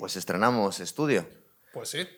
[0.00, 1.26] pues estrenamos estudio.
[1.74, 2.08] Pues sí.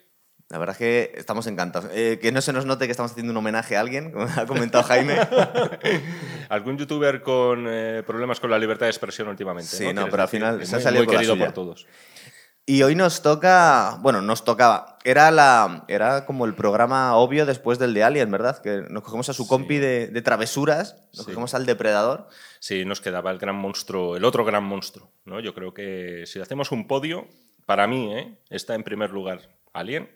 [0.48, 1.90] La verdad es que estamos encantados.
[1.94, 4.46] Eh, que no se nos note que estamos haciendo un homenaje a alguien, como ha
[4.46, 5.16] comentado Jaime.
[6.48, 9.74] Algún youtuber con eh, problemas con la libertad de expresión últimamente.
[9.74, 10.08] Sí, ¿no?
[10.08, 11.46] pero al final se ha salido muy con la querido suya.
[11.46, 11.86] por todos.
[12.64, 17.80] Y hoy nos toca, bueno, nos tocaba, era, la, era como el programa obvio después
[17.80, 18.62] del de Alien, ¿verdad?
[18.62, 21.24] Que nos cogemos a su compi de, de travesuras, nos Sí.
[21.24, 22.28] cogemos al depredador.
[22.60, 25.10] Sí, nos quedaba el gran monstruo, el otro gran monstruo.
[25.24, 25.40] ¿no?
[25.40, 27.26] Yo creo que si hacemos un podio,
[27.66, 28.38] para mí ¿eh?
[28.50, 30.10] está en primer lugar Alien,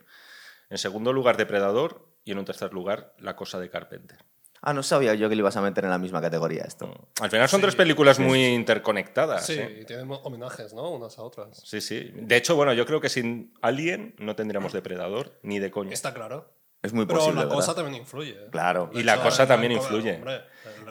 [0.71, 4.19] en segundo lugar Depredador y en un tercer lugar La Cosa de Carpenter.
[4.63, 6.91] Ah, no sabía yo que le ibas a meter en la misma categoría esto.
[7.21, 9.47] Al final son tres películas muy interconectadas.
[9.47, 9.81] Sí, ¿eh?
[9.83, 10.91] y tienen homenajes, ¿no?
[10.91, 11.63] Unas a otras.
[11.65, 12.11] Sí, sí.
[12.15, 15.93] De hecho, bueno, yo creo que sin Alien no tendríamos Depredador ni de coña.
[15.93, 16.51] Está claro.
[16.83, 17.83] Es muy Pero posible, la cosa ¿verdad?
[17.85, 18.31] también influye.
[18.31, 18.49] ¿eh?
[18.51, 18.91] Claro.
[18.93, 20.21] Y la cosa también influye.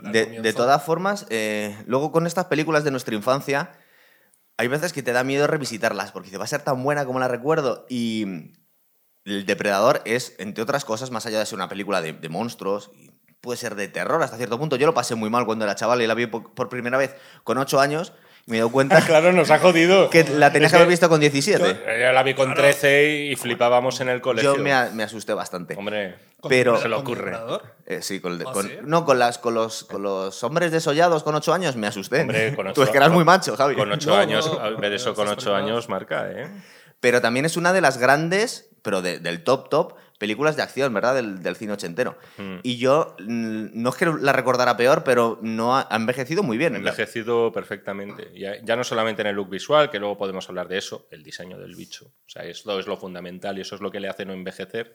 [0.03, 3.71] De, de todas formas, eh, luego con estas películas de nuestra infancia,
[4.57, 7.19] hay veces que te da miedo revisitarlas, porque dices, va a ser tan buena como
[7.19, 7.85] la recuerdo.
[7.89, 8.53] Y
[9.25, 12.91] El Depredador es, entre otras cosas, más allá de ser una película de, monstruos,
[13.41, 14.75] puede ser de terror hasta cierto punto.
[14.75, 17.57] Yo lo pasé muy mal cuando era chaval y la vi por, primera vez con
[17.57, 18.13] 8 años
[18.47, 20.09] me he dado cuenta claro, nos ha jodido.
[20.09, 21.63] que la tenías que haber visto con 17.
[21.99, 24.55] Yo la vi con 13 y flipábamos en el colegio.
[24.55, 25.75] Yo me, a- me asusté bastante.
[25.75, 27.35] Hombre, ¿Con pero- Se le ocurre.
[27.87, 28.77] Eh, sí, con el ¿Ah, con- sí?
[28.83, 32.21] no, con, las, con, los, con los hombres desollados con 8 años me asusté.
[32.21, 33.75] Hombre, con Tú ocho- es que eras muy macho, Javi.
[33.75, 36.47] con 8 No, años, no, ver eso con 8 películas- años marca, ¿eh?
[36.99, 40.93] Pero también es una de las grandes, pero de- del top top, películas de acción,
[40.93, 41.15] ¿verdad?
[41.15, 42.17] Del, del cine ochentero.
[42.37, 42.57] Mm.
[42.63, 46.57] Y yo, mm, no es que la recordara peor, pero no ha, ha envejecido muy
[46.57, 46.75] bien.
[46.75, 48.31] Envejecido perfectamente.
[48.37, 51.23] Ya, ya no solamente en el look visual, que luego podemos hablar de eso, el
[51.23, 52.05] diseño del bicho.
[52.05, 54.93] O sea, esto es lo fundamental y eso es lo que le hace no envejecer.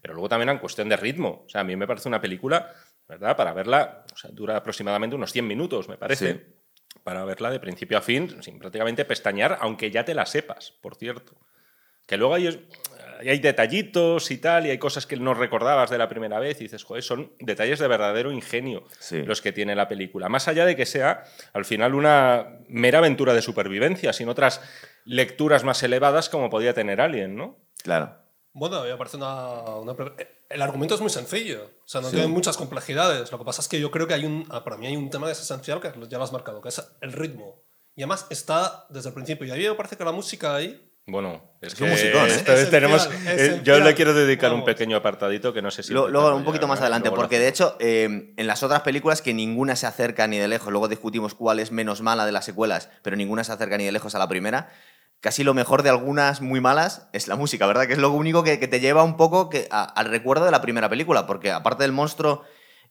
[0.00, 1.44] Pero luego también en cuestión de ritmo.
[1.46, 2.72] O sea, a mí me parece una película,
[3.08, 3.36] ¿verdad?
[3.36, 6.32] Para verla, o sea, dura aproximadamente unos 100 minutos, me parece.
[6.32, 6.40] Sí.
[7.02, 10.94] Para verla de principio a fin, sin prácticamente pestañear, aunque ya te la sepas, por
[10.94, 11.36] cierto.
[12.06, 12.66] Que luego hay,
[13.28, 16.64] hay detallitos y tal, y hay cosas que no recordabas de la primera vez, y
[16.64, 19.22] dices, joder, son detalles de verdadero ingenio Sí.
[19.22, 20.28] los que tiene la película.
[20.28, 24.60] Más allá de que sea, al final, una mera aventura de supervivencia, sin otras
[25.04, 27.58] lecturas más elevadas como podía tener Alien, ¿no?
[27.82, 28.16] Claro.
[28.52, 29.96] Bueno, a mí me parece una, una
[30.48, 33.32] El argumento es muy sencillo, o sea, no tiene muchas complejidades.
[33.32, 35.10] Lo que pasa es que yo creo que hay un, ah, para mí hay un
[35.10, 37.62] tema que es esencial que ya lo has marcado, que es el ritmo.
[37.96, 39.46] Y además está desde el principio.
[39.46, 42.30] Y a mí me parece que la música ahí Bueno, es, Es un que musicón,
[42.30, 42.66] ¿eh?
[42.70, 45.92] tenemos, eh, yo le quiero dedicar un pequeño apartadito que no sé si...
[45.92, 49.34] Lo- luego, un poquito más adelante, porque de hecho, eh, en las otras películas que
[49.34, 52.88] ninguna se acerca ni de lejos, luego discutimos cuál es menos mala de las secuelas,
[53.02, 54.70] pero ninguna se acerca ni de lejos a la primera,
[55.20, 57.86] casi lo mejor de algunas muy malas es la música, ¿verdad?
[57.86, 60.52] Que es lo único que, que te lleva un poco que, a- al recuerdo de
[60.52, 62.44] la primera película, porque aparte del monstruo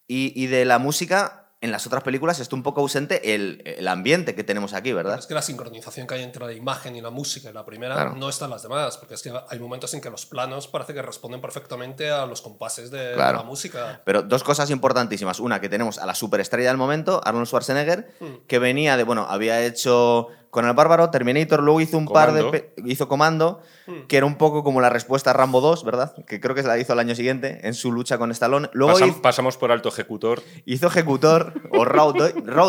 [0.08, 3.88] y, y de la música, en las otras películas está un poco ausente el, el
[3.88, 5.18] ambiente que tenemos aquí, ¿verdad?
[5.18, 7.96] es que la sincronización que hay entre la imagen y la música en la primera
[7.96, 8.16] Claro.
[8.18, 10.94] no está en las demás, porque es que hay momentos en que los planos parece
[10.94, 14.02] que responden perfectamente a los compases de, la música.
[14.04, 15.40] Pero dos cosas importantísimas.
[15.40, 18.14] Una, que tenemos a la superestrella del momento, Arnold Schwarzenegger,
[18.48, 22.72] que venía de, bueno, había hecho con el Bárbaro, Terminator, luego hizo un par de...
[22.86, 23.60] hizo Comando,
[24.08, 26.14] que era un poco como la respuesta a Rambo 2, ¿verdad?
[26.28, 28.70] Que creo que se la hizo el año siguiente en su lucha con Stallone.
[28.72, 30.42] Luego Pasam- hizo, pasamos por alto ejecutor.
[30.66, 32.14] hizo Ejecutor, o Raw,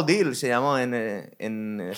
[0.05, 1.97] Deal se llamó en, eh, en el, el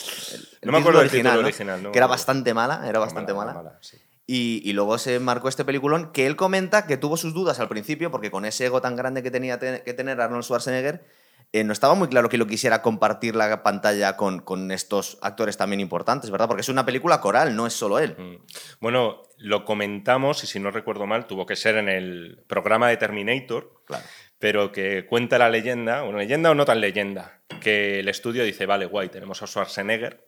[0.62, 1.46] No me acuerdo del título título ¿no?
[1.46, 3.78] original, no me que era bastante mala, era bastante mala.
[3.80, 3.96] sí.
[4.28, 7.68] Y, y luego se marcó este peliculón que él comenta que tuvo sus dudas al
[7.68, 11.04] principio, porque con ese ego tan grande que tenía te- que tener Arnold Schwarzenegger,
[11.52, 15.56] eh, no estaba muy claro que lo quisiera compartir la pantalla con, con estos actores
[15.56, 16.48] también importantes, ¿verdad?
[16.48, 18.14] Porque es una película coral, no es solo él.
[18.18, 18.36] Mm.
[18.80, 22.96] Bueno, lo comentamos, y si no recuerdo mal, tuvo que ser en el programa de
[22.96, 24.04] Terminator, Claro.
[24.38, 28.66] pero que cuenta la leyenda, bueno, leyenda o no tan leyenda, que el estudio dice,
[28.66, 30.26] vale, guay, tenemos a Schwarzenegger,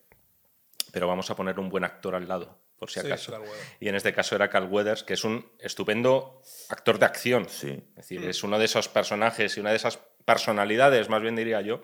[0.93, 3.39] pero vamos a poner un buen actor al lado, por si acaso.
[3.81, 6.41] Y en este caso era Carl Weathers, que es un estupendo
[6.71, 7.47] actor de acción.
[7.49, 7.83] Sí.
[7.91, 11.62] Es decir, es uno de esos personajes y una de esas personalidades, más bien diría
[11.62, 11.81] yo,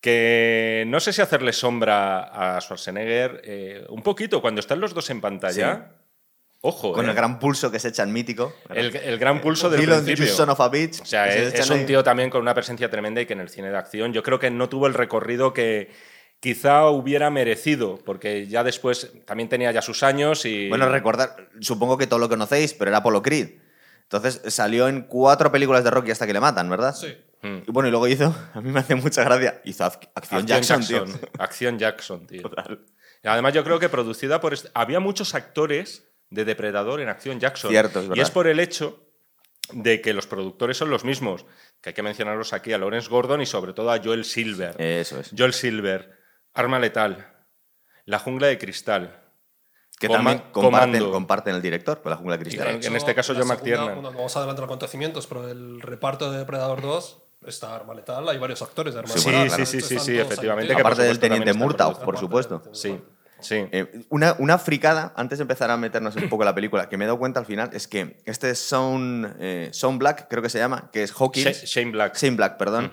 [0.00, 5.08] que no sé si hacerle sombra a Schwarzenegger eh, un poquito cuando están los dos
[5.10, 5.92] en pantalla.
[6.60, 8.52] Ojo, Con eh, el gran pulso que se echa en mítico.
[8.74, 10.32] el, el gran pulso del Dylan, principio.
[10.34, 11.00] son of a bitch.
[11.00, 11.86] O sea, Se es, un ahí.
[11.86, 14.38] tío también con una presencia tremenda y que en el cine de acción yo creo
[14.38, 15.90] que no tuvo el recorrido que
[16.40, 20.68] quizá hubiera merecido, porque ya después también tenía ya sus años y...
[20.68, 23.50] Bueno, recordar, supongo que todo lo conocéis, pero era Apollo Creed.
[24.02, 26.94] Entonces salió en cuatro películas de Rocky hasta que le matan, ¿verdad?
[26.94, 27.16] Sí.
[27.42, 27.58] Mm.
[27.68, 30.86] Y bueno, y luego hizo, a mí me hace mucha gracia, hizo Ac- Acción, Jackson,
[30.86, 31.04] tío.
[31.38, 32.42] Acción Jackson, tío.
[33.24, 34.52] Y Además, yo creo que producida por...
[34.52, 37.70] est- Había muchos actores de Depredador en Acción Jackson.
[37.70, 38.22] Cierto, es y verdad.
[38.22, 39.02] es por el hecho
[39.72, 41.44] de que los productores son los mismos,
[41.80, 44.80] que hay que mencionarlos aquí, a Lawrence Gordon y sobre todo a Joel Silver.
[44.80, 45.32] Eso es.
[45.36, 46.12] Joel Silver,
[46.54, 47.26] Arma Letal,
[48.04, 49.24] La Jungla de Cristal,
[49.98, 52.68] Que Coma- también comparten, comparten el director con la jungla de cristal.
[52.68, 53.94] En- en este caso, John segunda- McTiernan.
[53.94, 58.28] Bueno, no vamos a adelantar acontecimientos, pero el reparto de Depredador 2 está Arma Letal,
[58.28, 59.42] hay varios actores de Arma Sí, Letal.
[59.42, 62.62] sí, claro, sí, sí, sí, efectivamente, que Aparte del teniente Murtaugh, por supuesto.
[62.72, 62.98] Sí,
[63.40, 63.66] sí.
[63.72, 66.96] Eh, una, una fricada, antes de empezar a meternos un poco en la película, que
[66.96, 70.42] me he dado cuenta al final, es que este es Sean, eh, Sean Black, creo
[70.42, 71.46] que se llama, que es Hawkins.
[71.46, 72.16] Sha- Shane Black.
[72.16, 72.90] Shane Black, perdón.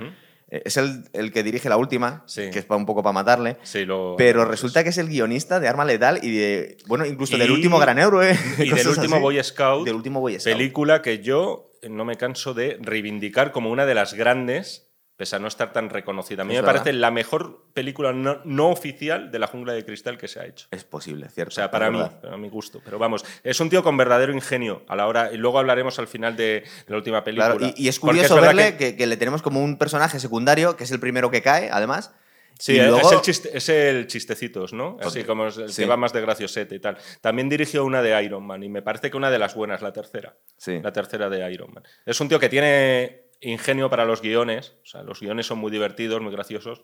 [0.50, 2.52] Eh, es el, el que dirige la última, Sí.
[2.52, 3.58] que es pa- un poco para matarle.
[3.64, 6.78] Sí, lo- Pero resulta que es el guionista de Arma Letal y de.
[6.86, 8.38] Bueno, incluso del último Gran Héroe.
[8.60, 9.22] Y del último así.
[9.24, 9.86] Boy Scout.
[9.86, 10.54] Del último Boy Scout.
[10.56, 15.40] Película que yo no me canso de reivindicar como una de las grandes, pese a
[15.40, 16.42] no estar tan reconocida.
[16.42, 16.82] A mí Es me verdad.
[16.82, 20.46] parece la mejor película no, no oficial de la jungla de cristal que se ha
[20.46, 20.68] hecho.
[20.72, 21.50] Es posible, cierto.
[21.50, 22.82] O sea, para mí, para mi gusto.
[22.84, 25.32] Pero vamos, es un tío con verdadero ingenio a la hora.
[25.32, 27.56] Y luego hablaremos al final de, de la última película.
[27.56, 30.76] Claro, y, y es curioso verle que- que, que le tenemos como un personaje secundario,
[30.76, 32.12] que es el primero que cae, además.
[32.60, 34.98] Sí, es, el chiste- es el chistecitos, ¿no?
[35.02, 35.82] Así como es el Sí.
[35.84, 36.98] que va más de graciosete y tal.
[37.22, 39.92] También dirigió una de Iron Man y me parece que una de las buenas, la
[39.92, 40.36] tercera.
[40.58, 40.80] Sí.
[40.82, 41.84] La tercera de Iron Man.
[42.06, 45.72] Es un tío que tiene ingenio para los guiones, o sea, los guiones son muy
[45.72, 46.82] divertidos, muy graciosos.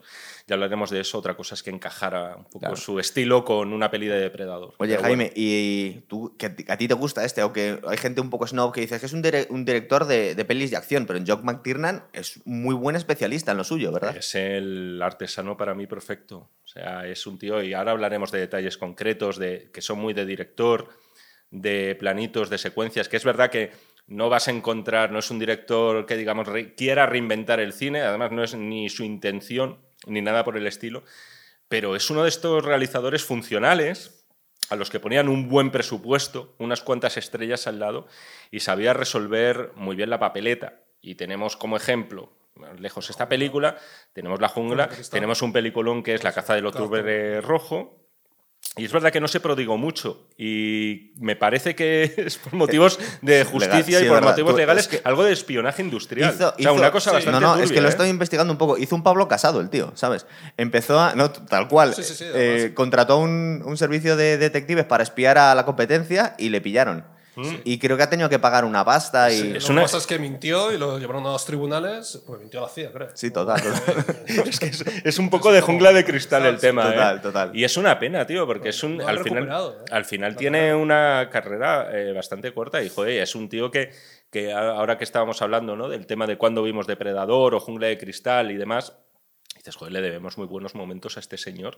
[0.48, 1.18] Ya hablaremos de eso.
[1.18, 2.76] Otra cosa es que encajara un poco Claro.
[2.76, 4.74] su estilo con una peli de Depredador.
[4.78, 5.34] Oye, Pero Jaime, bueno.
[5.36, 7.44] ¿y tú, que a ti- te gusta este?
[7.44, 10.06] O que hay gente un poco snob que dice que es un, dire- un director
[10.06, 13.64] de, de pelis de acción, pero en Jock McTiernan es muy buen especialista en lo
[13.64, 14.16] suyo, ¿verdad?
[14.18, 16.50] Es el artesano para mí perfecto.
[16.64, 20.14] O sea, es un tío, y ahora hablaremos de detalles concretos, de, que son muy
[20.14, 20.90] de director,
[21.52, 23.72] de planitos, de secuencias, que es verdad que
[24.10, 28.02] no vas a encontrar, no es un director que, digamos, re- quiera reinventar el cine,
[28.02, 31.04] además no es ni su intención, ni nada por el estilo,
[31.68, 34.26] pero es uno de estos realizadores funcionales
[34.70, 38.08] a los que ponían un buen presupuesto, unas cuantas estrellas al lado,
[38.52, 40.82] y sabía resolver muy bien la papeleta.
[41.02, 42.34] Y tenemos como ejemplo,
[42.78, 43.78] lejos esta película,
[44.14, 45.12] tenemos La Jungla, Cristal.
[45.12, 48.09] tenemos un peliculón que es La caza del octubre rojo,
[48.78, 50.28] y es verdad que no se prodigó mucho.
[50.38, 54.30] Y me parece que es por motivos de justicia Legal, sí, y por verdad.
[54.30, 56.30] motivos Tú- legales, es que- algo de espionaje industrial.
[56.34, 57.16] Hizo- o sea, hizo- una cosa sí.
[57.16, 57.92] bastante No, no, es que lo ¿eh?
[57.92, 58.78] estoy investigando un poco.
[58.78, 60.26] Hizo un Pablo Casado el tío, ¿sabes?
[60.58, 61.14] Empezó a.
[61.16, 61.94] No, tal cual.
[61.94, 66.36] Sí, sí, sí, eh, contrató un, un servicio de detectives para espiar a la competencia
[66.38, 67.04] y le pillaron.
[67.64, 69.36] Y creo que ha tenido que pagar una pasta y.
[69.36, 71.46] Sí, Sí, Es lo una- que pasa es que mintió y lo llevaron a los
[71.46, 73.08] tribunales, pues mintió a la CIA, creo.
[73.34, 73.62] total.
[73.62, 74.06] total.
[74.50, 76.84] Es que es, es un poco de jungla de cristal el tema.
[76.84, 77.20] Total, ¿eh?
[77.22, 77.56] total.
[77.56, 79.02] Y es una pena, tío, porque es un.
[79.02, 79.86] al final, ¿eh?
[79.92, 83.92] al final tiene una carrera eh, bastante corta y, joder, es un tío que,
[84.32, 85.90] que ahora que estábamos hablando ¿no?
[85.90, 88.94] del tema de cuándo vimos Depredador o Jungla de Cristal y demás.
[89.70, 91.78] Dices, joder, le debemos muy buenos momentos a este señor,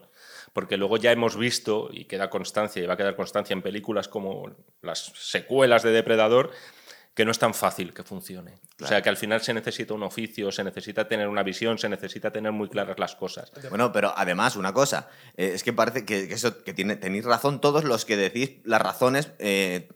[0.54, 4.08] porque luego ya hemos visto, y queda constancia, y va a quedar constancia en películas
[4.08, 4.50] como
[4.82, 6.52] las secuelas de Depredador,
[7.14, 8.54] que no es tan fácil que funcione.
[8.82, 11.90] O sea, que al final se necesita un oficio, se necesita tener una visión, se
[11.90, 13.52] necesita tener muy claras las cosas.
[13.70, 17.26] Bueno, pero además, una cosa, eh, es que parece que, que eso, que tiene, tenéis
[17.26, 19.90] razón todos los que decís las razones eh,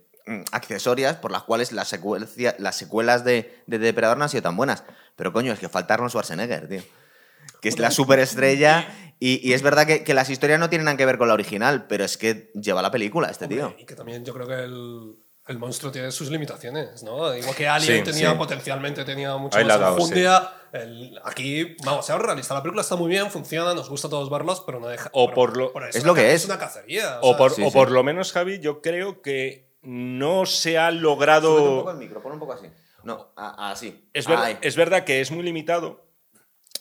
[0.51, 4.57] accesorias por las cuales las, secuencia- las secuelas de, de Depredador no han sido tan
[4.57, 4.83] buenas.
[5.15, 6.81] Pero coño, es que faltaron Schwarzenegger, tío.
[7.61, 8.87] Que es la superestrella.
[9.19, 11.33] Y, y es verdad que, que las historias no tienen nada que ver con la
[11.33, 13.67] original, pero es que lleva la película este tío.
[13.67, 15.15] Hombre, Y que también yo creo que el,
[15.47, 17.33] el monstruo tiene sus limitaciones, ¿no?
[17.33, 18.37] Igual que Alien Sí, tenía sí.
[18.37, 20.51] potencialmente tenía mucho Ahí más dado, enjundia.
[20.73, 24.29] el- aquí, vamos, seamos realistas, la película está muy bien, funciona, nos gusta a todos
[24.29, 25.09] verlos, pero no deja.
[25.13, 26.45] O pero- por lo- pero es una lo que ca- es.
[26.45, 27.19] una cacería.
[27.21, 27.71] O sea, por, sí, o sí.
[27.73, 31.77] por lo menos, Javi, yo creo que no se ha Súbete un logrado...
[31.79, 32.67] poco el micro, pon un poco así.
[33.03, 34.09] No, a- así.
[34.13, 36.04] Es, ver- es verdad que es muy limitado,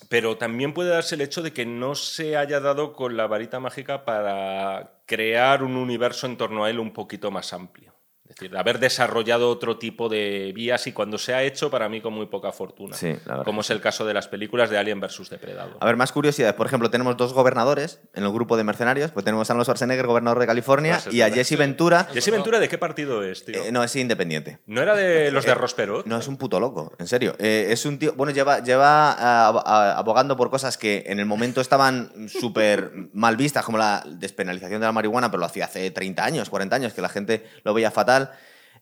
[0.09, 3.61] pero también puede darse el hecho de que no se haya dado con la varita
[3.61, 7.94] mágica para crear un universo en torno a él un poquito más amplio.
[8.35, 12.00] Es decir, haber desarrollado otro tipo de vías y cuando se ha hecho, para mí,
[12.00, 12.97] con muy poca fortuna.
[12.97, 15.31] Sí, la verdad como es el caso de las películas de Alien vs.
[15.31, 15.76] Depredador.
[15.79, 16.55] A ver, más curiosidades.
[16.57, 19.12] Por ejemplo, tenemos dos gobernadores en el grupo de mercenarios.
[19.12, 21.31] Pues tenemos a Arnold Schwarzenegger, gobernador de California, Pues es y a.
[21.31, 22.09] Jesse Ventura.
[22.12, 23.62] ¿Jesse Ventura de qué partido es, tío?
[23.64, 24.59] Eh, no, es independiente.
[24.67, 26.05] ¿No era de los de Rosperot?
[26.07, 27.37] No, es un puto loco, en serio.
[27.38, 28.14] Eh, es un tío.
[28.14, 29.12] Bueno, lleva, lleva
[29.49, 29.62] ab-
[29.97, 34.87] abogando por cosas que en el momento estaban súper mal vistas, como la despenalización de
[34.87, 37.91] la marihuana, pero lo hacía hace 30 años, 40 años, que la gente lo veía
[37.93, 38.24] fatal.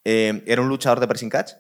[0.05, 1.53] Eh, era un luchador de pressing catch.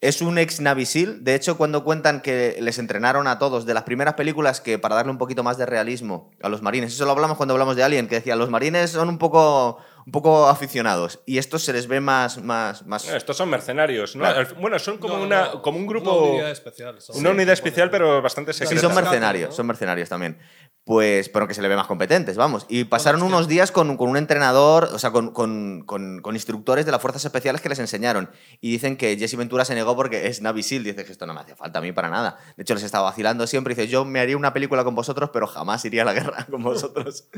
[0.00, 1.22] Es un ex Navy SEAL.
[1.22, 4.96] De hecho, cuando cuentan que les entrenaron a todos de las primeras películas que para
[4.96, 7.84] darle un poquito más de realismo a los marines, eso lo hablamos cuando hablamos de
[7.84, 11.86] Alien, que decía, los marines son un poco, un poco aficionados y estos se les
[11.86, 12.42] ve más...
[12.42, 13.06] más, más...
[13.08, 14.24] No, estos son mercenarios, ¿no?
[14.24, 14.48] Claro.
[14.60, 16.22] Bueno, son como, no, una, no, como un Una grupo...
[16.30, 17.00] unidad especial.
[17.00, 18.80] son- Una unidad especial, pero bastante Sí, secreta.
[18.80, 19.56] son rescate, mercenarios, ¿no?
[19.56, 20.38] son mercenarios también.
[20.84, 22.66] Pues, pero que se le ve más competentes, vamos.
[22.68, 26.84] Y pasaron unos días con, con un entrenador, o sea, con, con- con- con instructores
[26.84, 28.30] de las fuerzas especiales que les enseñaron.
[28.60, 30.82] Y dicen que Jesse Ventura se negó porque es Navy SEAL.
[30.82, 32.36] Dice que esto no me hace falta a mí para nada.
[32.56, 33.76] De hecho, les estaba vacilando siempre.
[33.76, 36.64] Dice, yo me haría una película con vosotros, pero jamás iría a la guerra con
[36.64, 37.28] vosotros.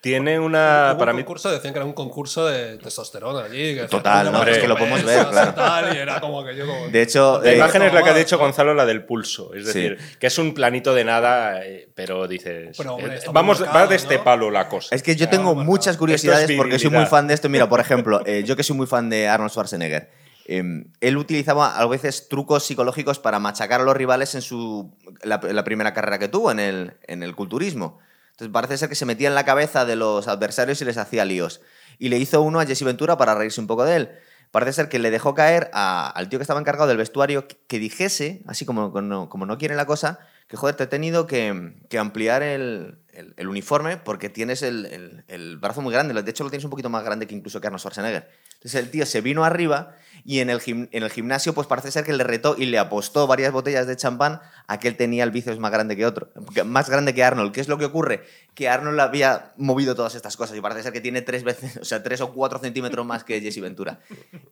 [0.00, 0.90] Tiene una.
[0.92, 1.22] Hubo Para un mí.
[1.24, 3.74] concurso, decían que era un concurso de testosterona allí.
[3.74, 5.50] que Total, no, es que lo podemos ver, claro.
[5.50, 8.02] y tal, y era como que yo como- De hecho, La eh, imagen es la
[8.04, 8.38] que ha dicho.
[8.38, 9.52] Gonzalo, la del pulso.
[9.54, 9.80] Es Sí.
[9.80, 12.76] decir, que es un planito de nada, eh, pero dices.
[12.76, 14.24] Pero, hombre, eh, vamos, marcado, va de este ¿no?
[14.24, 14.94] palo la cosa.
[14.94, 17.48] Es que yo tengo bueno, muchas curiosidades es porque soy muy fan de esto.
[17.48, 20.10] Mira, por ejemplo, eh, yo que soy muy fan de Arnold Schwarzenegger.
[20.46, 20.62] eh,
[21.00, 25.64] él utilizaba a veces trucos psicológicos para machacar a los rivales en su la, la
[25.64, 27.98] primera carrera que tuvo, en el, en el culturismo.
[28.38, 31.24] Entonces parece ser que se metía en la cabeza de los adversarios y les hacía
[31.24, 31.60] líos.
[31.98, 34.10] Y le hizo uno a Jesse Ventura para reírse un poco de él.
[34.52, 38.42] Parece ser que le dejó caer al tío que estaba encargado del vestuario que, dijese,
[38.46, 43.00] así como, como no, quiere la cosa, que joder, te he tenido que, ampliar el,
[43.44, 46.14] uniforme porque tienes el- el brazo muy grande.
[46.22, 48.30] De hecho, lo tienes un poquito más grande que incluso que Arnold Schwarzenegger.
[48.54, 51.90] Entonces el tío se vino arriba y en el, gim- en el gimnasio pues parece
[51.90, 55.24] ser que le retó y le apostó varias botellas de champán a que él tenía
[55.24, 56.28] el bíceps más grande que otro,
[56.64, 57.52] más grande que Arnold.
[57.52, 58.24] ¿Qué es lo que ocurre?
[58.54, 61.84] Que Arnold había movido todas estas cosas y parece ser que tiene tres veces, o
[61.84, 64.00] sea, tres o cuatro centímetros más que Jesse Ventura.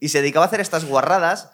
[0.00, 1.50] Y se dedicaba a hacer estas guarradas,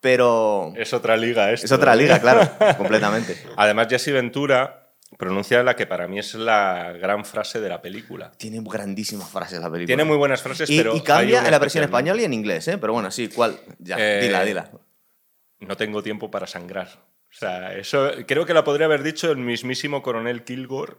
[0.00, 1.66] pero Es otra liga esto.
[1.66, 1.96] es otra ¿eh?
[1.96, 3.36] liga, claro, completamente.
[3.56, 4.85] Además, Jesse Ventura
[5.16, 8.32] pronuncia la que para mí es la gran frase de la película.
[8.36, 9.86] Tiene grandísimas frases la película.
[9.86, 10.96] Tiene muy buenas frases, y, pero.
[10.96, 12.78] y cambia en la versión española y en inglés, ¿eh?
[12.78, 13.58] Pero bueno, sí, ¿cuál?
[13.78, 14.70] Ya, Eh, dila, dila.
[15.60, 16.88] No tengo tiempo para sangrar.
[16.88, 20.94] O sea, eso creo que la podría haber dicho el mismísimo coronel Kilgore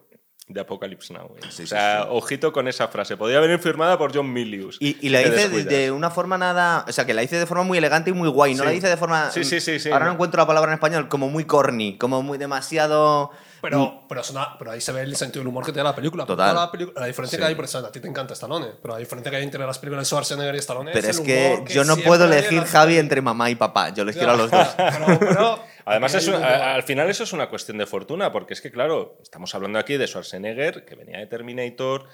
[0.47, 1.35] de Apocalypse Now.
[1.37, 1.47] ¿eh?
[1.49, 2.07] Sí, o sea, sí.
[2.11, 3.17] ojito con esa frase.
[3.17, 4.77] Podría venir firmada por John Milius.
[4.79, 6.85] Y, y la hice de, una forma nada.
[6.87, 8.55] O sea, que la hice de forma muy elegante y muy guay.
[8.55, 9.29] No la hice de forma.
[9.31, 9.91] Sí, sí, sí, sí.
[9.91, 11.09] Ahora no encuentro la palabra en español.
[11.09, 11.97] Como muy corny.
[11.97, 13.31] Como muy demasiado.
[13.61, 15.95] Pero, pero, es una- pero ahí se ve el sentido del humor que tiene la
[15.95, 16.25] película.
[16.25, 16.55] Total.
[16.55, 17.41] La, diferencia Sí.
[17.41, 19.65] que hay, por eso a ti te encanta Stallone, pero la diferencia que hay entre
[19.65, 22.59] las películas de Schwarzenegger y Stallone Pero es el que humor yo no puedo elegir
[22.61, 23.89] las- Javi entre mamá y papá.
[23.89, 24.67] Yo les quiero a los dos.
[24.77, 28.71] Pero- pero- Además, a- al final eso es una cuestión de fortuna, porque es que,
[28.71, 32.07] claro, estamos hablando aquí de Schwarzenegger, que venía de Terminator,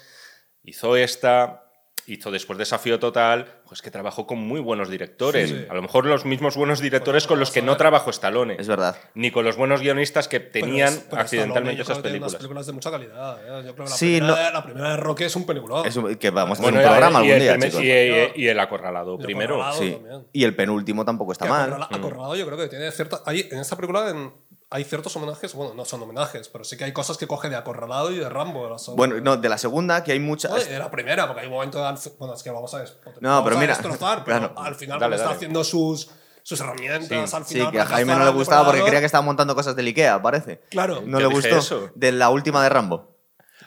[0.64, 1.63] hizo esta,
[2.06, 5.50] hizo después Desafío Total, pues que trabajó con muy buenos directores.
[5.50, 5.66] Sí, sí.
[5.70, 7.78] A lo mejor los mismos buenos directores Bueno, con los que no ver.
[7.78, 8.58] trabajó Stallone.
[8.60, 8.98] Es verdad.
[9.16, 12.04] Ni con los buenos guionistas que pero tenían es- pero accidentalmente Stallone, yo creo esas
[12.04, 12.32] películas.
[12.34, 13.38] unas películas de mucha calidad.
[13.42, 13.64] ¿eh?
[13.66, 15.88] Yo creo que la, Sí, primera, no- de, la primera de Rocky es un peliculón.
[15.88, 17.84] Es un- que vamos a hacer Bueno, un y- programa algún el día, primer- chicos.
[17.84, 19.56] y- y- y el acorralado Y el primero.
[19.56, 19.82] Acorralado.
[19.82, 19.92] Sí.
[19.94, 20.28] también.
[20.34, 21.70] Y el penúltimo tampoco está Que mal.
[21.74, 23.22] Acorrala- Acorralado yo creo que tiene cierta...
[23.26, 24.34] Hay, en esta película en-
[24.74, 27.56] hay ciertos homenajes, bueno, no son homenajes, pero sí que hay cosas que coge de
[27.56, 28.68] Acorralado y de Rambo.
[28.68, 28.76] de.
[28.96, 30.52] Bueno, no, de la segunda, que hay muchas.
[30.52, 31.86] No, de la primera, porque hay un momento...
[31.86, 32.80] al fi- Bueno, es que vamos a,
[33.20, 34.54] No, vamos pero a mira, destrozar, pero claro.
[34.58, 35.36] al final Dale, cuando está dale.
[35.38, 36.10] haciendo sus,
[36.42, 37.72] sus herramientas, al Sí, final...
[37.72, 40.22] que a Jaime no le al gustaba porque creía que estaba montando cosas del Ikea,
[40.22, 40.62] parece.
[40.72, 41.02] Claro.
[41.06, 41.56] No le gustó.
[41.58, 41.90] eso.
[41.96, 43.13] De la última de Rambo.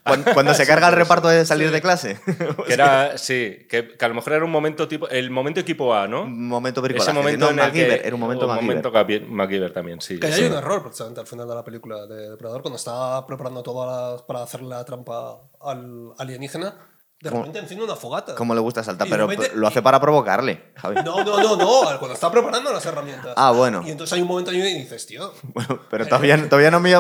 [0.07, 2.21] Cuando, cuando se carga el reparto de salir de clase.
[2.67, 5.95] Que era, sí, que, que a lo mejor era un momento tipo, el momento equipo
[5.95, 6.27] A, ¿no?
[6.27, 7.13] momento Ese bricolaje.
[7.13, 8.83] momento no, en el que, MacGyver, era un momento MacGyver.
[8.83, 10.19] momento MacGyver también, sí.
[10.19, 10.43] Que sí.
[10.43, 14.25] hay un error precisamente al final de la película de Depredador, cuando está preparando todo
[14.27, 16.75] para hacer la trampa al alienígena,
[17.21, 17.43] de ¿Cómo?
[17.43, 18.35] repente enciende una fogata.
[18.35, 20.97] Cómo le gusta saltar, pero repente- lo hace para provocarle, Javi.
[20.97, 23.33] No, no, no, no, cuando está preparando las herramientas.
[23.37, 23.83] Ah, bueno.
[23.87, 26.93] Y entonces hay un momento ahí y dices, tío, Bueno, pero todavía, todavía no me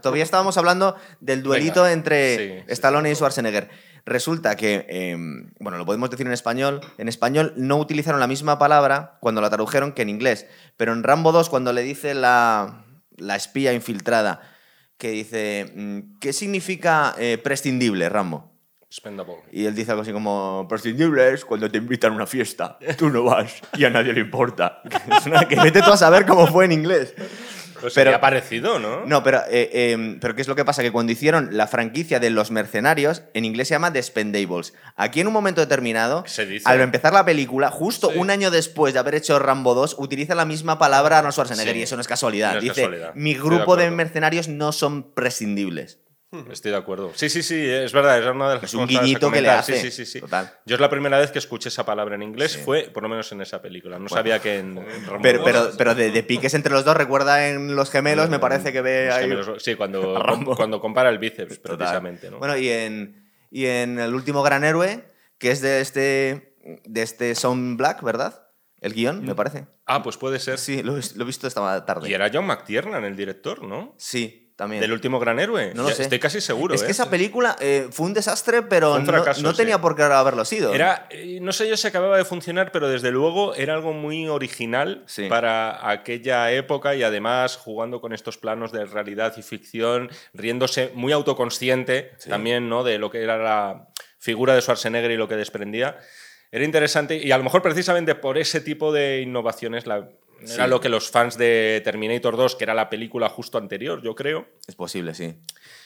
[0.00, 1.92] todavía estábamos hablando del duelito Venga.
[1.92, 3.68] entre Sí, sí, Stallone y Schwarzenegger.
[4.06, 5.16] Resulta que, eh,
[5.60, 6.80] bueno, lo podemos decir en español.
[6.98, 10.46] En español no utilizaron la misma palabra cuando la tradujeron que en inglés.
[10.76, 12.84] Pero en Rambo 2, cuando le dice la,
[13.16, 14.40] la espía infiltrada,
[14.98, 18.53] que dice, mm, ¿qué significa eh, prescindible, Rambo?
[18.94, 19.36] Expendable.
[19.50, 23.10] Y él dice algo así como, prescindible es cuando te invitan a una fiesta, tú
[23.10, 24.82] no vas y a nadie le importa.
[25.18, 27.12] Es una que vete tú a saber cómo fue en inglés.
[27.80, 29.04] Pues Pero- sería parecido, ¿no?
[29.04, 30.80] No, pero, eh, eh, pero ¿qué es lo que pasa?
[30.80, 34.72] Que cuando hicieron la franquicia de los mercenarios, en inglés se llama The Spendables.
[34.96, 36.66] Aquí en un momento determinado, Se dice.
[36.66, 38.18] al empezar la película, justo Sí.
[38.18, 41.80] un año después de haber hecho Rambo 2, utiliza la misma palabra Arnold Schwarzenegger Sí.
[41.80, 42.52] y eso no es casualidad.
[42.52, 43.12] No es Dice, casualidad.
[43.16, 45.98] mi grupo de de, mercenarios no son prescindibles.
[46.50, 47.12] Estoy de acuerdo.
[47.14, 49.50] Sí, sí, sí, es verdad, es una de las Es un cosas guiñito que le
[49.50, 49.80] hace.
[49.80, 50.20] Sí, sí, sí.
[50.20, 50.52] Total.
[50.64, 53.30] Yo es la primera vez que escuché esa palabra en inglés, fue por lo menos
[53.32, 53.98] en esa película.
[53.98, 54.84] No sabía que en,
[55.22, 58.72] Pero, pero, pero de, de piques entre los dos, recuerda en Los Gemelos, me parece
[58.72, 59.28] que ve los ahí...
[59.28, 60.20] gemelos- sí, cuando,
[60.56, 61.76] cuando compara el bíceps, Total.
[61.78, 62.30] precisamente.
[62.30, 62.38] ¿no?
[62.38, 65.04] Bueno, y en, y en El último gran héroe,
[65.38, 68.40] que es de este, de este Sound Black, ¿verdad?
[68.80, 69.66] El guion, me parece.
[69.86, 70.58] ah, pues puede ser.
[70.58, 72.06] Sí, lo, he- lo he visto esta tarde.
[72.10, 73.94] Y era John McTiernan el director, ¿no?
[73.96, 74.80] Sí, también.
[74.80, 75.72] Del último gran héroe.
[75.74, 76.02] No lo sé.
[76.04, 76.74] Estoy casi seguro.
[76.74, 76.92] es que ¿eh?
[76.92, 79.80] esa película eh, fue un desastre, pero un no- fracaso, no, tenía sí.
[79.82, 80.72] por qué haberlo sido.
[80.74, 84.28] Era, eh, no sé yo si acababa de funcionar, pero desde luego era algo muy
[84.28, 85.28] original Sí.
[85.28, 91.12] para aquella época y además jugando con estos planos de realidad y ficción, riéndose muy
[91.12, 92.84] autoconsciente también ¿no?
[92.84, 95.98] de lo que era la figura de Schwarzenegger y lo que desprendía.
[96.52, 100.08] Era interesante y a lo mejor precisamente por ese tipo de innovaciones la,
[100.52, 104.14] Era lo que los fans de Terminator 2, que era la película justo anterior, yo
[104.14, 105.38] creo, Es posible, sí.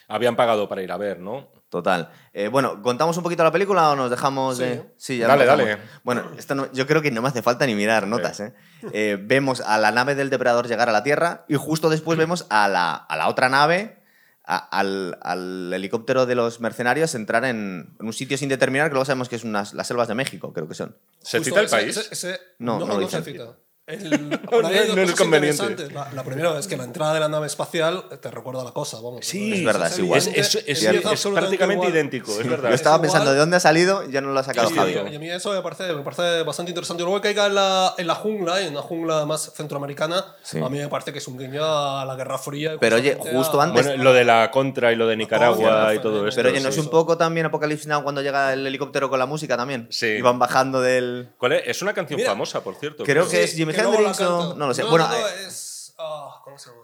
[0.08, 1.48] habían pagado para ir a ver, ¿no?
[1.68, 2.10] Total.
[2.32, 4.84] Eh, bueno, ¿contamos un poquito la película o nos dejamos de...?
[4.96, 5.64] Sí, Dale, nos dale.
[5.66, 5.86] dejamos.
[6.02, 8.54] Bueno, esto no- yo creo que no me hace falta ni mirar notas, ¿eh?
[8.92, 12.46] Eh, Vemos a la nave del depredador llegar a la Tierra y justo después vemos
[12.48, 13.98] a la, a la otra nave,
[14.46, 18.94] a- al, al helicóptero de los mercenarios, entrar en, en un sitio sin determinar, que
[18.94, 20.96] luego sabemos que es unas, las selvas de México, creo que son.
[21.20, 21.96] ¿Se Justo cita el ese- país?
[21.98, 23.22] ese- ese- No, no, no no, dicen.
[23.22, 23.56] se cita.
[23.88, 24.30] El-
[24.94, 25.90] no es conveniente.
[25.92, 28.96] La, la primera es que la entrada de la nave espacial te recuerda la cosa,
[28.98, 29.24] vamos.
[29.26, 30.18] Sí, es verdad, es igual.
[30.18, 31.92] Es, es- es- empieza es absolutamente prácticamente igual.
[31.92, 32.68] idéntico, es verdad.
[32.68, 33.34] Yo estaba Es pensando, igual.
[33.34, 34.08] ¿de dónde ha salido?
[34.10, 34.92] Ya no lo ha sacado Sí, Javi.
[34.92, 37.02] y a mí eso me parece, me parece bastante interesante.
[37.02, 40.58] Luego que caiga en la, en la jungla, en una jungla más centroamericana, Sí.
[40.58, 42.74] a mí me parece que es un guiño a la Guerra Fría.
[42.74, 45.16] y Pero oye, justamente justo a- antes- Bueno, lo de la contra y lo de
[45.16, 46.36] Nicaragua y todo esto.
[46.42, 49.26] Pero oye, ¿no es un poco también Apocalypse Now cuando llega el helicóptero con la
[49.26, 49.86] música también?
[49.90, 50.06] Sí.
[50.06, 51.30] Y van bajando del...
[51.38, 51.62] ¿Cuál es?
[51.66, 53.04] Es una canción famosa, por cierto.
[53.04, 54.82] creo que es Hendrix o- no lo sé.
[54.82, 55.94] No, Bueno, no, no, eh, es.
[55.98, 56.82] ah, ¿Cómo se llama?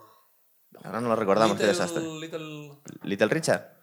[0.83, 2.03] Ahora no lo recordamos, qué Little- desastre.
[2.03, 2.71] Little.
[3.03, 3.75] Little Richard.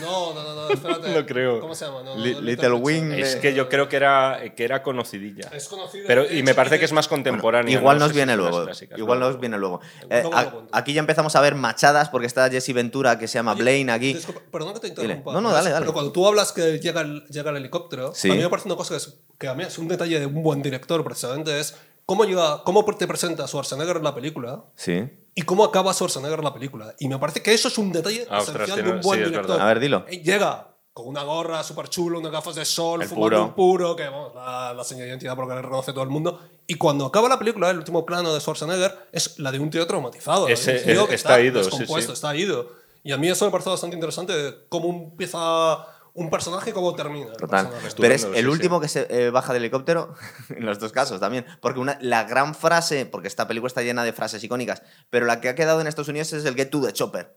[0.00, 1.08] No, no, no, no, espérate.
[1.20, 1.60] No creo.
[1.60, 2.02] ¿Cómo se llama?
[2.02, 2.82] No, no, Li- no, Little Richard.
[2.82, 5.50] Wing, Es eh, que yo creo que era, que era conocidilla.
[5.52, 6.04] Es conocido.
[6.06, 7.78] Pero, y me parece que es más contemporánea.
[7.78, 8.64] Igual no nos sé si viene luego.
[8.64, 8.98] clásicas.
[8.98, 9.32] Igual Luego.
[9.32, 9.80] nos viene luego.
[10.08, 10.24] Eh,
[10.72, 13.92] aquí ya empezamos a ver machadas porque está Jesse Ventura que se llama Oye, Blaine
[13.92, 14.14] aquí.
[14.14, 15.32] Disculpa, perdón que te interrumpa.
[15.32, 15.82] No, no, pero dale, dale.
[15.84, 18.30] Pero cuando tú hablas que llega el, llega el helicóptero, Sí.
[18.30, 20.24] a mí me parece una cosa que, es, que a mí es un detalle de
[20.26, 21.76] un buen director, precisamente, es
[22.06, 25.02] cómo, llega, cómo te presenta Schwarzenegger en la película Sí.
[25.34, 26.94] y cómo acaba Schwarzenegger en la película.
[26.98, 29.20] Y me parece que eso es un detalle Ah, ostras, esencial tiene- de un buen
[29.20, 29.60] sí, director.
[29.60, 30.04] A ver, dilo.
[30.08, 33.44] Eh, Llega con una gorra súper chulo, unas gafas de sol, El fumando puro.
[33.44, 36.40] un puro, que vamos, la, la señal de identidad porque le reconoce todo el mundo.
[36.66, 39.86] Y cuando acaba la película, el último plano de Schwarzenegger es la de un tío
[39.86, 40.48] traumatizado.
[40.48, 42.14] Ese- un tío es- que está ido, sí, descompuesto, sí.
[42.14, 42.70] está ido.
[43.02, 44.32] Y a mí eso me parece bastante interesante,
[44.70, 47.32] cómo empieza un personaje cómo termina.
[47.34, 47.70] Total.
[47.98, 50.14] Pero es el sí, último que se eh, baja del helicóptero,
[50.48, 51.46] en los dos casos también.
[51.60, 55.40] Porque una, la gran frase, porque esta película está llena de frases icónicas, pero la
[55.40, 57.36] que ha quedado en Estados Unidos es el Get to the Chopper.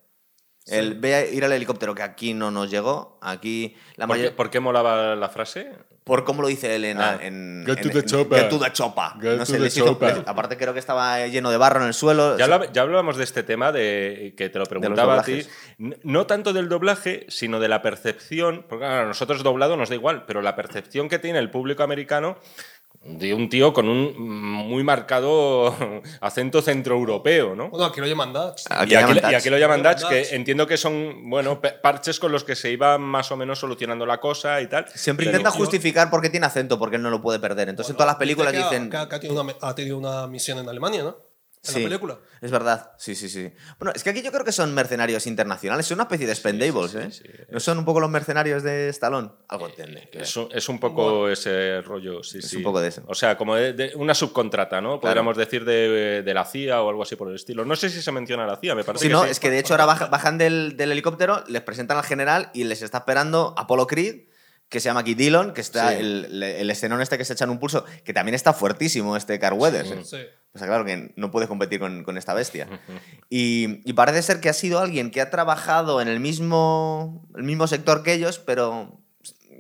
[0.66, 3.18] El ve a ir al helicóptero, que aquí no nos llegó.
[3.22, 5.72] Aquí la ¿Por qué, por qué molaba la frase?
[6.10, 7.00] Por cómo lo dice él en.
[7.00, 8.40] Ah, en get to the chopper.
[8.42, 9.22] Get to the chopper.
[9.22, 11.94] Get No sé, les hizo- les- aparte, creo que estaba lleno de barro en el
[11.94, 12.36] suelo.
[12.38, 12.46] Ya,
[12.82, 15.46] hablábamos de este tema de que te lo preguntaba a ti.
[16.04, 18.66] No tanto del doblaje, sino de la percepción.
[18.68, 22.38] Porque a nosotros doblado nos da igual, pero la percepción que tiene el público americano
[23.02, 25.74] de un tío con un muy marcado
[26.22, 27.70] acento centroeuropeo, ¿no?
[27.70, 28.64] Bueno, aquí lo llaman Dutch.
[28.70, 29.34] Aquí y, aquí, llaman y Dutch.
[29.36, 30.10] aquí lo llaman Dutch, Dutch.
[30.10, 34.06] que entiendo que son, bueno, parches con los que se iba más o menos solucionando
[34.06, 34.86] la cosa y tal.
[34.94, 37.70] Siempre Pero- intenta justificar por qué tiene acento, porque él no lo puede perder.
[37.70, 38.90] Entonces, en todas las películas Dice que ha- dicen.
[38.90, 41.29] Que, ha- que ha, tenido una, ha tenido una misión en Alemania, ¿no?
[41.62, 42.20] En Sí, la película.
[42.40, 43.52] Es verdad, sí, sí, sí.
[43.80, 46.96] Bueno, es que aquí yo creo que son mercenarios internacionales, son una especie de Spendables,
[46.96, 47.48] ¿eh?
[47.50, 49.30] ¿No son un poco los mercenarios de Stallone?
[49.50, 50.08] Algo entiende.
[50.10, 50.24] creo.
[50.24, 52.58] Es un, es un poco ese rollo, sí, Es sí.
[52.58, 53.04] un poco de eso.
[53.08, 55.02] O sea, como de, de una subcontrata, ¿no?
[55.02, 57.66] Podríamos decir de, de la CIA o algo así por el estilo.
[57.66, 59.32] No sé si se menciona la CIA, me parece Sí, que no, sí.
[59.32, 62.64] es que de hecho ahora baja- bajan del, del helicóptero, les presentan al general y
[62.64, 64.30] les está esperando Apollo Creed,
[64.70, 65.96] que se llama aquí Dillon, que está Sí.
[66.00, 69.58] el, el escenón este que se echan un pulso, que también está fuertísimo este Carl
[69.58, 69.92] Weathers.
[69.92, 70.02] ¿eh?
[70.06, 70.18] Sí.
[70.54, 72.68] O sea, claro que no puede competir con, con esta bestia.
[73.32, 77.44] Y, y parece ser que ha sido alguien que ha trabajado en el mismo, el
[77.44, 78.99] mismo sector que ellos, pero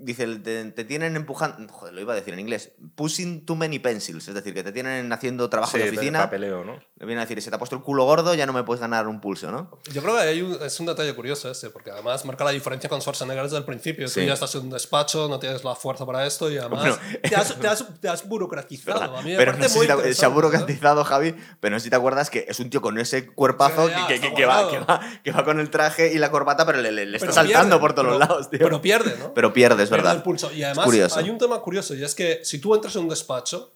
[0.04, 3.80] dice, te, te tienen empujando, joder, lo iba a decir en inglés, pushing too many
[3.80, 6.20] pencils, es decir, que te tienen haciendo trabajo Sí, de oficina.
[6.20, 6.80] papeleo, ¿no?
[6.98, 8.82] Le viene a decir, se te ha puesto el culo gordo, ya no me puedes
[8.82, 9.72] ganar un pulso, ¿no?
[9.94, 12.90] Yo creo que hay un- es un detalle curioso ese, porque además marca la diferencia
[12.90, 14.08] con Schwarzenegger desde el principio.
[14.08, 14.22] Sí.
[14.22, 16.98] Tú ya estás en un despacho, no tienes la fuerza para esto y además Bueno,
[17.24, 19.18] te, has, te has- te has burocratizado.
[19.18, 21.74] A mí me pero no parece sé muy si te- se ha burocratizado, Javi, pero
[21.76, 24.20] no sé si te acuerdas que es un tío con ese cuerpazo Sí, ya, que,
[24.20, 26.80] que- está que va, que, va, que va con el traje y la corbata, pero
[26.82, 28.60] le, le- le está Pero saltando pierde, por todos pero- los lados, tío.
[28.60, 29.34] Pero pierde, ¿no?
[29.34, 30.16] Pero pierde, es verdad.
[30.16, 30.52] el pulso.
[30.54, 31.20] Y además curioso.
[31.20, 33.74] hay un tema curioso y es que si tú entras en un despacho,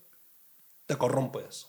[0.85, 1.67] te corrompes.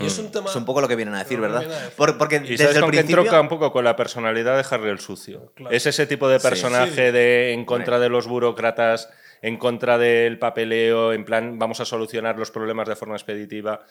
[0.00, 0.46] Y es un tema...
[0.46, 0.50] Mm.
[0.50, 1.62] Es un poco lo que vienen a decir, que ¿verdad?
[1.64, 1.92] a decir.
[1.96, 3.22] Por- porque Y desde sabes el con principio...
[3.22, 5.52] troca un poco con la personalidad de Harry el Sucio.
[5.54, 5.74] Claro.
[5.74, 7.12] Es ese tipo de personaje Sí.
[7.12, 9.08] de en contra de los burócratas,
[9.40, 13.84] en contra del papeleo, en plan vamos a solucionar los problemas de forma expeditiva.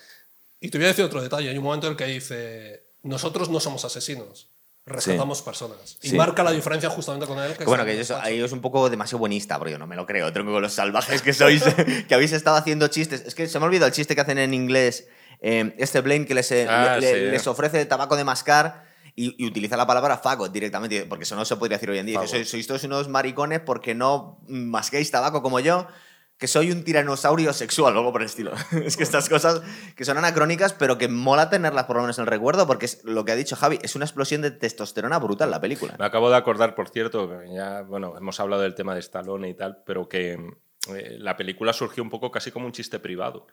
[0.60, 1.50] Y te voy a decir otro detalle.
[1.50, 4.50] Hay un momento en el que dice, nosotros no somos asesinos,
[4.86, 5.98] rescatamos personas.
[6.02, 6.16] Y Sí.
[6.18, 7.56] marca la diferencia justamente con él.
[7.58, 8.22] Que bueno, que despacho.
[8.22, 11.22] ahí es un poco demasiado buenista, porque yo no me lo creo, con los salvajes
[11.22, 11.64] que sois,
[12.08, 13.24] que habéis estado haciendo chistes.
[13.26, 15.08] Es que se me ha olvidado el chiste que hacen en inglés,
[15.42, 17.20] eh, este Blaine que les, eh, Ah, le- sí.
[17.32, 21.46] les ofrece tabaco de mascar y, y utiliza la palabra fagot directamente, porque eso no
[21.46, 22.20] se podría decir hoy en día.
[22.20, 25.88] Dice, sois, sois todos unos maricones porque no masquéis tabaco como yo,
[26.44, 28.52] que soy un tiranosaurio sexual, o algo por el estilo.
[28.84, 29.62] es que estas cosas
[29.96, 33.02] que son anacrónicas, pero que mola tenerlas por lo menos en el recuerdo, porque es
[33.06, 35.96] lo que ha dicho Javi, es una explosión de testosterona brutal la película.
[35.98, 39.48] Me acabo de acordar, por cierto, que ya, bueno, hemos hablado del tema de Stallone
[39.48, 40.34] y tal, pero que
[40.94, 43.48] eh, la película surgió un poco casi como un chiste privado.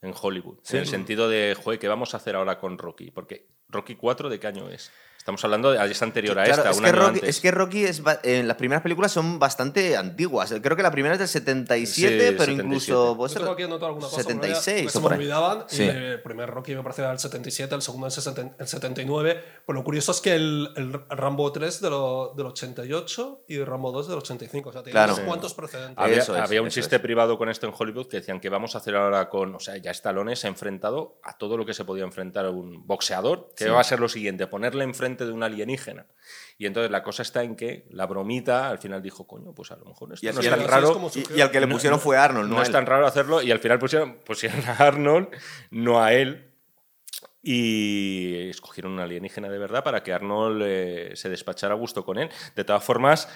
[0.00, 0.58] en Hollywood.
[0.70, 3.10] En el sentido de, joder, ¿qué vamos a hacer ahora con Rocky?
[3.10, 4.92] Porque Rocky 4, ¿de qué año es?
[5.26, 7.28] Estamos hablando de es anterior a Claro, esta, es, un que año Rocky, antes.
[7.30, 10.54] es que Rocky es eh, las primeras películas son bastante antiguas.
[10.62, 12.62] Creo que la primera es del 77, Sí, pero 77.
[12.64, 14.18] incluso puede Yo ser tengo aquí anotado alguna cosa.
[14.24, 15.64] pero ya- 76 porque se me olvidaban.
[15.66, 15.82] Sí.
[15.82, 19.42] Y el primer Rocky me parece del 77, el segundo del 60 el 79.
[19.66, 23.66] Pero lo curioso es que el, el Rambo 3 de lo- del 88 y el
[23.66, 24.68] Rambo 2 del 85.
[24.68, 25.14] O sea, tiene Claro.
[25.14, 25.98] unos cuantos precedentes.
[25.98, 27.02] Había, Eso es, había un eso chiste es.
[27.02, 29.56] privado con esto en Hollywood que decían que vamos a hacer ahora con.
[29.56, 32.50] O sea, ya Stallone se ha enfrentado a todo lo que se podía enfrentar a
[32.50, 33.48] un boxeador.
[33.56, 34.46] que va a ser lo siguiente?
[34.46, 36.06] Ponerle enfrente de un alienígena.
[36.58, 39.76] Y entonces la cosa está en que la bromita al final dijo, coño, pues a
[39.76, 41.10] lo mejor esto Y no es tan es raro.
[41.14, 42.62] Y, y al que le pusieron no, fue Arnold, no ¿no?
[42.62, 45.28] es tan raro hacerlo y al final pusieron, pusieron a Arnold,
[45.70, 46.52] no a él.
[47.42, 52.18] Y escogieron un alienígena de verdad para que Arnold eh, se despachara a gusto con
[52.18, 52.28] él.
[52.56, 53.28] De todas formas,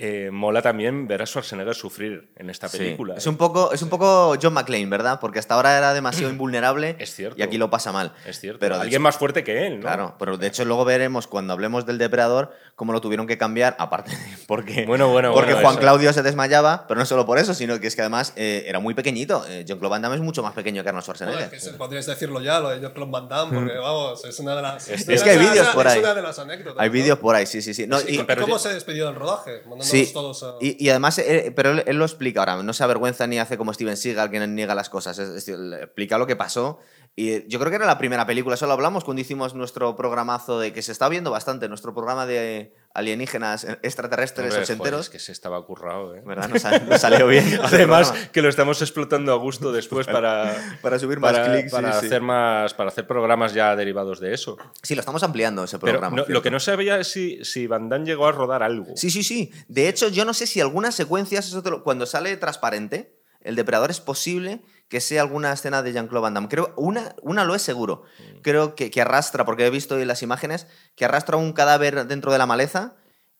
[0.00, 2.78] eh, mola también ver a Schwarzenegger sufrir en esta Sí.
[2.78, 3.14] película.
[3.16, 3.28] Es ¿eh?
[3.28, 5.18] un poco, es un poco John McClane, ¿verdad?
[5.20, 7.38] Porque hasta ahora era demasiado invulnerable Es cierto.
[7.38, 8.12] y aquí lo pasa mal.
[8.26, 8.60] Es cierto.
[8.60, 9.80] Pero Alguien hecho- más fuerte que él, ¿no?
[9.82, 13.74] Claro, pero de hecho luego veremos cuando hablemos del depredador cómo lo tuvieron que cambiar,
[13.78, 15.80] aparte de porque, Bueno, bueno, porque bueno, Juan eso.
[15.80, 18.78] Claudio se desmayaba, pero no solo por eso, sino que es que además eh, era
[18.80, 19.44] muy pequeñito.
[19.48, 21.50] Eh, John Claude Van Damme es mucho más pequeño que Arnold Schwarzenegger.
[21.50, 24.62] que se- podríais decirlo ya, lo de Jean-Claude Van Damme, porque vamos, es una de
[24.62, 24.88] las.
[24.88, 25.98] Es- es que hay vídeos por es ahí.
[26.00, 26.80] una de las anécdotas.
[26.80, 26.92] Hay ¿no?
[26.92, 27.86] vídeos por ahí, sí, sí, sí.
[27.86, 29.62] No, ¿Y, y- y pero cómo ya- se despidió del rodaje?
[29.90, 30.54] Sí, todos a.
[30.60, 33.56] y, y además, eh, pero él, él lo explica ahora, no se avergüenza ni hace
[33.58, 36.78] como Steven Seagal, que niega las cosas, es- es- él explica lo que pasó.
[37.18, 39.96] Y eh, yo creo que era la primera película, eso lo hablamos cuando hicimos nuestro
[39.96, 45.00] programazo de que se está viendo bastante, nuestro programa de alienígenas extraterrestres Hombre, joder, ochenteros.
[45.06, 46.22] es que se estaba currado, ¿eh?
[46.24, 46.48] ¿Verdad?
[46.88, 47.58] Nos salió bien.
[47.64, 51.92] Además, que lo estamos explotando a gusto después para, Para subir más para, clics, para
[51.98, 52.06] sí.
[52.06, 54.56] hacer más, para hacer programas ya derivados de eso.
[54.84, 56.16] Sí, lo estamos ampliando ese Pero programa.
[56.18, 58.92] no- lo que no sabía es si, si Van Damme llegó a rodar algo.
[58.96, 59.50] Sí, sí, sí.
[59.66, 63.54] De hecho, yo no sé si algunas secuencias, eso te lo- cuando sale transparente, el
[63.56, 66.48] depredador es posible que sea alguna escena de Jean-Claude Van Damme.
[66.48, 68.04] Creo, una, una lo es seguro.
[68.42, 72.38] Creo que, que arrastra, porque he visto las imágenes, que arrastra un cadáver dentro de
[72.38, 72.94] la maleza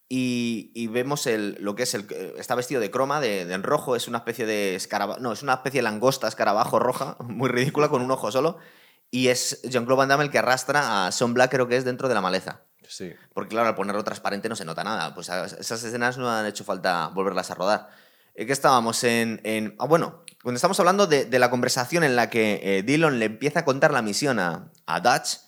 [0.09, 2.07] y, y vemos el, lo que es el.
[2.39, 5.21] Está vestido de croma, de, de en rojo, es una especie de escarabajo.
[5.21, 8.59] No, es una especie de langosta escarabajo roja, muy ridícula, con un ojo solo.
[9.11, 12.09] Y es Jean-Claude Van Damme el que arrastra a Son Black, creo que es dentro
[12.09, 12.63] de la maleza.
[12.87, 13.13] Sí.
[13.35, 15.15] Porque claro, al ponerlo transparente no se nota nada.
[15.15, 17.89] Pues esas escenas no han hecho falta volverlas a rodar.
[18.35, 22.17] Eh, que estábamos en, en- Ah, bueno, cuando estamos hablando de, de la conversación en
[22.17, 25.39] la que eh, Dillon le empieza a contar la misión a, a Dutch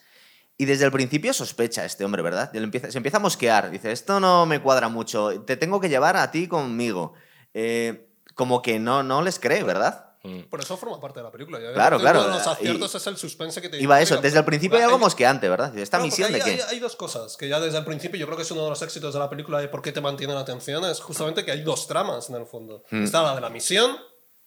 [0.59, 2.55] y desde el principio sospecha este hombre, ¿verdad?
[2.55, 3.71] Empieza- se empieza a mosquear.
[3.71, 5.43] Dice, esto no me cuadra mucho.
[5.43, 7.15] Te tengo que llevar a ti conmigo.
[7.55, 10.07] Eh, como que no, no les cree, ¿verdad?
[10.23, 10.43] Mm.
[10.51, 11.59] Por eso forma parte de la película.
[11.61, 14.03] Ya Claro, uno claro, de los y- aciertos es el suspense que te Iba a
[14.03, 14.19] eso.
[14.19, 15.77] Desde el principio hay algo mosqueante, ¿verdad?
[15.79, 16.63] ¿Esta No, misión de hay, qué?
[16.63, 18.69] Hay, hay dos cosas que ya desde el principio yo creo que es uno de
[18.71, 21.53] los éxitos de la película de por qué te mantiene la atención es justamente que
[21.53, 22.83] hay dos tramas en el fondo.
[22.91, 23.05] Hmm.
[23.05, 23.97] Está la de la misión,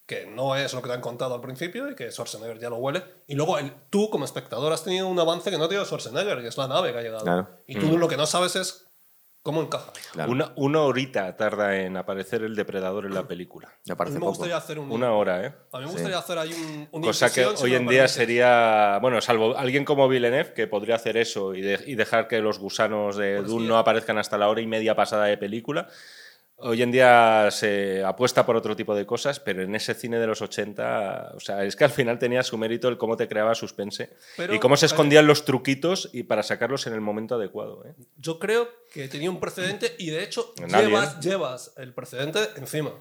[0.05, 2.75] que no es lo que te han contado al principio y que Schwarzenegger ya lo
[2.77, 3.03] huele.
[3.27, 6.41] Y luego el, tú como espectador has tenido un avance que no te dio Schwarzenegger,
[6.41, 7.23] que es la nave que ha llegado.
[7.23, 7.47] Claro.
[7.67, 8.89] Y tú lo que no sabes es
[9.41, 9.91] cómo encaja.
[10.13, 10.31] Claro.
[10.31, 13.69] Una, una horita tarda en aparecer el depredador en la película.
[13.85, 14.29] Me A mí me poco.
[14.31, 14.89] gustaría hacer un...
[14.91, 15.53] Una hora, ¿eh?
[15.73, 19.19] A mí me gustaría hacer ahí un, una Cosa que hoy en día sería, bueno,
[19.21, 23.15] salvo alguien como Villeneuve, que podría hacer eso y, de- y dejar que los gusanos
[23.17, 25.87] de Pues Dune no aparezcan hasta la hora y media pasada de película.
[26.57, 30.27] Hoy en día se apuesta por otro tipo de cosas, pero en ese cine de
[30.27, 33.53] los 80, o sea, es que al final tenía su mérito el cómo te creaba
[33.55, 37.83] suspense Pero- y cómo se escondían los truquitos y para sacarlos en el momento adecuado.
[37.85, 37.93] ¿eh?
[38.17, 41.17] Yo creo que tenía un precedente y de hecho Nadie, llevas, ¿eh?
[41.21, 42.93] llevas el precedente encima.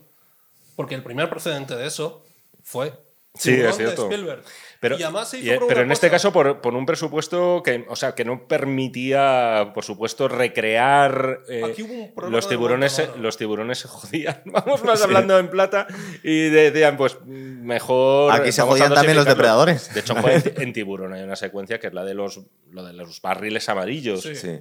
[0.74, 2.24] Porque el primer precedente de eso
[2.64, 2.92] fue
[3.34, 4.08] Sí, Tiburón es cierto.
[4.08, 4.42] de Spielberg.
[4.82, 6.84] Pero, y además se hizo y- por pero una en este caso por, por un
[6.86, 12.36] presupuesto que, o sea, que no permitía, por supuesto, recrear eh, Aquí hubo un problema
[12.36, 12.98] los tiburones.
[12.98, 13.16] monta.
[13.16, 14.42] Los tiburones se jodían.
[14.46, 15.86] Vamos más hablando en plata
[16.24, 18.32] y decían, pues mejor.
[18.32, 19.94] Aquí se jodían también los depredadores.
[19.94, 22.40] De hecho, en tiburón hay una secuencia que es la de los,
[22.72, 24.22] lo de los barriles amarillos.
[24.22, 24.34] Sí.
[24.34, 24.60] Sí.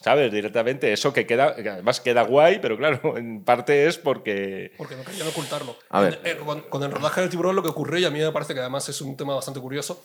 [0.00, 0.30] ¿Sabes?
[0.30, 0.92] Directamente.
[0.92, 4.72] Eso que queda, que además queda guay, pero claro, en parte es porque.
[4.78, 5.76] Porque no querían ocultarlo.
[5.90, 6.20] A ver.
[6.24, 8.30] En- eh, con, con el rodaje del tiburón lo que ocurrió, y a mí me
[8.32, 10.04] parece que además es un tema bastante curioso,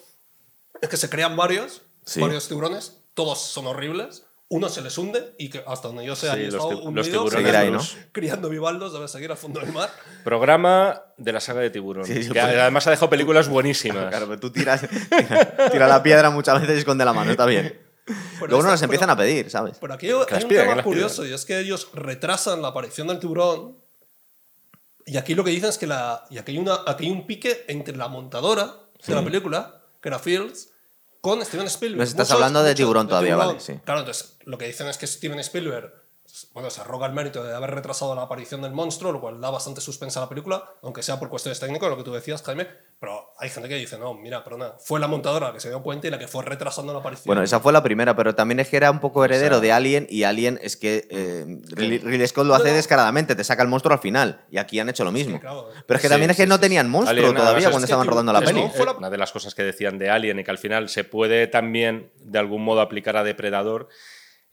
[0.80, 2.20] es que se crean varios, Sí.
[2.20, 6.26] varios tiburones, todos son horribles, uno se les hunde y que hasta donde yo sé,
[6.26, 9.60] Sí, ahí los ti- los tiburones Seguirá ahí, los- criando bivaldos, debe seguir al fondo
[9.60, 9.88] del mar.
[10.22, 12.04] Programa de la saga de tiburón.
[12.04, 14.08] Sí, que pues- además ha dejado películas buenísimas.
[14.08, 17.46] Claro, pero tú tiras, tira, tira la piedra muchas veces y esconde la mano, está
[17.46, 17.80] bien.
[18.06, 19.78] Pero Luego no las empiezan pero- a pedir, ¿sabes?
[19.80, 23.08] Pero aquí hay un pidan, que tema curioso y es que ellos retrasan la aparición
[23.08, 23.78] del tiburón.
[25.06, 27.26] Y aquí lo que dicen es que la, y aquí, hay una, aquí hay un
[27.26, 28.74] pique entre la montadora
[29.06, 30.70] de la película, que era Fields,
[31.20, 32.00] con Steven Spielberg.
[32.00, 33.74] Nos estás hablando de Tiburón todavía, vale, sí.
[33.84, 36.03] Claro, entonces lo que dicen es que Steven Spielberg
[36.52, 39.50] bueno, se arroga el mérito de haber retrasado la aparición del monstruo, lo cual da
[39.50, 42.66] bastante suspensa a la película, aunque sea por cuestiones técnicas, lo que tú decías, Jaime.
[42.98, 45.82] Pero hay gente que dice, no, mira, perdona, fue la montadora la que se dio
[45.82, 47.26] cuenta y la que fue retrasando la aparición.
[47.26, 50.06] Bueno, esa fue la primera, pero también es que era un poco heredero de Alien
[50.08, 51.44] y Alien es que eh,
[51.76, 55.04] Ridley Scott lo hace descaradamente, te saca el monstruo al final y aquí han hecho
[55.04, 55.38] lo mismo.
[55.40, 55.68] claro.
[55.86, 57.84] Pero es que Sí, también es que sí, no sí, tenían monstruo Alien, todavía cuando
[57.84, 58.60] estaban rodando la peli.
[58.84, 61.46] la- Una de las cosas que decían de Alien y que al final se puede
[61.46, 63.88] también de algún modo aplicar a Depredador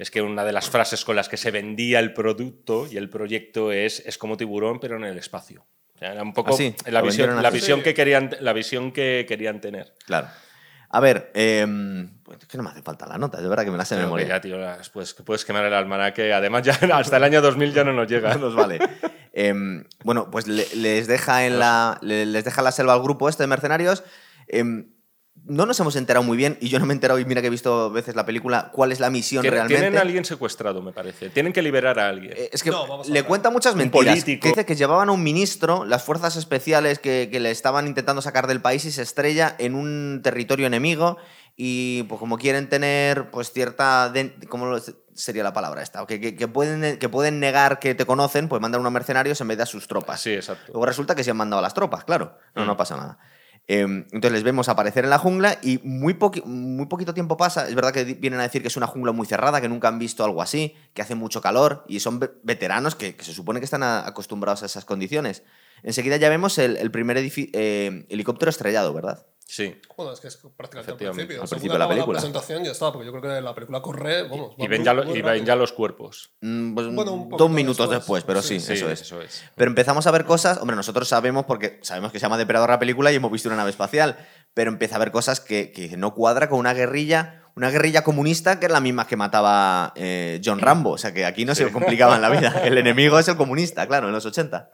[0.02, 3.10] es que una de las frases con las que se vendía el producto y el
[3.10, 5.66] proyecto es es como tiburón pero en el espacio.
[5.96, 7.84] O sea, era un poco Ah, la visión, la visión Sí.
[7.84, 9.94] que querían la visión que querían tener.
[10.06, 10.28] Claro.
[10.94, 11.66] A ver, eh,
[12.38, 14.02] es que no me hace falta la nota, de verdad que me la sé de
[14.02, 14.28] memoria.
[14.28, 16.34] ya, tío, las- pues, que puedes quemar el almanaque.
[16.34, 18.36] Además, ya hasta el año 2000 ya no nos llega.
[18.36, 18.78] nos vale.
[19.32, 21.98] Em, bueno, pues le- les deja en la.
[22.02, 24.04] le- les deja la selva al grupo este de mercenarios.
[24.48, 24.92] Em,
[25.46, 27.48] no nos hemos enterado muy bien, y yo no me he enterado, y mira que
[27.48, 29.82] he visto veces la película, cuál es la misión Tienen, realmente.
[29.82, 31.30] tienen a alguien secuestrado, me parece.
[31.30, 32.34] Tienen que liberar a alguien.
[32.36, 34.14] Eh, Es que No, vamos a le cuenta muchas mentiras.
[34.14, 34.44] político.
[34.44, 38.22] Que dice que llevaban a un ministro, las fuerzas especiales que, que le estaban intentando
[38.22, 41.18] sacar del país y se estrella en un territorio enemigo.
[41.58, 44.10] Y pues como quieren tener pues cierta...
[44.10, 44.80] de- ¿Cómo lo-
[45.14, 46.06] sería la palabra esta?
[46.08, 49.48] Que, que- que pueden, que pueden negar que te conocen, pues mandan unos mercenarios en
[49.50, 50.22] vez de a sus tropas.
[50.22, 50.72] Sí, exacto.
[50.72, 52.38] Luego resulta que se han mandado a las tropas, claro.
[52.56, 52.68] No, Mm.
[52.68, 53.18] no pasa nada.
[53.68, 57.68] Eh, entonces les vemos aparecer en la jungla y muy, muy poquito tiempo pasa.
[57.68, 60.00] Es verdad que vienen a decir que es una jungla muy cerrada, que nunca han
[60.00, 63.66] visto algo así, que hace mucho calor y son ve- veteranos que, se supone que
[63.66, 65.44] están acostumbrados a esas condiciones.
[65.84, 69.26] Enseguida ya vemos el, primer eh, helicóptero estrellado, ¿verdad?
[69.54, 69.82] Sí.
[69.98, 71.42] Bueno, es que es prácticamente al principio.
[71.42, 72.20] al principio de la película.
[72.20, 74.54] presentación ya está, porque yo creo que la película corre, vamos.
[74.58, 76.32] Y va ven, ya, lo- y ven ya los cuerpos.
[76.40, 78.62] Mm, pues, Bueno, un dos minutos después, después, pero sí.
[78.62, 79.02] sí, Sí, eso es.
[79.02, 79.44] Eso es.
[79.56, 82.80] Pero empezamos a ver cosas, hombre, nosotros sabemos porque sabemos que se llama Depredador la
[82.80, 84.18] película y hemos visto una nave espacial,
[84.54, 88.58] pero empieza a ver cosas que, que no cuadra con una guerrilla, una guerrilla comunista
[88.58, 91.70] que es la misma que mataba eh, John Rambo, o sea que aquí no se
[91.74, 94.72] complicaba en la vida, el enemigo es el comunista, claro, en los 80.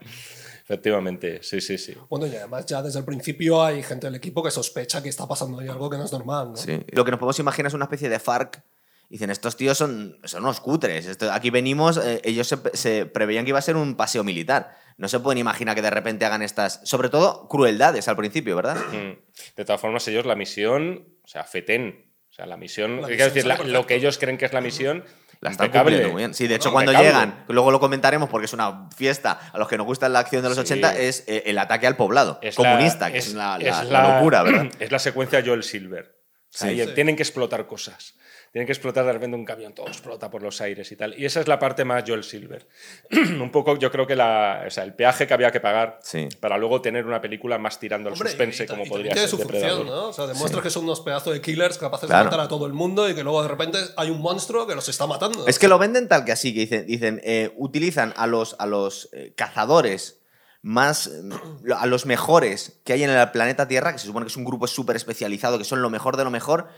[0.71, 1.95] Efectivamente, sí, sí, sí.
[2.10, 5.25] Bueno, y además ya desde el principio hay gente del equipo que sospecha que está
[5.25, 6.58] pasando ahí algo que no es normal, ¿no?
[6.58, 6.82] Sí.
[6.91, 8.62] Lo que nos podemos imaginar es una especie de FARC.
[9.10, 11.06] Dicen, estos tíos son, son unos cutres.
[11.06, 14.75] Esto- aquí venimos, eh, ellos se, se preveían que iba a ser un paseo militar.
[14.97, 18.75] No se pueden imaginar que de repente hagan estas, sobre todo, crueldades al principio, ¿verdad?
[18.91, 19.17] Mm.
[19.56, 23.12] De todas formas, ellos la misión, o sea, FETEN, o sea, la misión, La quiero
[23.12, 23.80] misión decir, sale la- perfecto.
[23.80, 25.06] lo que ellos creen que es la misión,
[25.41, 25.91] La están impecable.
[25.91, 26.34] cumpliendo muy bien.
[26.34, 27.26] Sí, de hecho, No, cuando impecable.
[27.28, 30.41] llegan, luego lo comentaremos porque es una fiesta a los que nos gusta la acción
[30.41, 30.62] de los Sí.
[30.63, 33.89] 80, es eh, el ataque al poblado Es la- comunista, que es, la, la- es
[33.89, 34.67] la locura, ¿verdad?
[34.80, 36.15] Es la secuencia Joel Silver.
[36.54, 36.82] O sea, Sí.
[36.82, 36.91] y Sí.
[36.95, 38.15] Tienen que explotar cosas.
[38.58, 41.13] Tienen que explotar de repente un camión, todo explota por los aires y tal.
[41.15, 42.65] Y esa es la parte más Joel Silver.
[43.39, 46.28] un poco, yo creo que la, o sea, el peaje que había que pagar Sí.
[46.39, 49.28] para luego tener una película más tirando al Hombre, suspense, y- como y podría también
[49.30, 49.78] ser tiene su Depredador.
[49.86, 50.08] función, ¿no?
[50.10, 52.24] O sea, demuestra que son unos pedazos de killers capaces Claro.
[52.24, 54.74] de matar a todo el mundo y que luego de repente hay un monstruo que
[54.74, 55.46] los está matando.
[55.46, 58.65] Es que lo venden tal que así, que dicen, dicen eh, utilizan a los, a
[58.65, 60.20] los eh, cazadores
[60.63, 61.30] más, eh,
[61.78, 64.46] a los mejores que hay en el planeta Tierra, que se supone que es un
[64.46, 66.70] grupo súper especializado, que son lo mejor de lo mejor,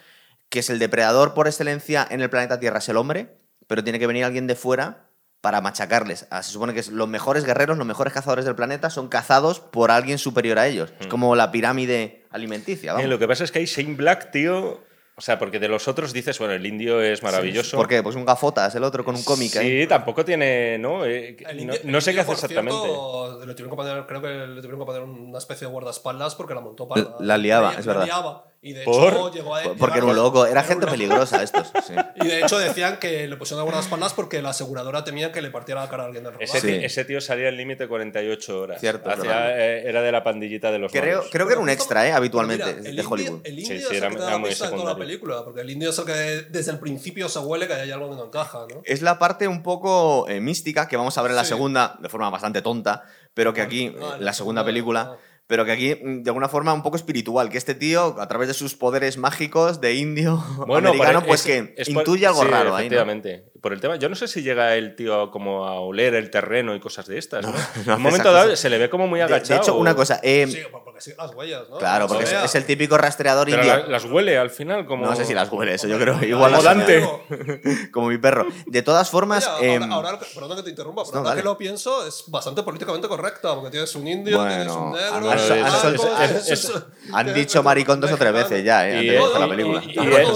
[0.50, 4.00] que es el depredador por excelencia en el planeta Tierra, es el hombre, pero tiene
[4.00, 5.06] que venir alguien de fuera
[5.42, 6.28] para machacarles.
[6.32, 9.90] Ah, Se supone que los mejores guerreros, los mejores cazadores del planeta son cazados por
[9.92, 10.92] alguien superior a ellos.
[11.00, 12.92] Es como la pirámide alimenticia.
[12.92, 13.10] Eh, vamos.
[13.10, 14.82] lo que pasa es que hay Shane Black, tío.
[15.16, 17.76] O sea, porque de los otros dices, bueno, el indio es maravilloso.
[17.76, 18.02] ¿Por qué?
[18.02, 19.82] Pues un gafotas, el otro con un cómic ahí.
[19.82, 20.78] Sí, tampoco tiene.
[20.78, 21.36] No, Eh,
[21.84, 22.72] no, sé qué hace exactamente.
[22.80, 26.36] cierto, le tuvieron que poner, creo que le tuvieron que poner una especie de guardaespaldas
[26.36, 27.16] porque la montó para.
[27.20, 28.06] La liaba, la es verdad.
[28.06, 28.46] liaba.
[28.62, 29.14] Y de ¿Por?
[29.14, 29.62] hecho llegó a.
[29.78, 31.72] Porque era un loco, era gente peligrosa estos.
[31.88, 31.94] sí.
[32.16, 35.50] Y de hecho decían que le pusieron de guardaespaldas porque la aseguradora temía que le
[35.50, 36.60] partiera la cara a alguien del Ese.
[36.60, 36.70] Sí.
[36.84, 38.82] ese tío salía al límite 48 horas.
[38.82, 41.30] Cierto, eh, era de la pandillita de los Creo, malos.
[41.32, 42.12] creo que era un extra, ¿eh?
[42.12, 43.42] Habitualmente, mira, de el indio- Hollywood.
[43.46, 45.70] El Sí, indio sí, es el era- muy pista de toda la película, porque el
[45.70, 46.12] indio es el que
[46.50, 48.82] desde el principio se huele que hay algo que no encaja, ¿no?
[48.84, 51.50] Es la parte un poco eh, mística que vamos a ver en la Sí.
[51.50, 55.18] segunda, de forma bastante tonta, pero que aquí, Ah, eh, la segunda película.
[55.50, 58.48] Pero que aquí, mm, de alguna forma, un poco espiritual, que este tío, a través
[58.50, 60.38] de sus poderes mágicos de indio
[60.90, 63.02] americano, por- pues es- que es intuye algo sí, raro ahí, ¿no?
[63.62, 66.74] Por el tema, yo no sé si llega el tío como a oler el terreno
[66.76, 67.46] y cosas de estas.
[67.46, 67.52] ¿no?
[67.52, 69.62] no en un momento dado se le ve como muy De, de agachado.
[69.62, 71.78] hecho, una cosa, eh, Sí, porque sigue las huellas, ¿no?
[71.78, 73.78] claro, porque es, el típico rastreador Pero indio.
[73.78, 75.06] la- las huele al final como.
[75.06, 76.24] No sé si las huele eso, yo creo.
[76.24, 77.06] Igual como Dante.
[77.92, 78.48] como mi perro.
[78.66, 81.42] De todas formas, Oye, em, ahora, ahora- perdona que te interrumpa, pero no, ahora dale.
[81.42, 85.32] que lo pienso, es bastante políticamente correcta, porque tienes un indio, Bueno, tienes un negro,
[86.16, 89.04] han- es- dicho maricón dos o tres veces ya, ¿eh?
[89.04, 89.82] Y, antes de empezar la película.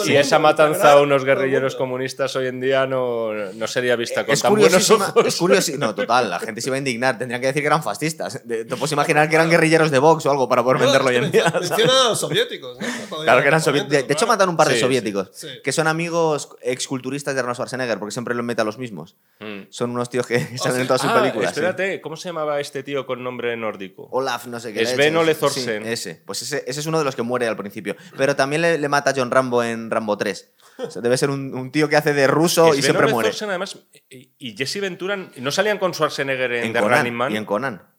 [0.05, 4.25] y- esa matanza a unos guerrilleros comunistas hoy en día no, no, no sería vista
[4.25, 5.25] con Es tan buenos ojos.
[5.25, 7.17] es curiosi- No, total, la gente se iba a indignar.
[7.17, 8.41] Tendrían que decir que eran fascistas.
[8.47, 11.15] De- Te puedes imaginar que eran guerrilleros de Vox o algo para poder venderlo hoy
[11.17, 11.51] en día.
[12.15, 13.17] soviéticos, ¿no?
[13.23, 13.91] Claro que eran soviéticos.
[13.97, 15.29] De, de hecho, matan un par de Sí, soviéticos.
[15.33, 15.47] sí.
[15.63, 19.15] Que son amigos exculturistas de Arnold Schwarzenegger, porque siempre los mete a los mismos.
[19.39, 19.63] Mm.
[19.69, 20.81] Son unos tíos que salen sí.
[20.81, 21.53] en todas sus Ah, películas.
[21.53, 21.59] sí.
[21.59, 24.07] espérate, ¿cómo se llamaba este tío con nombre nórdico?
[24.11, 24.85] Olaf, no sé qué.
[24.85, 25.15] Sven.
[25.17, 25.83] Ole Thorsen.
[25.83, 26.21] Sí, ese.
[26.25, 27.95] Pues ese, ese es uno de los que muere al principio.
[28.17, 30.51] Pero también le, le mata a John Rambo en Rambo 3.
[30.77, 33.29] O sea, debe ser un, un tío que hace de ruso y siempre muere.
[33.29, 33.77] Thorsen, además,
[34.09, 37.31] y, Jesse Ventura no salían con Schwarzenegger en, En The Conan, Running Man.
[37.31, 37.89] y en Conan.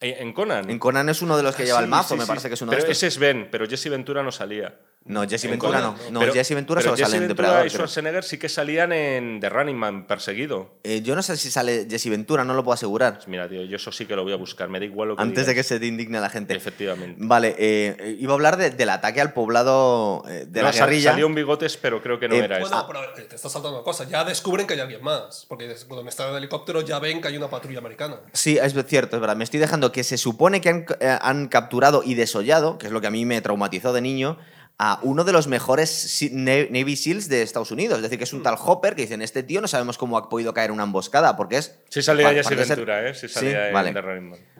[0.00, 0.70] Eh, en Conan.
[0.70, 2.48] En Conan es uno de los que Ah, lleva sí, el mazo, sí, me parece
[2.48, 3.02] que es uno pero de estos.
[3.02, 4.78] Ese es Ben, pero Jesse No no salía.
[5.06, 6.10] No, Jesse En Ventura Conan, no.
[6.12, 6.20] no.
[6.20, 7.66] Pero- Jesse Ventura pero solo sale Jesse en Ventura Depredador.
[7.66, 7.78] y creo.
[7.86, 10.74] Schwarzenegger sí que salían en The Running Man perseguido.
[10.82, 13.14] Eh, yo no sé si sale Jesse Ventura, no lo puedo asegurar.
[13.14, 14.68] Pues mira, tío, yo eso sí que lo voy a buscar.
[14.68, 16.54] Me da igual lo que Antes de que se te indigne la gente.
[16.54, 17.16] Efectivamente.
[17.18, 20.72] Vale, eh, eh, iba a hablar de- del ataque al poblado eh, de No, la
[20.72, 21.10] sal- guerrilla.
[21.12, 23.78] Salió un bigotes, pero creo que no Eh, era Bueno, pero eh, te está saltando
[23.78, 24.04] una cosa.
[24.08, 25.46] Ya descubren que hay alguien más.
[25.48, 28.20] Porque cuando están en el helicóptero ya ven que hay una patrulla americana.
[28.32, 29.36] Sí, es cierto, es verdad.
[29.36, 32.92] Me estoy dejando que se supone que han, eh, han capturado y desollado, que es
[32.92, 34.38] lo que a mí me traumatizó de niño,
[34.78, 37.96] a uno de los mejores Navy SEAls de Estados Unidos.
[37.96, 40.28] Es decir, que es un tal Hopper que dicen, este tío no sabemos cómo ha
[40.28, 41.78] podido caer una emboscada, porque es...
[41.88, 43.14] Sí salía Jesse Ventura, ¿eh?
[43.14, 43.94] Sí salía Sí, vale.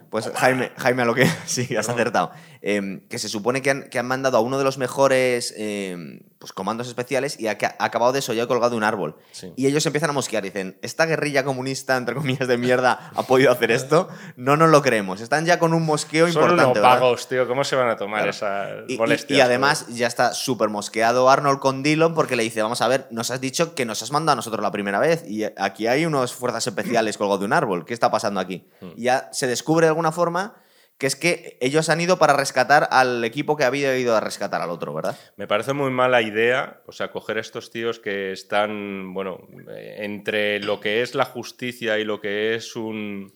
[0.09, 2.31] Pues Jaime, Jaime, a lo que sí, has acertado.
[2.61, 6.21] Eh, que se supone que han, que han mandado a uno de los mejores eh,
[6.39, 9.15] pues, comandos especiales y ha, ha acabado desollado y colgado de un árbol.
[9.31, 9.53] Sí.
[9.55, 10.43] Y ellos empiezan a mosquear.
[10.43, 14.07] Dicen, ¿esta guerrilla comunista, entre comillas, de mierda, ha podido hacer esto?
[14.35, 15.21] No nos lo creemos.
[15.21, 16.79] Están ya con un mosqueo Son importante.
[16.79, 16.99] ¿verdad?
[16.99, 17.47] vagos, tío.
[17.47, 18.31] ¿Cómo se van a tomar Claro.
[18.31, 19.37] esas Y- y, molestias?
[19.37, 23.07] y además ya está súper mosqueado Arnold con Dillon porque le dice, vamos a ver,
[23.11, 26.05] nos has dicho que nos has mandado a nosotros la primera vez y aquí hay
[26.05, 27.85] unos fuerzas especiales colgados de un árbol.
[27.85, 28.65] ¿Qué está pasando aquí?
[28.81, 28.89] Hmm.
[28.97, 30.61] Ya se descubre de alguna forma
[30.97, 34.61] que es que ellos han ido para rescatar al equipo que había ido a rescatar
[34.61, 35.17] al otro, ¿verdad?
[35.35, 39.97] Me parece muy mala idea, o sea, coger a estos tíos que están, bueno, eh,
[39.99, 43.31] entre lo que es la justicia y lo que es un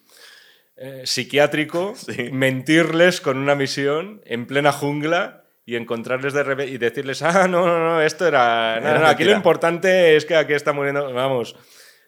[0.75, 1.93] eh, psiquiátrico,
[2.31, 7.67] mentirles con una misión en plena jungla y encontrarles de repente y decirles, ah, no,
[7.67, 8.79] no, no, esto era...
[8.79, 11.55] no, Era no, aquí lo importante es que aquí está muriendo, vamos.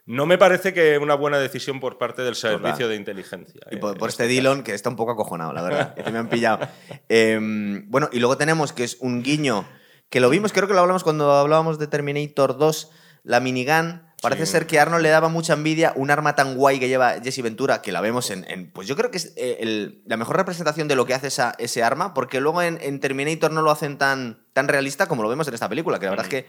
[0.05, 3.61] No me parece que una buena decisión por parte del servicio de inteligencia.
[3.71, 5.93] Y eh, por, en por este este Dillon, que está un poco acojonado, la verdad.
[6.03, 6.67] que me han pillado.
[7.07, 9.65] Em, bueno, y luego tenemos que es un guiño
[10.09, 12.91] que lo vimos, creo que lo hablamos cuando hablábamos de Terminator 2,
[13.23, 14.03] la minigun.
[14.21, 14.51] Parece Sí.
[14.53, 17.81] ser que Arnold le daba mucha envidia un arma tan guay que lleva Jesse Ventura,
[17.81, 18.45] que la vemos en.
[18.49, 21.27] en- pues yo creo que es eh, el- la mejor representación de lo que hace
[21.27, 25.23] esa, ese arma, porque luego en, en Terminator no lo hacen tan, tan realista como
[25.23, 26.45] lo vemos en esta película, que la verdad es que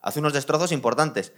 [0.00, 1.32] hace unos destrozos importantes.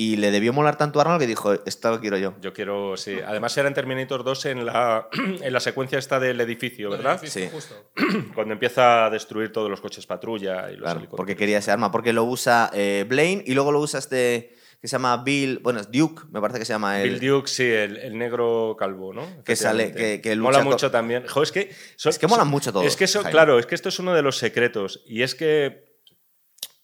[0.00, 2.34] Y le debió molar tanto a Arnold que dijo: Esto lo quiero yo.
[2.40, 3.16] Yo quiero, sí.
[3.26, 5.08] Además era en Terminator 2 en la,
[5.42, 7.14] en la secuencia esta del edificio, ¿verdad?
[7.20, 7.50] Edificio, Sí.
[7.52, 7.74] justo.
[8.36, 11.16] Cuando empieza a destruir todos los coches patrulla y los Claro, helicópteros.
[11.16, 14.86] porque quería ese arma, porque lo usa eh, Blaine y luego lo usa este que
[14.86, 17.18] se llama Bill, bueno, es Duke, me parece que se llama él.
[17.18, 19.42] Bill Duke, sí, el, el negro calvo, ¿no?
[19.42, 21.26] Que sale- que- que Mola lucha co- mucho también.
[21.26, 23.32] Jo, es que, son- Es que molan mucho todos, Es que eso, Jaime.
[23.32, 25.02] claro, es que esto es uno de los secretos.
[25.08, 25.88] Y es que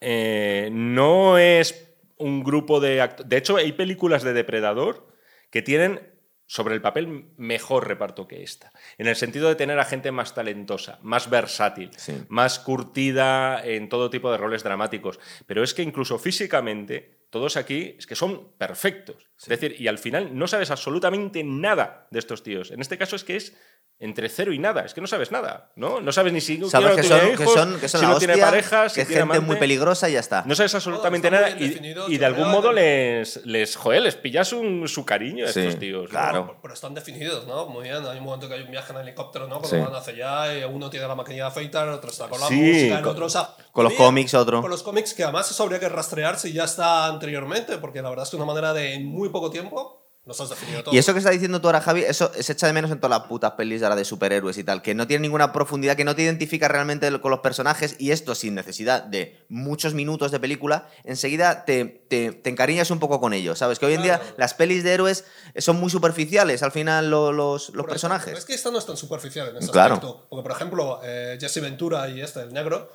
[0.00, 1.84] eh, no es
[2.16, 3.29] un grupo de actores.
[3.29, 5.09] De hecho, hay películas de Depredador
[5.50, 6.12] que tienen
[6.46, 8.70] sobre el papel mejor reparto que esta.
[8.98, 12.12] En el sentido de tener a gente más talentosa, más versátil, Sí.
[12.29, 15.18] más curtida en todo tipo de roles dramáticos.
[15.46, 19.27] Pero es que incluso físicamente, todos aquí es que son perfectos.
[19.40, 22.70] Es decir, y al final no sabes absolutamente nada de estos tíos.
[22.70, 23.57] En este caso es que es
[24.00, 24.83] entre cero y nada.
[24.85, 26.00] Es que no sabes nada, ¿no?
[26.00, 28.18] No sabes ni si Sabes que tiene son, hijos, que son, que son si no
[28.18, 30.42] tiene hostia, parejas, que si tiene gente muy peligrosa y ya está.
[30.46, 35.04] No sabes absolutamente nada y, de algún modo les, les, joder, les pillas un- su
[35.07, 36.02] cariño a Sí, estos tíos.
[36.04, 36.09] ¿no?
[36.11, 36.46] claro.
[36.46, 37.66] Pero, pero están definidos, ¿no?
[37.66, 38.04] Muy bien.
[38.07, 39.61] Hay un momento que hay un viaje en helicóptero, ¿no?
[39.61, 39.76] Cuando Sí.
[39.83, 40.12] van hacia
[40.44, 43.02] allá, y uno tiene la maquinilla de afeitar, otro está con la Sí, música, el
[43.02, 43.26] con- otro...
[43.26, 44.61] o sea, con los bien, cómics otro.
[44.61, 48.11] Con los cómics, que además eso habría que rastrear si ya está anteriormente, porque la
[48.11, 50.95] verdad es que una manera de, en muy poco tiempo, los has definido todo.
[50.95, 53.19] Y eso que está diciendo tú ahora, Javi, eso se echa de menos en todas
[53.19, 56.17] las putas pelis ahora de superhéroes y tal, que no tiene ninguna profundidad, que no
[56.17, 60.89] te identifica realmente con los personajes y esto sin necesidad de muchos minutos de película,
[61.05, 63.79] enseguida te, te, te encariñas un poco con ellos, ¿sabes?
[63.79, 65.25] Que hoy en día las pelis de héroes
[65.59, 68.29] son muy superficiales al final lo- los, los personajes.
[68.29, 69.95] ejemplo, Es que esta no es tan superficial en ese Claro.
[69.95, 70.27] aspecto.
[70.31, 72.91] Porque, por ejemplo, eh, Jesse Ventura y este, el negro,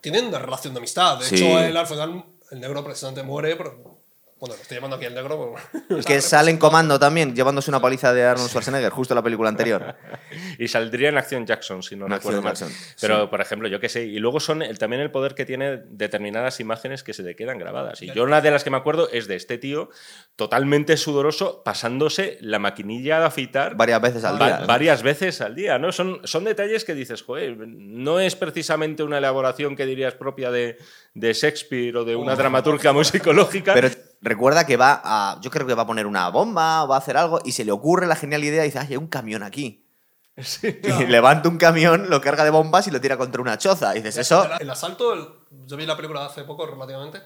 [0.00, 1.18] tienen una relación de amistad.
[1.18, 1.36] De Sí.
[1.36, 3.54] hecho, él al final, el negro precisamente muere.
[3.56, 3.91] Pero,
[4.42, 5.54] bueno, le estoy llamando aquí el negro.
[5.88, 9.22] pero- Que sale en comando también, llevándose una paliza de Arnold Schwarzenegger, justo en la
[9.22, 9.94] película anterior.
[10.58, 12.54] Y saldría en Acción Jackson, si no En recuerdo mal.
[12.54, 14.04] Jackson, Pero, por ejemplo, yo qué sé.
[14.04, 17.58] Y luego son el, también el poder que tiene determinadas imágenes que se te quedan
[17.58, 18.02] grabadas.
[18.02, 19.90] Y yo una de las que me acuerdo es de este tío
[20.36, 24.66] totalmente sudoroso pasándose la maquinilla de afeitar Varias veces al va- día.
[24.66, 25.92] varias veces al día, ¿no?
[25.92, 30.78] Son, son detalles que dices, joder, no es precisamente una elaboración que dirías propia de,
[31.14, 33.88] de Shakespeare o de una dramaturgia muy psicológica, Pero-
[34.22, 35.38] recuerda que va a.
[35.42, 37.64] Yo creo que va a poner una bomba o va a hacer algo y se
[37.64, 39.84] le ocurre la genial idea y dice, ay, hay un camión aquí.
[40.62, 43.92] Y levanta un camión, lo carga de bombas y lo tira contra una choza.
[43.94, 44.44] Y dices, eso.
[44.44, 45.28] El, el asalto, el-
[45.66, 47.20] yo vi la película hace poco relativamente.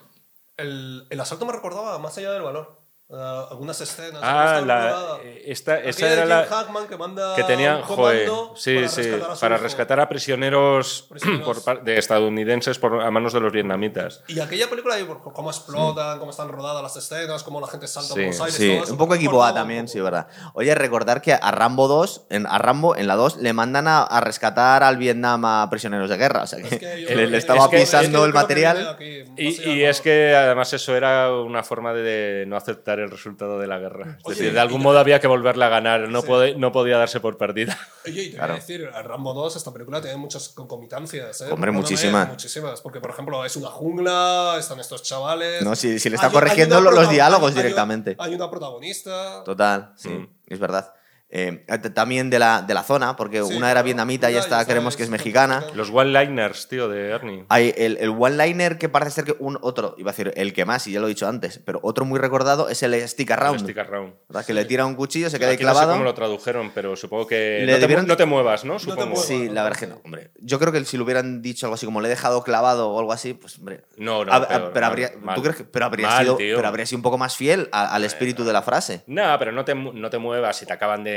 [0.56, 2.80] El, el asalto me recordaba más allá del valor.
[3.08, 3.14] Eh,
[3.52, 4.20] algunas escenas.
[4.20, 5.20] Ah, la, temporadas.
[5.44, 9.34] esta, era la Hackman que manda que tenía, un joder, sí, para sí, rescatar a
[9.38, 11.62] para rescatar a prisioneros, Prisioneros.
[11.62, 14.24] por de estadounidenses por, a manos de los vietnamitas.
[14.26, 14.96] Y aquella película,
[15.32, 18.54] cómo explotan, cómo están rodadas las escenas, cómo la gente salta Sí, por los aires.
[18.56, 19.92] Sí, todo eso, un poco me equipo A recordaba un también, poco.
[19.92, 20.26] sí, verdad.
[20.54, 24.02] Oye, recordar que a Rambo 2, en, a Rambo en la 2, le mandan a,
[24.02, 26.42] a rescatar al Vietnam a prisioneros de guerra.
[26.42, 28.88] O sea que, Es que le, le estaba es que- pisando es que el material.
[28.88, 33.58] aquí, Y, y es que además eso era una forma de no aceptar el resultado
[33.58, 34.16] de la guerra.
[34.18, 36.26] Es Oye, decir, de algún modo había que volverla a ganar, no, Sí.
[36.26, 37.78] puede- no podía darse por perdida.
[38.06, 38.54] Oye, y te Claro.
[38.54, 41.40] voy a decir, Rambo 2, esta película tiene muchas concomitancias.
[41.42, 41.48] ¿eh?
[41.50, 42.28] Hombre, muchísimas.
[42.28, 45.62] Muchísimas, porque por ejemplo es una jungla, están estos chavales.
[45.62, 48.16] No, si- si le está Hay- corrigiendo hay los diálogos hay- hay una- directamente.
[48.18, 49.42] Hay una protagonista.
[49.44, 50.28] Total, sí, Mm.
[50.48, 50.92] es verdad.
[51.28, 54.96] Eh, también de la, de la zona, porque Sí, una era vietnamita y esta creemos
[54.96, 55.64] que es mexicana.
[55.74, 57.44] Los one-liners, tío, de Ernie.
[57.48, 60.64] Hay el, el one-liner que parece ser que un otro, iba a decir el que
[60.64, 63.34] más, y ya lo he dicho antes, pero otro muy recordado es el stick El
[63.38, 63.60] around.
[63.60, 64.14] stick around.
[64.28, 64.46] ¿verdad?
[64.46, 65.92] Que le tira un cuchillo, se queda Aquí no sé clavado.
[65.92, 68.74] cómo lo tradujeron, pero supongo que Le no, te, debieron- no te muevas, ¿no?
[68.74, 69.06] te Supongo.
[69.06, 69.26] muevas.
[69.26, 70.30] Sí, la verdad es que no, hombre.
[70.38, 72.98] Yo creo que si lo hubieran dicho algo así como le he dejado clavado o
[73.00, 73.82] algo así, pues hombre.
[73.98, 75.34] No, no, peor, pero, habría, mal.
[75.34, 76.54] ¿tú crees que- pero habría Mal, sido, tío.
[76.56, 79.02] pero habría sido un poco más fiel a- al espíritu de la frase.
[79.08, 81.15] No, pero no te, no te muevas si te acaban de,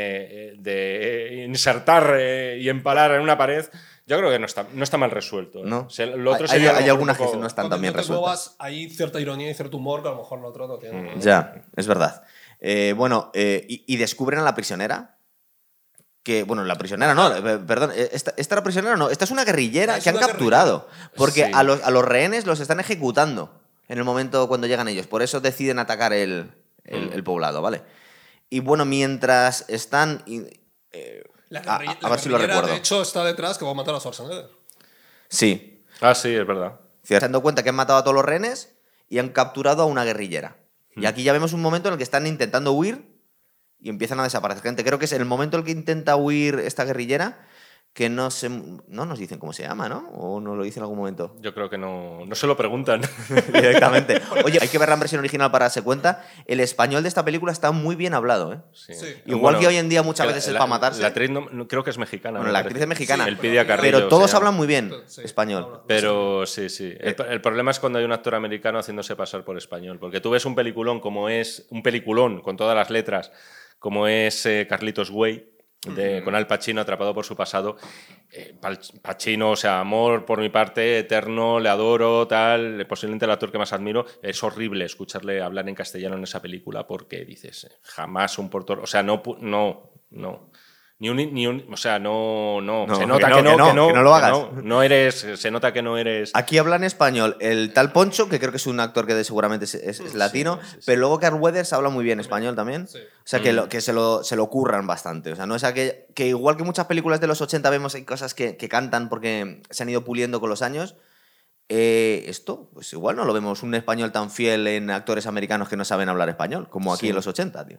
[0.57, 3.65] de insertar eh, y empalar en una pared.
[4.05, 5.59] Yo creo que no está, no está mal resuelto.
[5.59, 5.63] ¿eh?
[5.65, 5.81] No.
[5.81, 7.93] O sea, lo otro Hay- sería lo hay algunas poco- que no están tan bien
[7.93, 8.55] resueltas.
[8.57, 11.15] hay cierta ironía y cierto humor que a lo mejor en otro no tiene.
[11.15, 11.19] Mm.
[11.21, 12.23] Ya, es verdad.
[12.59, 15.15] Eh, bueno, eh, y, y descubren a la prisionera.
[16.23, 19.45] Que, bueno, la prisionera no, eh, perdón, esta, esta era prisionera no, esta es una
[19.45, 20.87] guerrillera Es que han una capturado.
[21.15, 21.51] Porque Sí.
[21.53, 23.53] a, los, a los rehenes los están ejecutando
[23.87, 25.07] en el momento cuando llegan ellos.
[25.07, 26.51] Por eso deciden atacar el,
[26.83, 27.13] el- Mm.
[27.13, 27.81] el poblado, ¿vale?
[28.49, 30.23] Y bueno, mientras están.
[30.91, 32.67] eh, La a- a- guerrilla- a la ver si lo recuerdo.
[32.67, 34.49] De hecho, está detrás que va a matar a Schwarzenegger.
[35.29, 35.83] Sí.
[36.01, 36.79] Ah, sí, es verdad.
[37.03, 38.75] Se han dado cuenta que han matado a todos los rehenes
[39.07, 40.57] y han capturado a una guerrillera.
[40.95, 43.15] Y aquí ya vemos un momento en el que están intentando huir
[43.79, 44.83] y empiezan a desaparecer gente.
[44.83, 47.39] Creo que es el momento en el que intenta huir esta guerrillera
[47.99, 50.07] que no se, no nos dicen cómo se llama, ¿no?
[50.13, 51.35] O nos lo dicen en algún momento.
[51.41, 53.01] Yo creo que no, no se lo preguntan.
[53.53, 54.21] Directamente.
[54.45, 56.23] Oye, hay que ver la versión original para darse cuenta.
[56.45, 58.59] El español de esta película está muy bien hablado, ¿eh?
[58.71, 58.93] Sí.
[58.93, 59.15] Sí.
[59.25, 61.01] Igual que hoy en día muchas veces es para matarse.
[61.01, 62.39] La actriz no- no- creo que es mexicana.
[62.39, 63.25] Bueno, la actriz es mexicana.
[63.25, 63.97] Sí, el Pidia Carrillo.
[63.97, 65.81] Pero todos hablan muy bien Sí, español.
[65.85, 66.93] Pero sí, sí.
[67.01, 69.99] El, el problema es cuando hay un actor americano haciéndose pasar por español.
[69.99, 71.65] Porque tú ves un peliculón como es.
[71.69, 73.33] Un peliculón con todas las letras,
[73.77, 75.58] como es eh, Carlitos Way.
[75.87, 77.77] De- Con Al Pacino atrapado por su pasado.
[78.31, 78.55] Eh,
[79.01, 82.85] Pacino, o sea, amor por mi parte, eterno, le adoro, tal.
[82.87, 84.05] Posiblemente el actor que más admiro.
[84.21, 88.79] Es horrible escucharle hablar en castellano en esa película porque dices, jamás un portor.
[88.79, 90.51] O sea, no, no, no.
[91.01, 93.67] Ni un, ni un- o sea, no, no, No, se nota que que no, no,
[93.67, 94.31] que no, que no lo hagas.
[94.31, 96.31] no, no eres, se nota que no eres.
[96.33, 99.63] Aquí habla en español el tal Poncho, que creo que es un actor que seguramente
[99.63, 100.83] es, es- es latino, sí, sí.
[100.85, 102.85] pero luego Carl Weathers habla muy bien español también.
[102.89, 102.97] Sí.
[102.97, 103.55] O sea, que, Mm.
[103.55, 105.31] lo, que se, lo, se lo curran bastante.
[105.31, 108.03] O sea, no es aquel, que igual que muchas películas de los 80 vemos hay
[108.03, 110.95] cosas que, que cantan porque se han ido puliendo con los años.
[111.71, 115.77] eh, esto, pues igual no lo vemos un español tan fiel en actores americanos que
[115.77, 117.09] no saben hablar español, como aquí Sí.
[117.09, 117.77] en los 80, tío.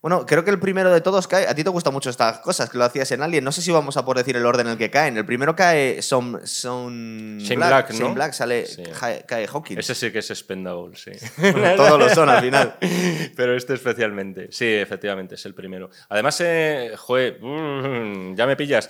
[0.00, 1.48] Bueno, creo que el primero de todos cae.
[1.48, 3.42] A ti te gustan mucho estas cosas, que lo hacías en Alien.
[3.42, 5.16] No sé si vamos a poder decir el orden en el que caen.
[5.16, 6.40] El primero cae Son.
[6.46, 7.98] son Shane Black, ¿no?
[7.98, 8.66] Shane Black sale.
[8.66, 8.84] Sí.
[8.98, 9.80] cae, cae Hawkins.
[9.80, 11.10] Ese sí que es Spendable, sí.
[11.76, 12.76] Todos lo son al final.
[13.36, 14.48] Pero este especialmente.
[14.52, 15.90] Sí, efectivamente, es el primero.
[16.08, 18.88] Además, eh, joder, mm, ya me pillas.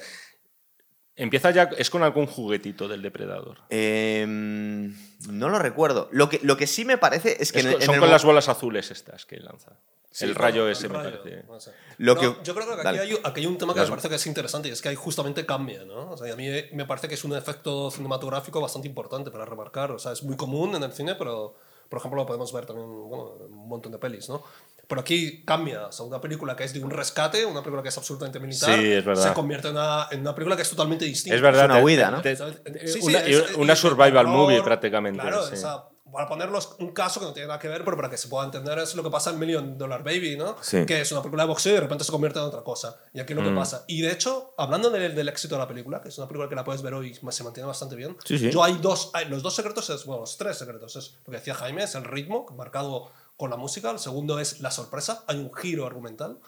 [1.19, 3.59] Empieza ya, es con algún juguetito del depredador.
[3.69, 4.95] Em,
[5.29, 6.09] no lo recuerdo.
[6.13, 7.59] Lo que, lo que sí me parece es que.
[7.61, 9.73] Es en con- el- en son el con las bolas azules estas que lanza.
[10.11, 11.45] Sí, el rayo el ese me rayo, parece.
[11.47, 11.73] no sé.
[11.99, 13.93] Lo No, que- yo creo que aquí hay, aquí hay un tema que Las- me
[13.93, 16.11] parece que es interesante y es que ahí justamente cambia, ¿no?
[16.13, 19.45] O sea, y a mí me parece que es un efecto cinematográfico bastante importante para
[19.45, 19.93] remarcar.
[19.93, 21.55] O sea, es muy común en el cine, pero
[21.89, 24.43] por ejemplo lo podemos ver también bueno, en un montón de pelis, ¿no?
[24.89, 25.87] Pero aquí cambia.
[25.87, 28.75] O sea, una película que es de un rescate, una película que es absolutamente militar,
[28.79, 31.37] Sí, es se convierte en una, en una película que es totalmente distinta.
[31.37, 31.67] Es verdad.
[31.67, 32.53] una te- huida, te- ¿no?
[32.53, 35.21] te- te- Sí, sí, una, es- una survival terror, movie prácticamente.
[35.21, 35.55] Claro, sí.
[35.55, 38.17] o sea, para ponerlos un caso que no tiene nada que ver, pero para que
[38.17, 40.57] se pueda entender es lo que pasa en Million Dollar Baby, ¿no?
[40.63, 40.87] Sí.
[40.87, 42.97] Que es una película de boxeo y de repente se convierte en otra cosa.
[43.13, 43.49] Y aquí es lo Mm.
[43.51, 43.85] que pasa.
[43.89, 46.55] Y de hecho, hablando del, del éxito de la película, que es una película que
[46.55, 48.51] la puedes ver hoy y se mantiene bastante bien, Sí, sí.
[48.51, 51.37] yo hay dos, hay- los dos secretos, es, bueno, los tres secretos, es lo que
[51.41, 55.39] decía Jaime, es el ritmo, marcado con la música, el segundo es la sorpresa, hay
[55.39, 56.39] un giro argumental.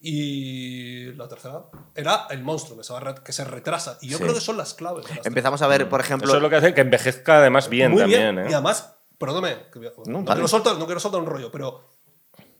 [0.00, 1.64] Y la tercera
[1.94, 3.98] era el monstruo que se, va que se retrasa.
[4.02, 4.22] Y yo Sí.
[4.22, 5.06] creo que son las claves.
[5.08, 6.28] las Empezamos a ver, por ejemplo.
[6.28, 8.34] Eso es lo que hace que envejezca además bien muy también.
[8.36, 8.46] bien.
[8.46, 8.50] ¿eh?
[8.50, 10.24] Y además, Perdóname, que- no, dale.
[10.34, 11.88] quiero soltar, no quiero soltar un rollo, pero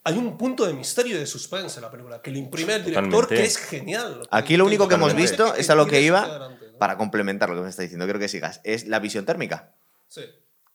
[0.05, 2.85] hay un punto de misterio y de suspense en la película que le imprime el
[2.85, 3.35] director Totalmente.
[3.35, 4.27] que es genial.
[4.31, 6.79] Aquí lo único que hemos visto es a lo que iba, adelante, ¿no?
[6.79, 9.75] para complementar lo que me está diciendo, quiero que sigas, es la visión térmica.
[10.09, 10.23] Sí.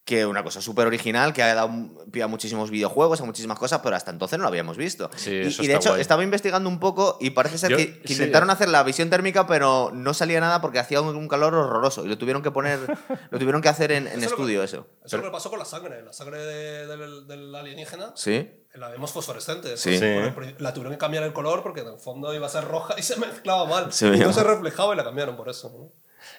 [0.09, 1.69] Que una cosa súper original, que ha dado
[2.11, 5.09] pie a muchísimos videojuegos, a muchísimas cosas, pero hasta entonces no lo habíamos visto.
[5.15, 6.01] Sí, y, eso y de hecho, guay.
[6.01, 8.13] estaba investigando un poco y parece ser Yo- que, que sí.
[8.15, 12.05] intentaron hacer la visión térmica, pero no salía nada porque hacía un, un calor horroroso.
[12.05, 12.79] Y lo tuvieron que poner,
[13.29, 14.87] lo tuvieron que hacer en, en Eso es lo que- estudio, eso.
[15.05, 16.01] Eso es lo que pasó con la sangre.
[16.01, 18.49] La sangre de- del, del alienígena Sí.
[18.73, 19.77] la vemos fosforescente.
[19.77, 19.99] Sí.
[19.99, 20.05] Sí.
[20.33, 22.95] Porque La tuvieron que cambiar el color porque en el fondo iba a ser roja
[22.97, 23.93] y se mezclaba mal.
[23.93, 25.69] Se y no se reflejaba y la cambiaron por eso.
[25.69, 25.91] ¿no?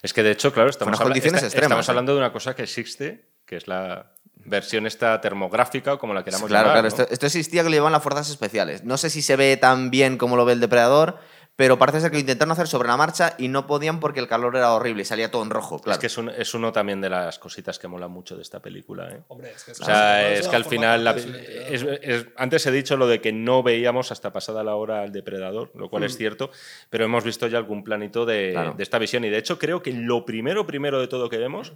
[0.02, 1.90] Es que de hecho, claro, estamos, habla- extremas, estamos ¿eh?
[1.92, 4.12] hablando de una cosa que existe, que es la
[4.46, 6.82] versión esta termográfica o como la queramos Claro, llamar.
[6.84, 6.96] claro.
[6.96, 7.02] ¿no?
[7.02, 8.84] Esto, esto existía que lo llevaban las fuerzas especiales.
[8.84, 11.18] No sé si se ve tan bien como lo ve el depredador,
[11.56, 14.28] pero parece ser que lo intentaron hacer sobre la marcha y no podían porque el
[14.28, 15.92] calor era horrible y salía todo en rojo, claro.
[15.96, 18.60] Es que es, un- es uno también de las cositas que mola mucho de esta
[18.60, 19.10] película.
[19.10, 19.20] ¿eh?
[19.28, 22.96] Hombre, es que, O sea, es que al final, la- es- es- antes he dicho
[22.96, 26.50] lo de que no veíamos hasta pasada la hora al depredador, lo cual es cierto,
[26.88, 28.72] pero hemos visto ya algún planito de, Claro.
[28.74, 29.22] de esta visión.
[29.26, 31.74] Y de hecho creo que lo primero, primero de todo que vemos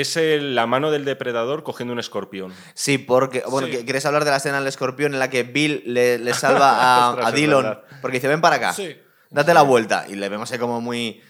[0.00, 2.52] es el- la mano del depredador cogiendo un escorpión.
[2.74, 3.84] Sí, porque, bueno, Sí.
[3.84, 7.10] ¿quieres hablar de la escena del escorpión en la que Bill le, le salva a,
[7.10, 7.78] Ostras, a Dillon?
[8.02, 8.96] Porque dice, ven para acá, Sí.
[9.30, 10.06] date la vuelta.
[10.08, 11.22] Y le vemos ahí como muy,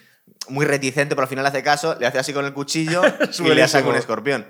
[0.48, 3.02] muy reticente, pero al final hace caso, le hace así con el cuchillo
[3.38, 4.46] y le saca un escorpión.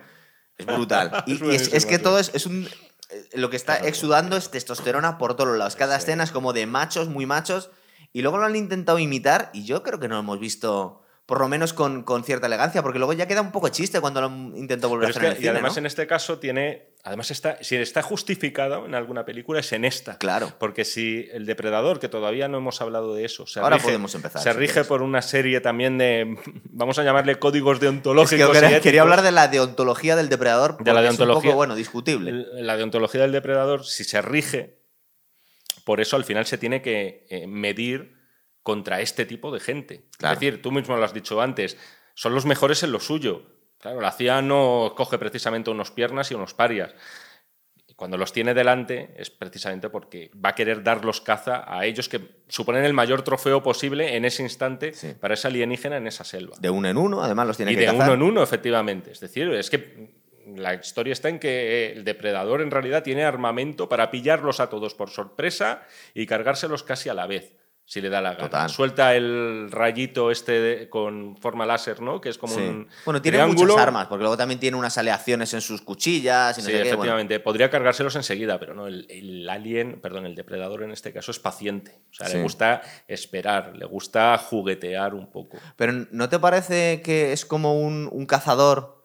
[0.57, 1.11] Es brutal.
[1.27, 2.69] Y, Es y es, es buenísimo, que todo es, es un...
[3.11, 5.77] eh, Lo que está exudando es testosterona por todos lados.
[5.77, 7.71] Cada escena es como de machos, muy machos.
[8.13, 11.41] Y luego lo han intentado imitar y yo creo que no lo hemos visto, por
[11.41, 14.27] lo menos con, con cierta elegancia, porque luego ya queda un poco chiste cuando lo
[14.27, 15.79] han intentado volver Pero es a hacer que, el y cine, además ¿no?
[15.79, 20.19] en este caso tiene, además está, si está justificado en alguna película es en esta.
[20.19, 20.53] Claro.
[20.59, 24.15] Porque si el depredador, que todavía no hemos hablado de eso, se Ahora rige, podemos
[24.15, 24.89] empezar, se si rige quieres.
[24.89, 28.59] por una serie también de, vamos a llamarle códigos Es que deontológicos.
[28.83, 31.51] quería, hablar de la deontología del depredador, De la porque es un deontología.
[31.51, 32.33] poco, bueno, discutible.
[32.53, 34.77] La deontología del depredador, si se rige,
[35.87, 38.14] por eso al final se tiene que eh, medir
[38.65, 40.07] contra este tipo de gente.
[40.19, 40.33] Claro.
[40.35, 41.77] Es decir, tú mismo lo has dicho antes,
[42.15, 43.43] son los mejores en lo suyo.
[43.79, 46.93] Claro, la CIA no coge precisamente unos piernas y unos parias.
[47.87, 52.09] Y cuando los tiene delante es precisamente porque va a querer darlos caza a ellos
[52.09, 55.13] que suponen el mayor trofeo posible en ese instante Sí.
[55.21, 56.57] para ese alienígena en esa selva.
[56.59, 58.01] De uno en uno, además los tiene Y que de cazar.
[58.03, 59.13] uno en uno, efectivamente.
[59.13, 60.15] Es decir, es que
[60.57, 64.95] la historia está en que el depredador en realidad tiene armamento para pillarlos a todos
[64.95, 67.53] por sorpresa y cargárselos casi a la vez,
[67.87, 68.45] si le da la gana.
[68.45, 68.71] Total.
[68.71, 72.21] Suelta el rayito este de- con forma láser, ¿no?
[72.21, 72.61] Que es como Sí.
[72.63, 73.73] un Bueno, tiene triángulo.
[73.73, 76.79] muchas armas, porque luego también tiene unas aleaciones en sus cuchillas y no Sí, sé
[76.79, 76.95] qué, bueno.
[76.95, 77.41] efectivamente.
[77.41, 78.87] Podría cargárselos enseguida, pero no.
[78.87, 81.99] El, el alien, perdón, el depredador en este caso es paciente.
[82.11, 82.37] O sea, Sí.
[82.39, 85.59] le gusta esperar, le gusta juguetear un poco.
[85.77, 89.04] Pero ¿no te parece que es como un, un cazador,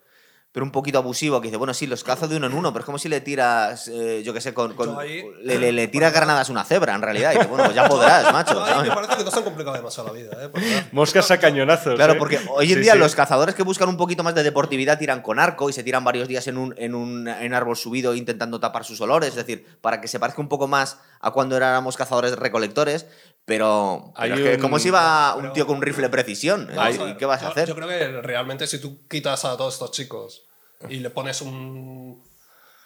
[0.51, 1.39] pero un poquito abusivo?
[1.41, 3.21] Que dice, bueno, sí, los cazo de uno en uno, pero es como si le
[3.21, 6.95] tiras, eh, yo qué sé, con, ahí- le, le- le tiras granadas a una cebra,
[6.95, 7.31] en realidad.
[7.33, 8.59] Y dice, bueno, pues ya podrás, macho.
[8.81, 10.31] Me parece que no se han complicado demasiado la vida.
[10.43, 10.49] ¿eh?
[10.49, 11.95] Porque- Moscas a cañonazos.
[11.95, 12.17] Claro, ¿eh?
[12.17, 12.99] porque hoy en Sí, día sí.
[12.99, 16.03] los cazadores que buscan un poquito más de deportividad tiran con arco y se tiran
[16.03, 19.65] varios días en un, en un en árbol subido intentando tapar sus olores, es decir,
[19.81, 23.05] para que se parezca un poco más a cuando éramos cazadores recolectores,
[23.45, 26.09] pero, pero Hay es que un- ¿cómo se iba un tío con un rifle de
[26.09, 26.69] precisión?
[27.07, 27.67] ¿Y qué vas a hacer?
[27.67, 30.43] Yo creo que realmente si tú quitas a todos estos chicos
[30.87, 32.23] y le pones un,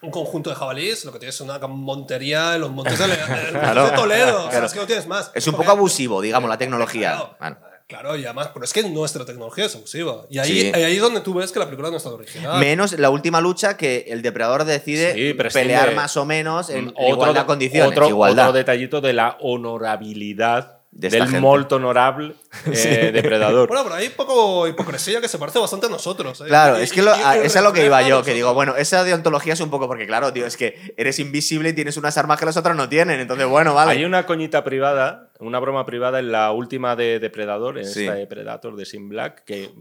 [0.01, 3.51] un conjunto de jabalíes, lo que tienes es una montería en los montes de, montes
[3.51, 3.85] Claro.
[3.85, 4.37] de Toledo.
[4.39, 4.65] O sea, Claro.
[4.67, 5.31] es que no tienes más.
[5.33, 7.11] Es un poco abusivo, digamos, la tecnología.
[7.11, 7.57] Claro, Bueno.
[7.93, 10.25] Claro, y además, pero es que nuestra tecnología es abusiva.
[10.29, 10.71] Y ahí, Sí.
[10.73, 12.59] ahí es donde tú ves que la película no está original.
[12.59, 17.07] Menos la última lucha que el depredador decide Sí, pelear más o menos en Otro
[17.09, 17.91] igualdad de- de condiciones.
[17.91, 18.45] Otro, igualdad.
[18.49, 21.73] otro detallito de la honorabilidad De del gente.
[21.75, 22.35] honorable
[22.71, 23.67] eh, depredador.
[23.67, 26.39] Bueno, pero hay poco hipocresía que se parece bastante a nosotros.
[26.41, 26.45] ¿eh?
[26.47, 28.75] Claro, Y- es que lo, a- es a lo que iba yo, que digo, bueno,
[28.75, 32.15] esa deontología es un poco porque, claro, tío, es que eres invisible y tienes unas
[32.17, 33.19] armas que los otros no tienen.
[33.19, 33.91] Entonces, bueno, vale.
[33.93, 38.01] Hay una coñita privada, una broma privada en la última de Depredador, en Sí.
[38.03, 39.71] esta de Predator de Sin Black, que,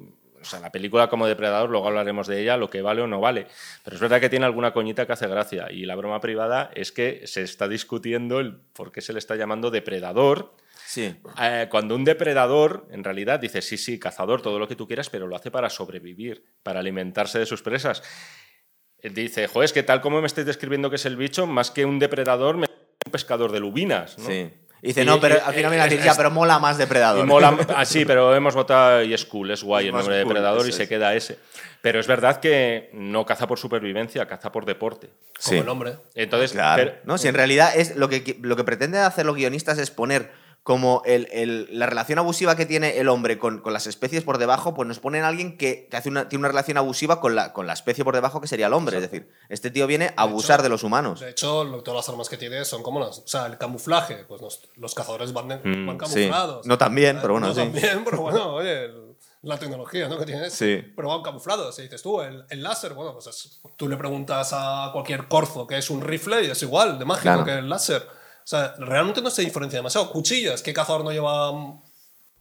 [0.41, 3.21] o sea, la película como Depredador, luego hablaremos de ella, lo que vale o no
[3.21, 3.47] vale.
[3.85, 5.71] Pero es verdad que tiene alguna coñita que hace gracia.
[5.71, 9.37] Y la broma privada es que se está discutiendo el por qué se le está
[9.37, 10.55] llamando Depredador.
[10.93, 11.15] Sí.
[11.41, 15.09] Eh, cuando un depredador, en realidad, dice, sí, sí, cazador, todo lo que tú quieras,
[15.09, 18.03] pero lo hace para sobrevivir, para alimentarse de sus presas.
[18.99, 21.71] Eh, Dice, joder, es que tal como me estáis describiendo que es el bicho, más
[21.71, 22.67] que un depredador, me
[23.07, 24.27] un pescador de lubinas, ¿no?
[24.27, 24.51] Sí.
[24.83, 26.59] Y dice, Y- no, pero al final me y- a decir, es- ya, pero mola
[26.59, 27.25] más depredador.
[27.27, 30.17] Mola, ah, sí, pero hemos votado y es cool, es guay Es el más nombre
[30.19, 30.89] de cool, depredador y eso se es.
[30.91, 31.39] queda ese.
[31.81, 35.07] Pero es verdad que no caza por supervivencia, caza por deporte.
[35.09, 35.57] Como Sí.
[35.57, 35.97] el nombre.
[36.15, 36.83] Entonces, Claro.
[36.85, 39.91] pero- no, si en realidad es lo que, lo que pretende hacer los guionistas es
[39.91, 44.23] poner como el- el- la relación abusiva que tiene el hombre con, con las especies
[44.23, 47.35] por debajo, pues nos ponen a alguien que, hace una, tiene una relación abusiva con
[47.35, 48.97] la, con la especie por debajo que sería el hombre.
[48.99, 51.19] Es decir, este tío viene a abusar hecho, de los humanos.
[51.21, 53.19] De hecho, lo- todas las armas que tiene son como las.
[53.19, 54.25] O sea, el camuflaje.
[54.29, 56.29] Pues los, los cazadores van, de- van sí.
[56.29, 56.65] camuflados.
[56.67, 57.61] No tan bien, pero bueno, No sí.
[57.61, 58.85] tan bien, pero bueno, oye.
[58.85, 59.13] el-
[59.45, 60.17] la tecnología ¿no?
[60.21, 60.53] que tienes.
[60.55, 60.81] Sí.
[60.95, 61.77] Pero van camuflados.
[61.81, 65.67] Y dices tú, el, el láser, bueno, pues es- tú le preguntas a cualquier corzo
[65.67, 67.45] que es un rifle y es igual de mágico Claro.
[67.45, 68.07] que el láser.
[68.45, 70.11] O sea, realmente no se diferencia demasiado.
[70.11, 71.83] Cuchillas, ¿qué cazador no lleva un,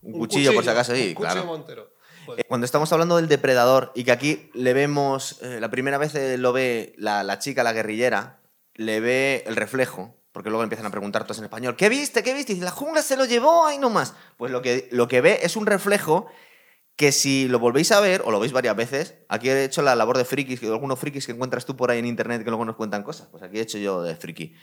[0.02, 1.46] Un cuchillo, por si acaso, sí, un cuchillo claro.
[1.46, 1.90] montero?
[2.26, 5.98] Pues, Eh, Cuando estamos hablando del depredador y que aquí le vemos, eh, la primera
[5.98, 8.40] vez eh, lo ve la, la chica, la guerrillera,
[8.76, 12.24] le ve el reflejo, porque luego empiezan a preguntar todos en español, ¿qué viste?
[12.24, 12.54] ¿Qué viste?
[12.54, 14.14] Y dice, la jungla se lo llevó ahí nomás.
[14.38, 16.28] Pues lo que, lo que ve es un reflejo
[16.96, 19.96] que si lo volvéis a ver, o lo veis varias veces, aquí he hecho la
[19.96, 22.64] labor de frikis, que algunos frikis que encuentras tú por ahí en internet que luego
[22.66, 24.56] nos cuentan cosas, pues aquí he hecho yo de friki.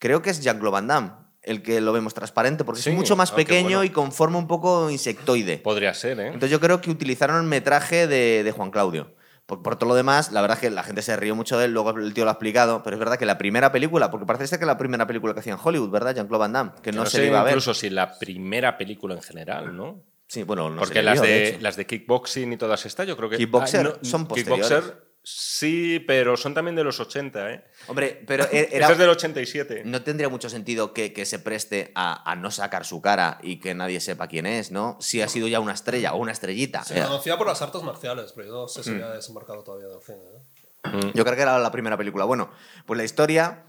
[0.00, 1.10] Creo que es Jean-Claude Van Damme
[1.42, 3.84] el que lo vemos transparente, porque Sí, es mucho más ah, pequeño bueno.
[3.84, 5.56] y con forma un poco insectoide.
[5.58, 6.26] Podría ser, ¿eh?
[6.26, 9.14] Entonces yo creo que utilizaron el metraje de, de Juan Claudio.
[9.46, 11.64] Por, por todo lo demás, la verdad es que la gente se rió mucho de
[11.64, 14.26] él, luego el tío lo ha explicado, pero es verdad que la primera película, porque
[14.26, 16.14] parece ser que la primera película que hacía en Hollywood, ¿verdad?
[16.14, 17.52] Jean-Claude Van Damme, que no, no se sé iba a ver.
[17.52, 20.02] incluso si la primera película en general, ¿no?
[20.28, 21.58] Sí, bueno, no se Porque le las, de, hecho.
[21.62, 23.38] las de kickboxing y todas estas, yo creo que.
[23.38, 24.68] Kickboxer Ah, son posteriores.
[24.68, 27.64] Kickboxer, sí, pero son también de los 80, ¿eh?
[27.88, 29.82] Hombre, pero e- era, Esa es del 87.
[29.84, 33.60] no tendría mucho sentido que, que se preste a, a no sacar su cara y
[33.60, 34.96] que nadie sepa quién es, ¿no?
[35.00, 36.84] Si ha sido ya una estrella o una estrellita.
[36.84, 39.02] se conocía por las artes marciales, pero yo no sé si Mm.
[39.02, 40.18] ha desembarcado todavía del cine.
[40.18, 41.10] ¿eh?
[41.14, 42.24] Yo creo que era la primera película.
[42.24, 42.50] Bueno,
[42.86, 43.64] pues la historia,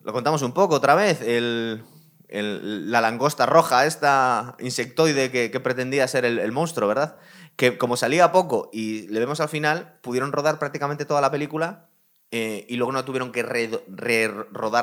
[0.00, 1.22] lo contamos un poco otra vez.
[1.22, 1.82] El,
[2.28, 7.16] el- la langosta roja, esta insectoide que, que pretendía ser el, el monstruo, ¿verdad?
[7.56, 11.86] Que como salía poco y le vemos al final, pudieron rodar prácticamente toda la película
[12.30, 14.30] eh, y luego no tuvieron que re- re-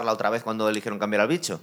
[0.07, 1.59] otra vez cuando eligieron cambiar al bicho.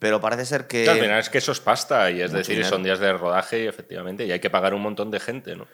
[0.00, 0.84] Pero parece ser que...
[0.84, 2.68] Que al final es que eso es pasta, y es decir, dinero.
[2.68, 5.66] son días de rodaje, y efectivamente, y hay que pagar un montón de gente, ¿no?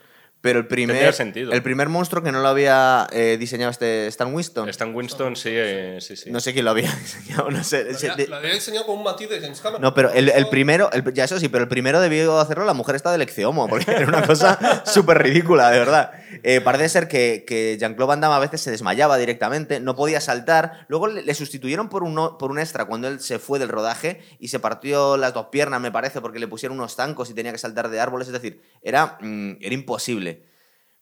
[0.43, 1.53] Pero el primer, sentido.
[1.53, 4.71] el primer monstruo que no lo había eh, diseñado este Stan Winston.
[4.71, 6.31] Stan Winston, sí, eh, sí, sí.
[6.31, 7.85] No sé quién lo había diseñado, no sé.
[7.85, 9.83] Lo había, de- lo había diseñado con un matiz de James Cameron.
[9.83, 12.73] No, pero el, el primero, el- ya eso sí, pero el primero debió hacerlo la
[12.73, 16.11] mujer esta del Exceomo, porque era una cosa súper ridícula, de verdad.
[16.43, 20.87] Eh, parece ser que, Jean-Claude Van a veces se desmayaba directamente, no podía saltar.
[20.89, 24.49] Luego le, sustituyeron por un, por un extra cuando él se fue del rodaje y
[24.49, 27.59] se partió las dos piernas, me parece, porque le pusieron unos zancos y tenía que
[27.59, 28.29] saltar de árboles.
[28.29, 30.47] Es decir, era, mm, era imposible.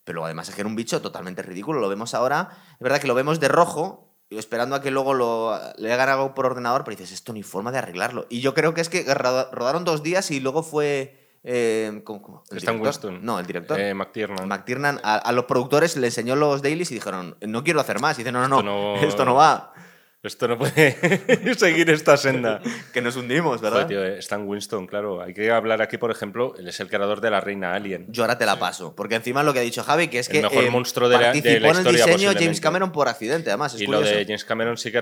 [0.05, 1.81] Pero además es que era un bicho totalmente ridículo.
[1.81, 5.59] Lo vemos ahora, es verdad que lo vemos de rojo, esperando a que luego lo,
[5.77, 8.27] le hagan algo por ordenador, pero dices, esto ni forma de arreglarlo.
[8.31, 11.18] Y yo creo que es que roda- rodaron dos días y luego fue...
[11.45, 12.45] eh, ¿cómo- cómo?
[12.51, 12.81] ¿El Stan?
[12.81, 13.25] Winston.
[13.25, 13.79] No, el director.
[13.81, 14.47] Eh, McTiernan.
[14.49, 18.19] McTiernan a, a los productores le enseñó los dailies y dijeron, no quiero hacer más.
[18.19, 19.73] Y dicen, no, no, no, Esto no- esto no va.
[20.21, 20.97] Esto no puede
[21.57, 22.61] seguir esta senda.
[22.93, 23.87] Que nos hundimos, ¿verdad?
[23.87, 25.23] Tío, eh, Stan Winston, claro.
[25.23, 28.07] Hay que hablar aquí, por ejemplo, él es el creador de la Reina Alien.
[28.09, 28.97] Yo ahora te la paso.
[28.97, 31.15] Porque encima lo que ha dicho Javi, que es El que mejor eh, monstruo de
[31.19, 32.61] la- de la participó en el historia, diseño James.
[32.61, 33.75] Cameron por accidente, además.
[33.75, 35.01] Es y lo de James Cameron sí que...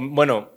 [0.00, 0.50] bueno,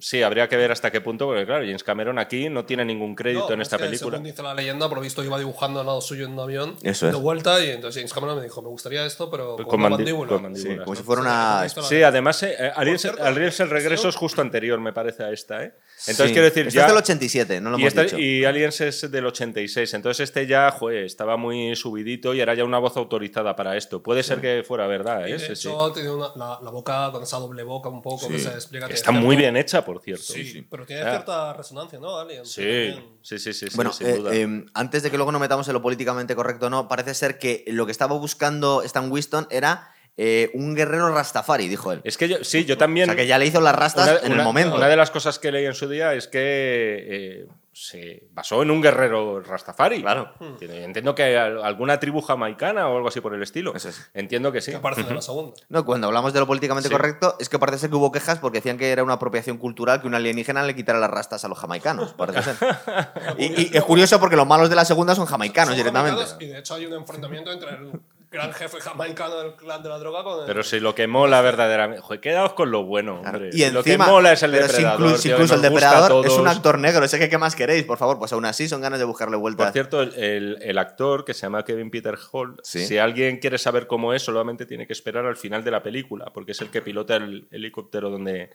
[0.00, 3.14] sí, habría que ver hasta qué punto, porque claro, James Cameron aquí no tiene ningún
[3.14, 4.16] crédito No, en esta es que, película.
[4.16, 6.76] Según dice la leyenda, por lo visto iba dibujando al lado suyo en un avión
[6.82, 7.18] Eso de es.
[7.18, 10.28] vuelta y entonces James Cameron me dijo, me gustaría esto, pero con, Con mandi- mandíbula.
[10.28, 10.74] con mandíbula.
[10.74, 11.68] Sí, como si fuera Sí, una...
[11.68, 14.08] sí, Sí, además, eh, Aliens el regreso sí.
[14.08, 15.72] es justo anterior, me parece, a esta, ¿eh?
[16.06, 16.32] Entonces Sí.
[16.32, 16.82] quiero decir, Este ya...
[16.86, 18.18] es del 87, no lo y, hemos esta- dicho.
[18.18, 22.64] y Aliens es del 86, entonces este ya, joder, estaba muy subidito y era ya
[22.64, 24.02] una voz autorizada para esto.
[24.02, 25.32] Puede ser que fuera verdad, Y ¿eh?
[25.34, 25.68] de Sí, sí.
[25.68, 28.86] hecho, tiene una- la, la boca con esa doble boca un poco que se explica
[28.86, 30.22] Está es muy bien hecha, por cierto.
[30.22, 31.10] Sí, pero tiene Ah.
[31.10, 32.18] cierta resonancia, ¿no?
[32.18, 32.44] Alien.
[32.44, 33.04] Sí, También.
[33.22, 34.34] sí, sí, sí, sí, Bueno, sin eh, duda.
[34.34, 37.38] eh, antes de que luego nos metamos en lo políticamente correcto o no, parece ser
[37.38, 42.00] que lo que estaba buscando Stan Winston era eh, un guerrero Rastafari, dijo él.
[42.04, 43.06] es que yo, sí, yo O también...
[43.06, 44.74] sea, que ya le hizo las rastas una, en el momento.
[44.76, 47.46] una de las cosas que leí en su día es que eh,
[47.80, 50.00] se basó en un guerrero Rastafari.
[50.02, 50.32] Claro.
[50.60, 53.74] Entiendo que al- alguna tribu jamaicana o algo así por el estilo.
[53.74, 54.10] Eso es.
[54.14, 54.72] Entiendo que sí.
[54.72, 55.54] Que aparece en la segunda.
[55.68, 56.94] No, cuando hablamos de lo políticamente Sí.
[56.94, 60.00] correcto, es que parece ser que hubo quejas porque decían que era una apropiación cultural
[60.00, 62.14] que un alienígena le quitara las rastas a los jamaicanos.
[62.14, 62.56] Parece ser.
[63.38, 66.16] y, y es curioso porque los malos de la segunda son jamaicanos Son directamente.
[66.16, 67.92] jamaicanos, Y de hecho hay un enfrentamiento entre el
[68.30, 70.46] gran jefe jamaicano del clan de la droga con el...
[70.46, 72.02] Pero si lo que mola verdaderamente.
[72.02, 73.50] Joder, quedaos con lo bueno, hombre.
[73.52, 75.00] Y lo encima, que mola es el depredador.
[75.00, 77.96] incluso, tío, incluso el depredador es un actor negro, ese que qué más queréis, por
[77.98, 79.66] favor, pues aún así son ganas de buscarle vueltas.
[79.66, 82.86] Por cierto, el, el- el actor que se llama Kevin Peter Hall, Sí.
[82.86, 86.26] si alguien quiere saber cómo es, solamente tiene que esperar al final de la película,
[86.34, 88.50] porque es el que pilota el helicóptero donde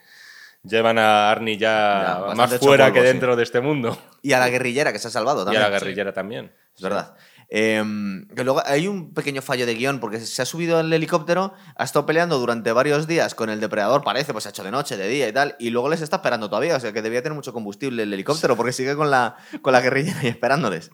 [0.64, 3.08] llevan a Arnie Ya, ya, más fuera polvo, que sí.
[3.08, 3.98] dentro de este mundo.
[4.22, 5.62] Y a la guerrillera que se ha salvado Y a también.
[5.64, 6.54] la guerrillera también.
[6.76, 7.16] Es verdad.
[7.50, 11.54] Em, que luego hay un pequeño fallo de guion, porque se ha subido el helicóptero,
[11.76, 14.98] ha estado peleando durante varios días con el depredador, parece, pues ha hecho de noche,
[14.98, 17.36] de día y tal, y luego les está esperando todavía, o sea que debía tener
[17.36, 20.92] mucho combustible el helicóptero, porque sigue con la, con la guerrilla ahí esperándoles.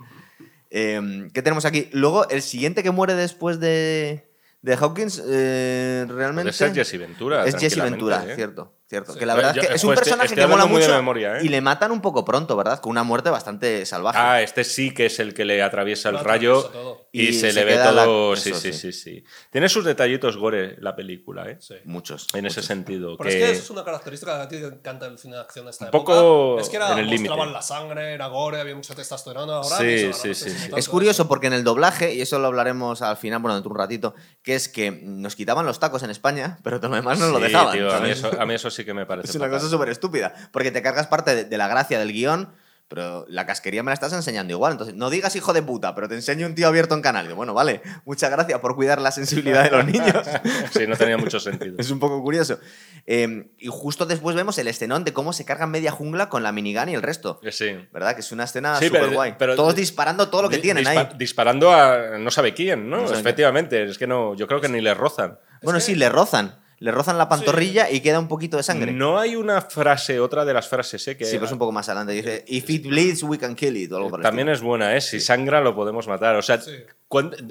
[0.69, 1.89] Em, ¿Qué tenemos aquí?
[1.93, 4.29] Luego, el siguiente que muere después de,
[4.61, 6.51] de Hawkins, eh, realmente...
[6.51, 7.45] Puede ser Jesse Ventura.
[7.45, 8.35] Es Jesse Ventura, ¿eh?
[8.35, 8.78] cierto.
[8.89, 9.19] Cierto, Sí.
[9.19, 11.37] que la verdad Yo- es que es un pues, personaje estoy que mola mucho memoria,
[11.37, 11.41] ¿eh?
[11.45, 12.79] y le matan un poco pronto, ¿verdad?
[12.79, 14.17] Con una muerte bastante salvaje.
[14.19, 16.71] Ah, este sí que es el que le atraviesa el rayo
[17.11, 18.33] y, Y se, se le ve la- todo.
[18.33, 18.91] eso, sí, sí, sí.
[18.91, 19.23] sí, sí.
[19.51, 21.57] Tiene sus detallitos gore la película, ¿eh?
[21.59, 21.75] Sí.
[21.85, 22.25] Muchos.
[22.33, 23.15] En ese sentido.
[23.17, 23.37] Pero que...
[23.37, 25.65] es que eso es una característica que a ti te encanta el cine de acción
[25.65, 26.13] de esta Un época.
[26.13, 27.29] poco es que era, en el límite.
[27.29, 29.57] mostraban la sangre, era gore, había mucha testosterona.
[29.57, 30.71] Ahora Sí, sí, sí, sí.
[30.75, 33.73] Es curioso porque en el doblaje, y eso lo hablaremos al final, bueno, dentro de
[33.73, 37.19] un ratito, que es que nos quitaban los tacos en España, pero todo lo demás
[37.19, 37.77] nos lo Sí, dejaban.
[37.77, 38.09] a, mí
[38.55, 39.29] eso, eso sí que me parece.
[39.29, 39.59] Es una fatal.
[39.59, 42.49] cosa súper estúpida, porque te cargas parte de, de la gracia del guion,
[42.87, 44.71] pero la casquería me la estás enseñando igual.
[44.71, 47.29] Entonces, no digas hijo de puta, pero te enseño un tío abierto en canal.
[47.29, 50.25] Y bueno, vale, muchas gracias por cuidar la sensibilidad de los niños.
[50.71, 51.75] sí, no tenía mucho sentido.
[51.77, 52.57] Es un poco curioso.
[53.05, 56.51] Eh, y justo después vemos el escenón de cómo se cargan media jungla con la
[56.51, 57.39] minigun y el resto.
[57.43, 57.75] Eh, Sí.
[57.93, 58.15] ¿Verdad?
[58.15, 59.35] Que es una escena súper guay.
[59.37, 61.15] pero- Todos disparando todo lo que Di- tienen dispa- ahí.
[61.17, 63.01] Disparando a no sabe quién, ¿no?
[63.01, 65.37] No sabe Efectivamente, es que no, yo creo que ni le rozan.
[65.61, 66.55] Bueno, sí, le rozan.
[66.81, 68.91] Le rozan la pantorrilla y queda un poquito de sangre.
[68.93, 71.17] No hay una frase, otra de las frases, ¿eh?
[71.17, 72.13] Que Sí, pero es un poco más adelante.
[72.13, 73.91] Dice, if it bleeds, we can kill it.
[73.91, 74.53] O algo También estilo.
[74.53, 75.01] es buena, ¿eh?
[75.01, 76.35] Si sangra lo podemos matar.
[76.37, 76.71] O sea, Sí.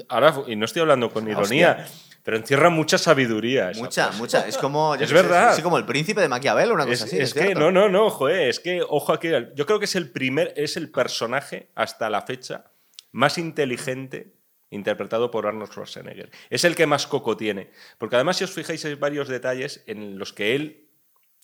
[0.08, 1.86] ahora, y no estoy hablando con ironía,
[2.22, 3.70] pero encierra mucha sabiduría.
[3.70, 4.46] esa Mucha, mucha.
[4.48, 4.94] Es como.
[4.94, 5.50] Es sé, verdad.
[5.50, 7.16] así como el príncipe de Maquiavelo, una cosa Es, así.
[7.16, 7.60] es es que, cierto.
[7.60, 10.76] no, no, no, joder, es que, ojo aquí, yo creo que es el primer, es
[10.78, 12.64] el personaje hasta la fecha
[13.12, 14.32] más inteligente
[14.70, 16.30] interpretado por Arnold Schwarzenegger.
[16.50, 17.70] Es el que más coco tiene.
[17.98, 20.88] Porque además, si os fijáis, hay varios detalles en los que él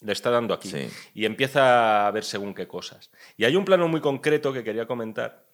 [0.01, 0.69] le está dando aquí.
[0.71, 0.89] Sí.
[1.15, 3.11] Y empieza a ver según qué cosas.
[3.37, 5.47] Y hay un plano muy concreto que quería comentar,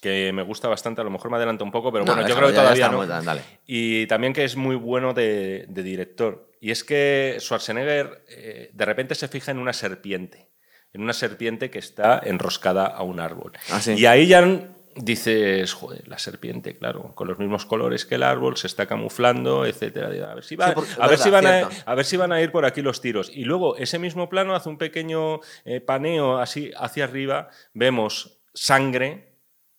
[0.00, 2.34] que me gusta bastante, a lo mejor me adelanto un poco, pero No, bueno, yo
[2.34, 3.40] creo que ya- todavía no.
[3.66, 6.50] Y también que es muy bueno de, de director.
[6.60, 10.48] Y es que Schwarzenegger eh, de repente se fija en una serpiente.
[10.94, 13.52] En una serpiente que está enroscada a un árbol.
[13.70, 13.94] Ah, sí.
[13.94, 14.40] Y ahí ya
[14.96, 19.64] dices, joder, la serpiente, claro, con los mismos colores que el árbol, se está camuflando,
[19.66, 20.08] etcétera.
[20.30, 21.90] A ver si, va- Sí, porque- a ver si verdad, van a, cierto.
[21.90, 23.30] a ver si van a ir por aquí los tiros.
[23.34, 27.48] Y luego ese mismo plano hace un pequeño eh, paneo así hacia arriba.
[27.74, 29.36] Vemos sangre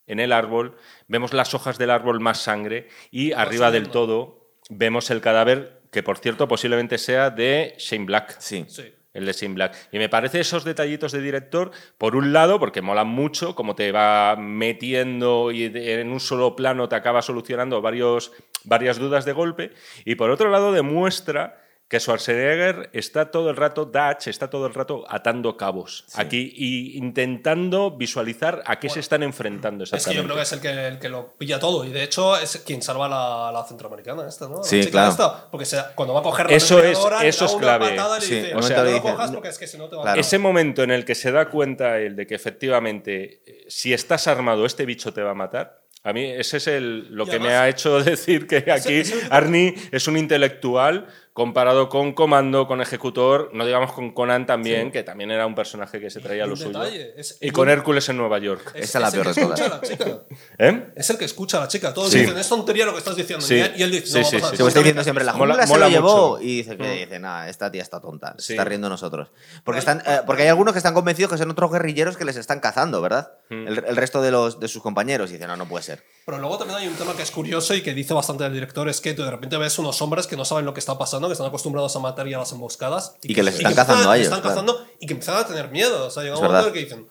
[0.07, 0.75] en el árbol,
[1.07, 6.03] vemos las hojas del árbol más sangre y arriba del todo vemos el cadáver que
[6.03, 8.35] por cierto posiblemente sea de Shane Black.
[8.39, 8.65] Sí.
[8.67, 8.93] Sí.
[9.13, 9.75] El de Shane Black.
[9.91, 13.91] Y me parece esos detallitos de director, por un lado, porque molan mucho, como te
[13.91, 18.31] va metiendo y en un solo plano te acaba solucionando varios,
[18.63, 19.71] varias dudas de golpe,
[20.03, 24.73] y por otro lado demuestra que Schwarzenegger está todo el rato, Dutch está todo el
[24.73, 30.21] rato atando cabos aquí y intentando visualizar a qué se están enfrentando Es que exactamente.
[30.21, 31.85] yo creo que es el que, el que lo pilla todo.
[31.85, 34.57] Y de hecho es quien salva a la, la centroamericana esta, ¿no?
[34.57, 35.11] La Sí, claro.
[35.11, 37.95] esta, porque se- cuando va a coger la Eso es- eso es clave.
[38.21, 39.87] Sí, dice, o sea, no le lo dice, cojas no- porque es que si no
[39.87, 40.17] te va Claro.
[40.17, 43.93] a Ese momento en el que se da cuenta él de que efectivamente, eh, si
[43.93, 45.83] estás armado, este bicho te va a matar.
[46.05, 49.27] A mí ese es el, lo Y que me ha hecho decir que aquí ese-
[49.29, 55.01] Arnie es un intelectual comparado con Comando, con Ejecutor, no digamos con Conan también, que
[55.03, 56.83] también era un personaje que se traía lo suyo.
[56.83, 58.71] es- y con Hércules en Nueva York.
[58.75, 59.59] Es, Esa es la es el peor que de todas.
[59.59, 60.25] escucha a la chica.
[60.59, 60.87] ¿Eh?
[60.95, 61.93] Es el que escucha a la chica.
[61.93, 62.19] Todos Sí.
[62.19, 63.43] dicen, es tontería lo que estás diciendo.
[63.43, 63.55] Sí.
[63.55, 64.57] Y él- dice, no, sí, vamos a sí.
[64.57, 66.29] Se me está diciendo siempre, la Mola- se mola lo llevó.
[66.33, 66.41] mucho.
[66.43, 68.35] Y dice, que dice, nada, esta tía está tonta.
[68.37, 68.53] Se Sí.
[68.53, 69.29] está riendo nosotros.
[69.63, 72.35] Porque, están, eh, porque hay algunos que están convencidos que son otros guerrilleros que les
[72.35, 73.31] están cazando, ¿verdad?
[73.49, 73.67] Hmm.
[73.67, 75.31] El, el resto de, los, de sus compañeros.
[75.31, 76.03] Y dicen, no, no puede ser.
[76.25, 78.87] Pero luego también hay un tema que es curioso y que dice bastante el director,
[78.87, 81.22] es que tú de repente ves unos hombres que no saben lo que está pasando,
[81.27, 83.15] que están acostumbrados a matar y a las emboscadas.
[83.21, 84.55] Y que les están cazando a ellos, Están claro.
[84.55, 86.07] cazando y que empiezan a tener miedo.
[86.07, 87.07] O sea, llega Es un momento que dicen...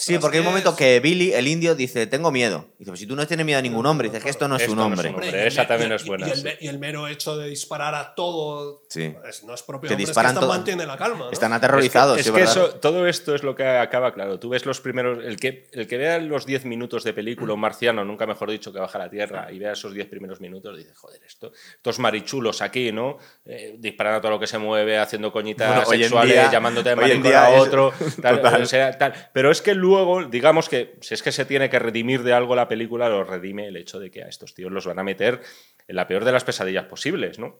[0.00, 0.76] Sí, "Ostras, porque hay un ¿qué momento es?".
[0.76, 2.66] que Billy, el indio, dice, tengo miedo.
[2.78, 4.62] Dice, pues si tú no tienes miedo a ningún hombre, dices que esto no es
[4.62, 5.08] Esto un no es hombre.
[5.08, 6.48] un Hombre, Hombre, y el esa también y- es buena, Y el, sí.
[6.60, 9.12] y el mero hecho de disparar a todo Sí.
[9.28, 11.24] es- no es propio Que hombre, es disparan que todo- están mantiene la calma.
[11.24, 11.30] ¿no?
[11.32, 14.38] Están aterrorizados, Es sí, que, eso, todo esto es lo que acaba claro.
[14.38, 15.18] Tú ves los primeros.
[15.24, 18.72] El que, el que vea los 10 minutos de película, un marciano, nunca mejor dicho,
[18.72, 21.98] que baja a la tierra, y vea esos 10 primeros minutos, dice, joder, esto, estos
[21.98, 23.18] marichulos aquí, ¿no?
[23.44, 26.94] Eh, disparando a todo lo que se mueve, haciendo coñitas Bueno, sexuales, día- llamándote de
[26.96, 27.92] maricón a es- otro,
[28.22, 29.12] tal, o sea, tal.
[29.32, 32.54] Pero es que luego, digamos que si es que se tiene que redimir de algo
[32.54, 35.40] la película, lo redime el hecho de que a estos tíos los van a meter
[35.86, 37.58] en la peor de las pesadillas posibles, ¿no?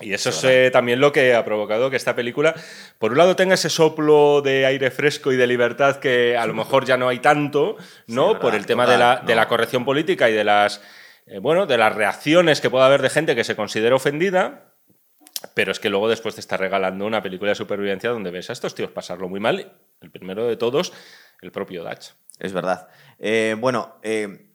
[0.00, 2.54] Y eso es eh, también lo que ha provocado que esta película,
[2.98, 6.54] por un lado, tenga ese soplo de aire fresco y de libertad que a lo
[6.54, 8.28] mejor ya no hay tanto, ¿no?
[8.28, 10.82] verdad, por el tema de, la, de la corrección política y de las,
[11.26, 14.72] eh, bueno, de las reacciones que pueda haber de gente que se considera ofendida.
[15.54, 18.52] Pero es que luego después te está regalando una película de supervivencia donde ves a
[18.52, 19.72] estos tíos pasarlo muy mal.
[20.00, 20.92] El primero de todos,
[21.42, 22.12] el propio Dutch.
[22.38, 22.88] Es verdad.
[23.18, 24.54] Eh, bueno, eh,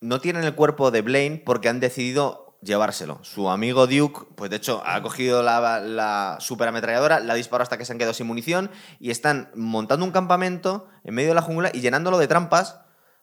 [0.00, 3.20] no tienen el cuerpo de Blaine porque han decidido llevárselo.
[3.22, 7.78] Su amigo Duke, pues de hecho, ha cogido la, la superametralladora, la ha disparado hasta
[7.78, 11.42] que se han quedado sin munición y están montando un campamento en medio de la
[11.42, 12.80] jungla y llenándolo de trampas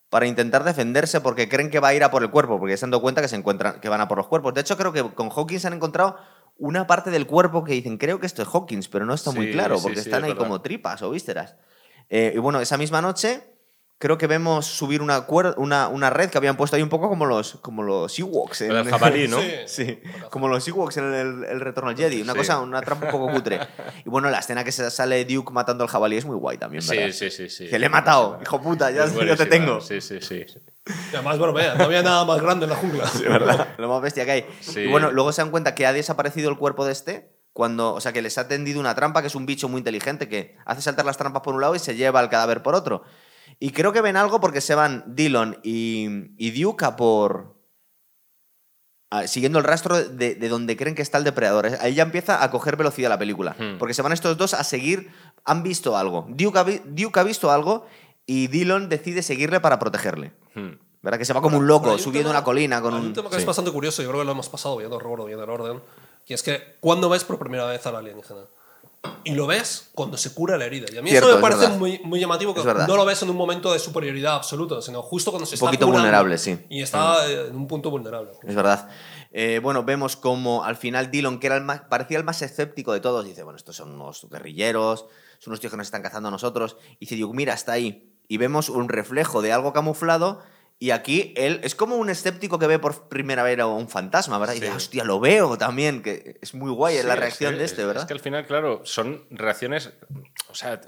[0.09, 2.85] para intentar defenderse porque creen que va a ir a por el cuerpo, porque se
[2.85, 4.53] han dado cuenta que se encuentran, que van a por los cuerpos.
[4.53, 6.17] De hecho, creo que con Hawkins han encontrado
[6.57, 9.51] una parte del cuerpo que dicen, creo que esto es Hawkins, pero no está muy
[9.51, 10.47] claro, sí, porque sí, están es ahí verdad.
[10.47, 11.57] como tripas o vísceras.
[12.09, 13.41] Eh, y bueno, esa misma noche
[13.97, 17.07] creo que vemos subir una, cuer- una, una red que habían puesto ahí un poco
[17.07, 18.61] como los, como los Ewoks.
[18.61, 19.39] en- El jabalí, ¿no?
[19.67, 19.85] Sí.
[19.85, 19.99] Sí,
[20.29, 22.21] como los Ewoks en el, el retorno al Jedi.
[22.21, 22.39] Una Sí.
[22.39, 23.59] cosa, una trampa un poco cutre.
[24.05, 26.85] Y bueno, la escena que se sale Duke matando al jabalí es muy guay también,
[26.85, 27.05] ¿verdad?
[27.07, 27.67] Sí, sí, sí, sí.
[27.69, 29.05] Que le he matado, hijo puta, ya,
[29.37, 29.79] te tengo.
[29.81, 30.45] Sí, sí, sí.
[31.11, 33.09] Y además, bromea, no había nada más grande en la jungla.
[33.09, 34.45] De verdad, lo más bestia que hay.
[34.59, 34.81] Sí.
[34.81, 38.01] Y bueno, luego se dan cuenta que ha desaparecido el cuerpo de este, cuando, o
[38.01, 40.81] sea, que les ha tendido una trampa, que es un bicho muy inteligente que hace
[40.81, 43.03] saltar las trampas por un lado y se lleva el cadáver por otro.
[43.61, 47.55] Y creo que ven algo porque se van Dillon y, y Duke a por.
[49.09, 51.67] a- siguiendo el rastro de, de donde creen que está el depredador.
[51.79, 53.55] Ahí ya empieza a coger velocidad la película.
[53.57, 53.77] Hmm.
[53.77, 55.09] Porque se van estos dos a seguir.
[55.45, 56.25] Han visto algo.
[56.27, 57.85] Duke ha, vi- Duke ha visto algo
[58.25, 60.33] y Dillon decide seguirle para protegerle.
[60.55, 60.71] Hmm.
[61.01, 61.19] ¿Verdad?
[61.19, 63.05] Que se va como un loco, Bueno, un subiendo tema- una colina con hay un.
[63.07, 63.41] un tema que sí.
[63.41, 65.81] es bastante curioso, yo creo que lo hemos pasado viendo Robo, viendo el orden,
[66.27, 68.41] y es que cuando ves por primera vez al alienígena
[69.23, 70.87] y lo ves cuando se cura la herida.
[70.91, 73.21] Y a mí Cierto, eso es me parece muy, muy llamativo que no lo ves
[73.21, 76.37] en un momento de superioridad absoluta, sino justo cuando se Un está poquito curando vulnerable,
[76.37, 76.59] sí.
[76.69, 78.31] Y está eh, en un punto vulnerable.
[78.43, 78.89] Es verdad.
[79.31, 82.93] Eh, bueno, vemos como al final Dillon, que era el más, parecía el más escéptico
[82.93, 85.05] de todos, dice, bueno, estos son unos guerrilleros,
[85.39, 86.77] son unos tíos que nos están cazando a nosotros.
[86.99, 88.11] Y dice, mira, está ahí.
[88.27, 90.41] Y vemos un reflejo de algo camuflado
[90.77, 94.37] y aquí él es como un escéptico que ve por primera vez a un fantasma,
[94.37, 94.55] ¿verdad?
[94.55, 94.77] Y dice, Sí.
[94.77, 97.81] hostia, lo veo también, que es muy guay Sí, la es reacción que- de este,
[97.81, 98.03] es- ¿verdad?
[98.03, 99.93] Es que al final, claro, son reacciones.
[100.49, 100.81] O sea,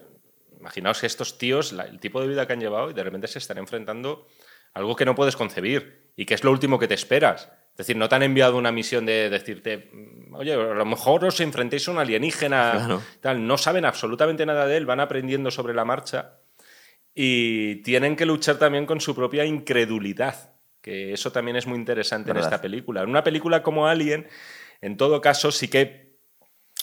[0.59, 3.27] imaginaos que estos tíos, la- el tipo de vida que han llevado, y de repente
[3.27, 4.27] se están enfrentando
[4.73, 7.49] a algo que no puedes concebir y que es lo último que te esperas.
[7.71, 11.23] Es decir, no te han enviado una misión de decirte, "Mm, oye, a lo mejor
[11.25, 13.03] os enfrentéis a un alienígena, Claro.
[13.21, 13.45] tal.
[13.45, 16.39] No saben absolutamente nada de él, van aprendiendo sobre la marcha
[17.19, 22.29] y tienen que luchar también con su propia incredulidad, que eso también es muy interesante
[22.29, 23.01] en esta película.
[23.01, 24.27] En una película como Alien,
[24.81, 26.19] en todo caso, sí que,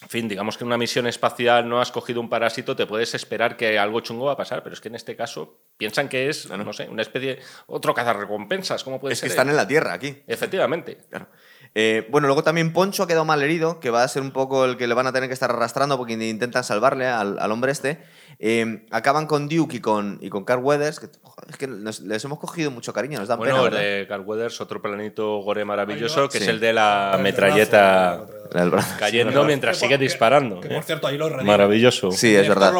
[0.02, 3.14] en fin, digamos que en una misión espacial no has cogido un parásito, te puedes
[3.14, 6.28] esperar que algo chungo va a pasar, pero es que en este caso piensan que
[6.28, 9.36] es, no sé, una especie, otro cazarrecompensas, ¿cómo puede Es que ser?
[9.36, 10.20] están en la Tierra aquí.
[10.26, 10.98] Efectivamente.
[11.08, 11.28] Claro.
[11.76, 14.64] Eh, bueno, luego también Poncho ha quedado mal herido, que va a ser un poco
[14.64, 17.72] el que le van a tener que estar arrastrando porque intentan salvarle al, al hombre
[17.72, 17.98] este.
[18.38, 22.00] Eh, acaban con Duke y con, y con Carl Weathers, que joder, es que nos-
[22.00, 23.64] les hemos cogido mucho cariño, nos dan Bueno, pena.
[23.66, 23.86] el ¿verdad?
[23.98, 26.44] de Carl Weathers, otro planito gore maravilloso, que Sí.
[26.44, 28.16] es el de la El metralleta
[28.50, 28.94] brazo, El brazo.
[28.98, 30.60] cayendo mientras Que sigue que- disparando.
[30.60, 31.44] Que, por cierto, ahí lo redime.
[31.44, 32.10] Maravilloso.
[32.12, 32.72] Sí, es verdad.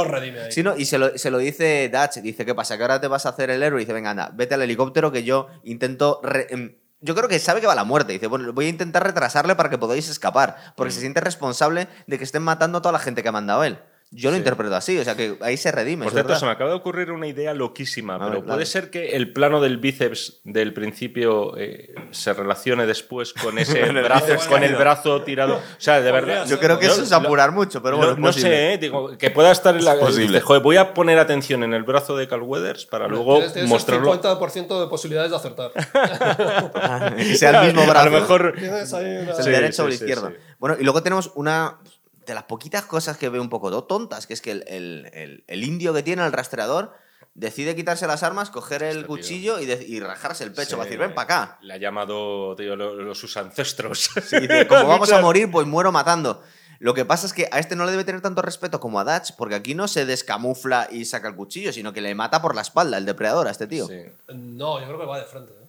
[0.51, 0.77] Sí, ¿no?
[0.77, 2.77] Y se lo, se lo dice Dutch, dice, ¿qué pasa?
[2.77, 5.11] Que ahora te vas a hacer el héroe y dice, venga, anda, vete al helicóptero
[5.13, 6.21] que yo intento...
[6.23, 6.75] re- em,
[7.05, 8.13] yo creo que sabe que va a la muerte.
[8.15, 10.95] Dice, bueno, voy a intentar retrasarle para que podáis escapar, porque Mm.
[10.95, 13.79] se siente responsable de que estén matando a toda la gente que ha mandado él.
[14.17, 14.39] Yo lo Sí.
[14.39, 16.05] interpreto así, o sea que ahí se redime.
[16.05, 16.41] Por es cierto, verdad.
[16.41, 18.67] se me acaba de ocurrir una idea loquísima, A pero ver, puede dale.
[18.67, 24.27] ser que el plano del bíceps del principio eh, se relacione después con ese brazo,
[24.27, 25.57] bíceps con el brazo tirado.
[25.57, 26.47] O sea, de verdad.
[26.47, 28.49] Yo creo que Yo eso es lo- apurar mucho, pero bueno, lo- es no posible.
[28.51, 29.97] sé, eh, digo, que pueda estar en la.
[29.99, 30.29] posible.
[30.29, 33.53] dices, Joder, voy a poner atención en el brazo de Carl Weathers para luego Tienes,
[33.53, 34.13] tienes mostrarlo.
[34.13, 35.73] el 50% de posibilidades de acertar.
[37.17, 38.01] que sea el mismo brazo.
[38.07, 38.55] A lo mejor.
[38.59, 40.29] Es el Sí, derecho sí, o izquierdo.
[40.29, 40.35] sí.
[40.59, 41.79] Bueno, y luego tenemos una
[42.27, 45.45] de las poquitas cosas que veo un poco tontas, que es que el, el- el-
[45.47, 46.93] el indio que tiene el rastreador
[47.35, 50.71] decide quitarse las armas, coger el Este cuchillo y, de- y rajarse el pecho.
[50.71, 51.59] Sí, Va a decir, ven para acá.
[51.63, 54.11] Le ha llamado tío, lo- lo- sus ancestros.
[54.15, 56.43] Dice, como vamos a morir, pues muero matando.
[56.81, 59.05] Lo que pasa es que a este no le debe tener tanto respeto como a
[59.05, 62.55] Dutch, porque aquí no se descamufla y saca el cuchillo, sino que le mata por
[62.55, 63.87] la espalda el depredador a este tío.
[63.87, 64.03] Sí.
[64.35, 65.53] No, yo creo que va de frente.
[65.53, 65.64] ¿eh?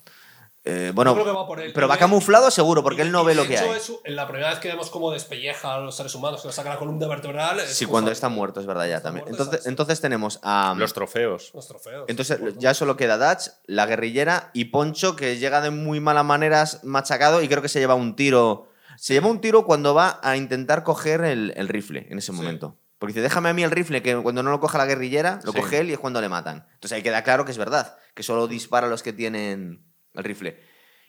[0.67, 1.71] Eh, bueno, Yo creo que va por él.
[1.73, 3.69] pero va camuflado seguro, porque Y- él no ve lo que hay.
[4.03, 6.69] en la primera vez que vemos cómo despelleja a los seres humanos, que le saca
[6.69, 7.59] la columna vertebral.
[7.59, 8.13] es Sí, cuando ahí.
[8.13, 9.27] está muerto, es verdad, ya también.
[9.27, 10.73] Entonces, entonces tenemos a...
[10.75, 11.51] Los trofeos.
[11.53, 12.05] Los trofeos.
[12.07, 16.83] Entonces ya solo queda Dutch, la guerrillera y Poncho, que llega de muy malas maneras
[16.83, 18.67] machacado y creo que se lleva un tiro.
[18.97, 22.79] Se lleva un tiro cuando va a intentar coger el, el rifle en ese momento.
[22.97, 25.51] Porque dice, déjame a mí el rifle, que cuando no lo coja la guerrillera, lo
[25.51, 25.59] Sí.
[25.59, 26.65] coge él y es cuando le matan.
[26.75, 29.85] Entonces ahí queda claro que es verdad, que solo dispara a los que tienen
[30.17, 30.59] el rifle.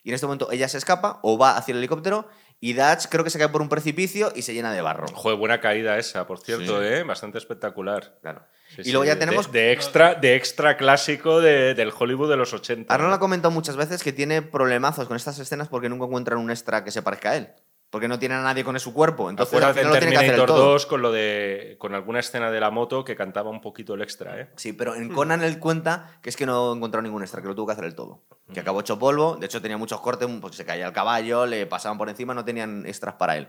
[0.03, 2.29] Y en este momento ella se escapa o va hacia el helicóptero
[2.61, 5.07] y Dutch creo que se cae por un precipicio y se llena de barro.
[5.13, 6.87] Joder, buena caída esa, por cierto, Sí.
[6.87, 7.03] ¿eh?
[7.03, 8.17] Bastante espectacular.
[8.23, 8.47] Claro.
[8.77, 9.51] Sí, y luego ya de- tenemos...
[9.53, 12.93] De, extra, de extra clásico de- del Hollywood de los 80.
[12.95, 13.17] Arnold ¿no?
[13.17, 16.83] ha comentado muchas veces que tiene problemazos con estas escenas porque nunca encuentran un extra
[16.85, 17.49] que se parezca a él.
[17.91, 19.31] Porque no tienen a nadie con su cuerpo.
[19.31, 20.73] Entonces, al Acuérdate en lo tiene que hacer el todo.
[20.73, 24.03] 2 con lo de con alguna escena de la moto que cantaba un poquito el
[24.03, 24.51] extra, ¿eh?
[24.57, 27.55] Sí, pero en Conan él cuenta que es que no encontró ningún extra, que lo
[27.55, 28.25] tuvo que hacer el todo.
[28.53, 31.67] Que acabó hecho polvo, de hecho tenía muchos cortes, porque se caía el caballo, le
[31.67, 33.49] pasaban por encima, no tenían extras para él.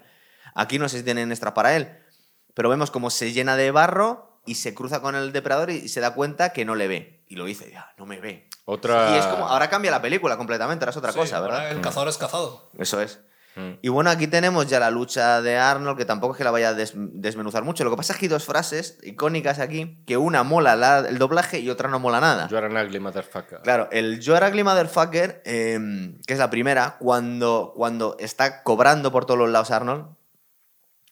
[0.53, 1.97] Aquí no sé si tienen extras para él,
[2.53, 5.99] pero vemos como se llena de barro y se cruza con el depredador y se
[5.99, 7.23] da cuenta que no le ve.
[7.27, 8.47] Y lo dice, ya, no me ve.
[8.65, 11.57] Otra Y es como, ahora cambia la película completamente, ahora es otra Sí, cosa, ahora
[11.57, 11.71] ¿verdad?
[11.71, 12.69] El cazador es cazado.
[12.77, 13.19] Eso es.
[13.57, 13.79] Mm.
[13.81, 16.69] Y bueno, aquí tenemos ya la lucha de Arnold, que tampoco es que la vaya
[16.69, 17.83] a des- desmenuzar mucho.
[17.83, 21.17] Lo que pasa es que hay dos frases icónicas aquí, que una mola la- el
[21.17, 22.47] doblaje y otra no mola nada.
[22.49, 23.61] You are an ugly motherfucker.
[23.63, 25.79] Claro, el You Are Ugly Motherfucker, eh,
[26.25, 30.05] que es la primera, cuando, cuando está cobrando por todos los lados Arnold,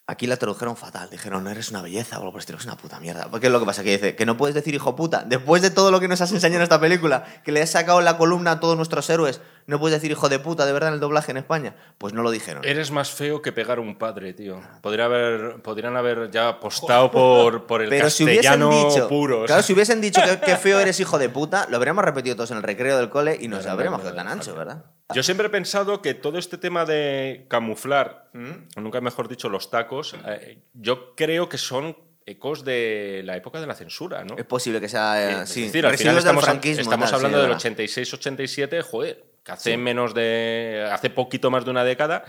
[0.08, 1.10] aquí la tradujeron fatal.
[1.10, 3.28] Dijeron, no eres una belleza o algo por estilo, es una puta mierda.
[3.32, 5.24] Porque es lo que pasa, que dice, que no puedes decir hijo puta.
[5.26, 8.02] Después de todo lo que nos has enseñado en esta película, que le has sacado
[8.02, 10.96] la columna a todos nuestros héroes, no puedes decir hijo de puta de verdad en
[10.96, 11.76] el doblaje en España.
[11.98, 12.64] Pues no lo dijeron.
[12.66, 14.62] Eres más feo que pegar a un padre, tío.
[14.82, 19.42] Podría haber, podrían haber ya apostado por, por el Pero si castellano dicho, puro.
[19.42, 19.68] o claro, sea.
[19.68, 22.58] si hubiesen dicho que, que feo eres hijo de puta, lo habríamos repetido todos en
[22.58, 24.86] el recreo del cole y nos Claro, habríamos quedado tan ancho, ¿verdad?
[25.14, 28.52] Yo siempre he pensado que todo este tema de camuflar, ¿Mm?
[28.78, 31.98] o nunca mejor dicho, los tacos, eh, yo creo que son
[32.28, 34.36] ecos de la época de la censura, ¿no?
[34.36, 37.16] Es posible que sea, eh, Es sí, decir, al final residuos del estamos, estamos sí,
[37.16, 37.72] hablando de del verdad.
[37.72, 40.90] 86-87, joder, que hace menos de.
[40.92, 42.24] hace poquito más de una década,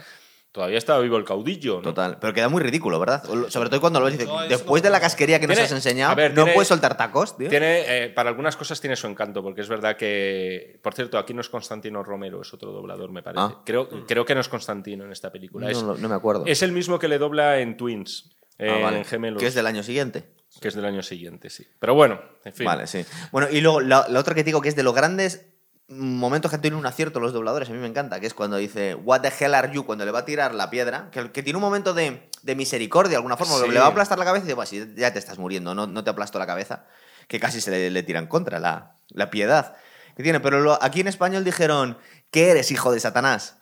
[0.53, 1.83] todavía estaba vivo el caudillo, ¿no?
[1.83, 3.23] Total, pero queda muy ridículo, ¿verdad?
[3.49, 5.73] Sobre todo cuando lo ves, dices, No, después no- de la casquería que nos has
[5.73, 7.49] enseñado, a ver, no tiene- puedes soltar tacos, tío.
[7.49, 10.79] Tiene, eh, para algunas cosas tiene su encanto, porque es verdad que.
[10.83, 13.43] Por cierto, aquí no es Constantino Romero, es otro doblador, me parece.
[13.43, 13.63] Ah.
[13.65, 15.67] Creo, creo que no es Constantino en esta película.
[15.67, 16.45] No, es, lo- no me acuerdo.
[16.47, 19.05] es el mismo que le dobla en Twins, Ah, en vale.
[19.05, 19.41] Gemelos.
[19.41, 20.25] Que es del año siguiente.
[20.61, 21.67] que es del año siguiente, sí.
[21.79, 22.65] Pero bueno, en fin.
[22.65, 23.05] Vale, sí.
[23.31, 25.45] Bueno, y luego la, la otra que te digo que es de los grandes
[25.89, 28.95] momentos que tienen un acierto los dobladores, a mí me encanta, que es cuando dice
[28.97, 29.85] What the hell are you?
[29.87, 33.11] Cuando le va a tirar la piedra, que, que tiene un momento de, de misericordia
[33.11, 33.71] de alguna forma, Sí.
[33.71, 35.87] le va a aplastar la cabeza y dice, "Buah, si ya te estás muriendo, no,
[35.87, 36.87] no te aplasto la cabeza,
[37.29, 39.77] que casi se le, le tira en contra la, la piedad
[40.17, 40.41] que tiene.
[40.41, 41.99] Pero lo- aquí en español dijeron,
[42.31, 43.59] ¿qué eres, hijo de Satanás?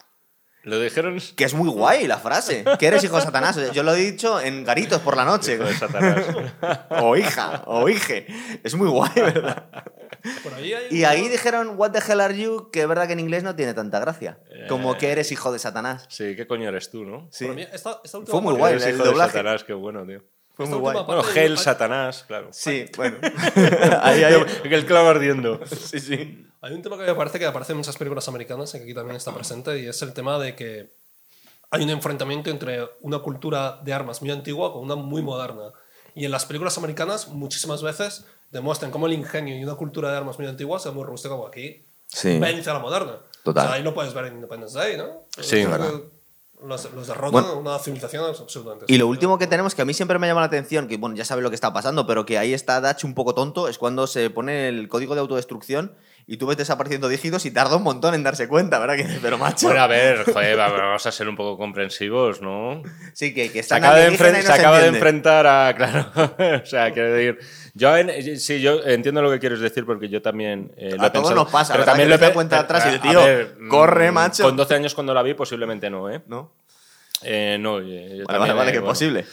[0.65, 1.19] Lo dijeron.
[1.37, 2.65] Que es muy guay la frase.
[2.79, 3.59] Que eres hijo de Satanás.
[3.73, 5.55] Yo lo he dicho en garitos por la noche.
[5.55, 6.25] Hijo de Satanás.
[7.03, 8.27] O hija, o hije.
[8.63, 9.67] Es muy guay, ¿verdad?
[10.43, 12.71] Por ahí hay Y ahí dijeron, What the hell are you?
[12.71, 14.39] Que es verdad que en inglés no tiene tanta gracia.
[14.69, 16.07] Como que eres hijo de Satanás.
[16.09, 17.29] Sí, ¿qué coño eres tú, no?
[17.31, 17.45] Sí.
[17.47, 18.73] Por mí, esta- esta última Fue muy guay.
[18.75, 19.33] Eres el hijo doblaje.
[19.33, 20.23] de Satanás, qué bueno, tío.
[20.55, 21.05] Fue Esta muy guay.
[21.05, 22.49] Bueno, hay- Satanás, claro.
[22.53, 23.17] Sí, bueno.
[24.03, 24.35] ahí, ahí.
[24.65, 25.61] El clavo ardiendo.
[25.67, 26.47] Sí, sí.
[26.65, 28.95] Hay un tema que me parece que aparece en muchas películas americanas y que aquí
[28.95, 30.95] también está presente y es el tema de que
[31.71, 35.73] hay un enfrentamiento entre una cultura de armas muy antigua con una muy moderna.
[36.15, 40.17] Y en las películas americanas muchísimas veces demuestran cómo el ingenio y una cultura de
[40.17, 42.39] armas muy antigua es muy robusta como aquí Sí.
[42.39, 43.19] vence a la moderna.
[43.43, 43.65] Total.
[43.65, 45.25] O sea, ahí lo puedes ver en Independence Day, ¿no?
[45.39, 46.01] Sí, verdad.
[46.65, 47.59] Los, los derrotan Bueno.
[47.59, 48.87] una civilización absolutamente.
[48.89, 51.15] Y lo último que tenemos, que a mí siempre me llama la atención, que bueno,
[51.15, 53.77] ya sabe lo que está pasando, pero que ahí está Dutch un poco tonto, es
[53.77, 55.95] cuando se pone el código de autodestrucción
[56.27, 58.97] y tú ves desapareciendo dígitos y tarda un montón en darse cuenta, ¿verdad?
[58.99, 59.67] Que pero macho.
[59.67, 62.83] Bueno, a ver, joder, vamos a ser un poco comprensivos, ¿no?
[63.13, 65.75] sí, que, que Se acaba, de, enfren- no se acaba de enfrentar a.
[65.77, 66.11] Claro.
[66.63, 67.39] o sea, quiero decir.
[67.75, 70.73] Yo, en- sí, yo entiendo lo que quieres decir porque yo también.
[70.77, 71.35] eh, lo A he todos pensado.
[71.35, 73.21] nos pasa, Pero también lo he cuenta pero, atrás y "Tío,
[73.69, 74.43] corre, mm, macho".
[74.45, 76.23] Con 12 años cuando la vi, posiblemente no, ¿eh?
[76.29, 76.53] ¿No?
[77.23, 79.25] Eh, no, eh, yo Vale, vale, también, vale, eh, que es posible.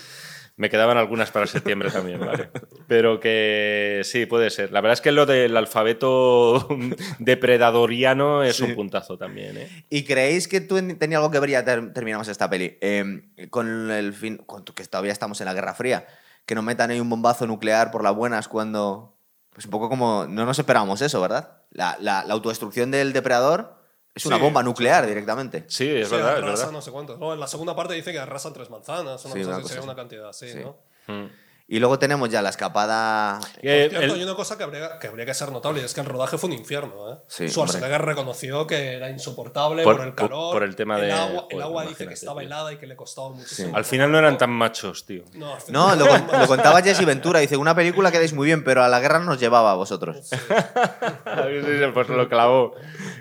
[0.62, 2.51] Me quedaban algunas para septiembre también, ¿vale?
[2.88, 4.72] Pero que sí, puede ser.
[4.72, 6.68] La verdad es que lo del alfabeto
[7.18, 8.64] depredadoriano es Sí.
[8.66, 9.86] un puntazo también, ¿eh?
[9.89, 13.24] ¿Y creéis que tú en- tenía algo que ver, ya ter- terminamos esta peli, eh,
[13.49, 16.05] con el fin, con que todavía estamos en la Guerra Fría,
[16.45, 19.18] que nos metan ahí un bombazo nuclear por las buenas cuando,
[19.49, 21.64] pues un poco como, no nos esperábamos eso, ¿verdad?
[21.72, 23.81] La, la- la autodestrucción del depredador
[24.14, 25.66] es una Sí, bomba sí, nuclear directamente.
[25.68, 26.72] Sí, es Sí, verdad, es arrasa verdad.
[26.72, 27.20] no sé cuántos.
[27.20, 29.62] No, en la segunda parte dice que arrasan tres manzanas, una Sí, cosa una así,
[29.64, 29.88] cosa sería así.
[29.89, 30.59] una cantidad así, Sí.
[30.59, 30.78] ¿no?
[31.07, 31.30] Mm.
[31.74, 33.40] Y luego tenemos ya la escapada...
[33.62, 35.86] Que Por cierto, el- hay una cosa que habría, que habría que ser notable, y
[35.86, 37.14] es que el rodaje fue un infierno.
[37.14, 37.18] ¿eh?
[37.28, 40.52] Sí, Schwarzenegger reconoció que era insoportable Por- por, el calor.
[40.54, 43.30] por el tema de- agua, el agua dice que estaba helada y que le costaba
[43.30, 43.74] muchísimo.
[43.74, 45.24] Al final no eran tan machos, tío.
[45.70, 46.06] No, lo,
[46.40, 49.40] lo contaba Jesse Ventura, dice, una película quedáis muy bien, pero a la guerra nos
[49.40, 50.18] llevaba a vosotros.
[50.24, 50.36] Sí.
[51.94, 52.76] Pues lo clavó.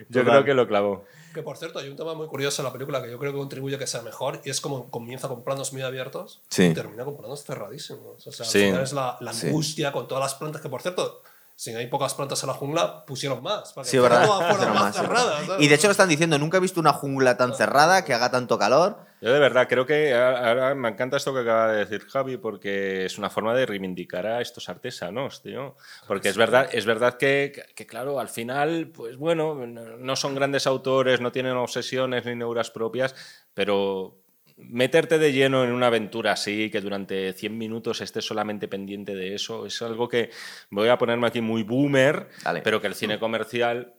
[0.08, 0.24] Yo Total.
[0.24, 1.04] creo que lo clavó.
[1.34, 3.38] Que por cierto, hay un tema muy curioso en la película que yo creo que
[3.38, 6.64] contribuye a que sea mejor, y es como comienza con planos muy abiertos Sí.
[6.66, 8.26] y termina con planos cerradísimos.
[8.26, 8.58] O sea, Sí.
[8.58, 9.46] al final es la, la Sí.
[9.48, 11.22] angustia con todas las plantas, que por cierto,
[11.62, 13.74] si hay pocas plantas en la jungla, pusieron más.
[13.74, 14.24] Para que Sí, ¿verdad?
[14.24, 15.26] todas fueran Pero más más, sí, cerradas.
[15.26, 15.46] ¿verdad?
[15.46, 15.62] ¿sabes?
[15.64, 18.30] Y de hecho lo están diciendo, nunca he visto una jungla tan cerrada que haga
[18.30, 18.96] tanto calor.
[19.20, 22.38] Yo de verdad creo que a- ahora me encanta esto que acaba de decir Javi
[22.38, 25.76] porque es una forma de reivindicar a estos artesanos, tío.
[26.08, 30.34] Porque es verdad, es verdad que, que- claro, al final, pues bueno, no no son
[30.34, 33.14] grandes autores, no tienen obsesiones ni neuras propias,
[33.52, 34.19] pero
[34.68, 39.34] meterte de lleno en una aventura así, que durante 100 minutos estés solamente pendiente de
[39.34, 40.30] eso, es algo que
[40.70, 42.62] voy a ponerme aquí muy boomer, Dale.
[42.62, 43.94] pero que el cine comercial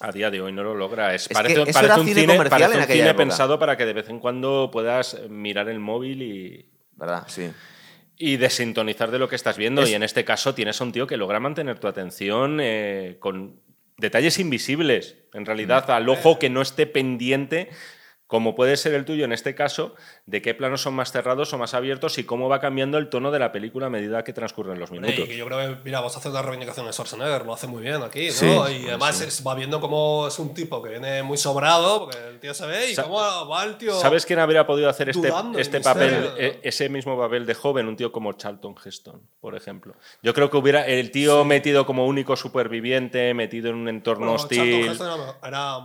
[0.00, 1.14] a día de hoy no lo logra.
[1.14, 3.22] Es, que parece, eso parece un cine cine, comercial parece en un aquella cine época.
[3.24, 7.24] pensado para que de vez en cuando puedas mirar el móvil y, ¿Verdad?
[7.26, 7.50] Sí.
[8.16, 9.82] y desintonizar de lo que estás viendo.
[9.82, 13.16] Es- Y en este caso tienes a un tío que logra mantener tu atención eh,
[13.18, 13.60] con
[13.98, 15.90] detalles invisibles, en realidad, Mm.
[15.92, 17.68] al ojo que no esté pendiente,
[18.30, 19.92] como puede ser el tuyo en este caso,
[20.24, 23.32] de qué planos son más cerrados o más abiertos y cómo va cambiando el tono
[23.32, 25.26] de la película a medida que transcurren los minutos.
[25.28, 27.82] que yo creo que, mira, vas a hacer una reivindicación de Schwarzenegger, lo hace muy
[27.82, 28.32] bien aquí, ¿no?
[28.32, 32.18] Sí, y además es- va viendo cómo es un tipo que viene muy sobrado, porque
[32.28, 33.16] el tío se ve, y Sa- cómo
[33.48, 33.94] va el tío.
[33.98, 37.88] ¿Sabes quién habría podido hacer este, este el papel, e- ese mismo papel de joven?
[37.88, 39.96] Un tío como Charlton Heston, por ejemplo.
[40.22, 44.40] Yo creo que hubiera el tío metido como único superviviente, metido en un entorno Bueno,
[44.40, 44.86] hostil.
[44.86, 45.78] Charlton Heston era, era-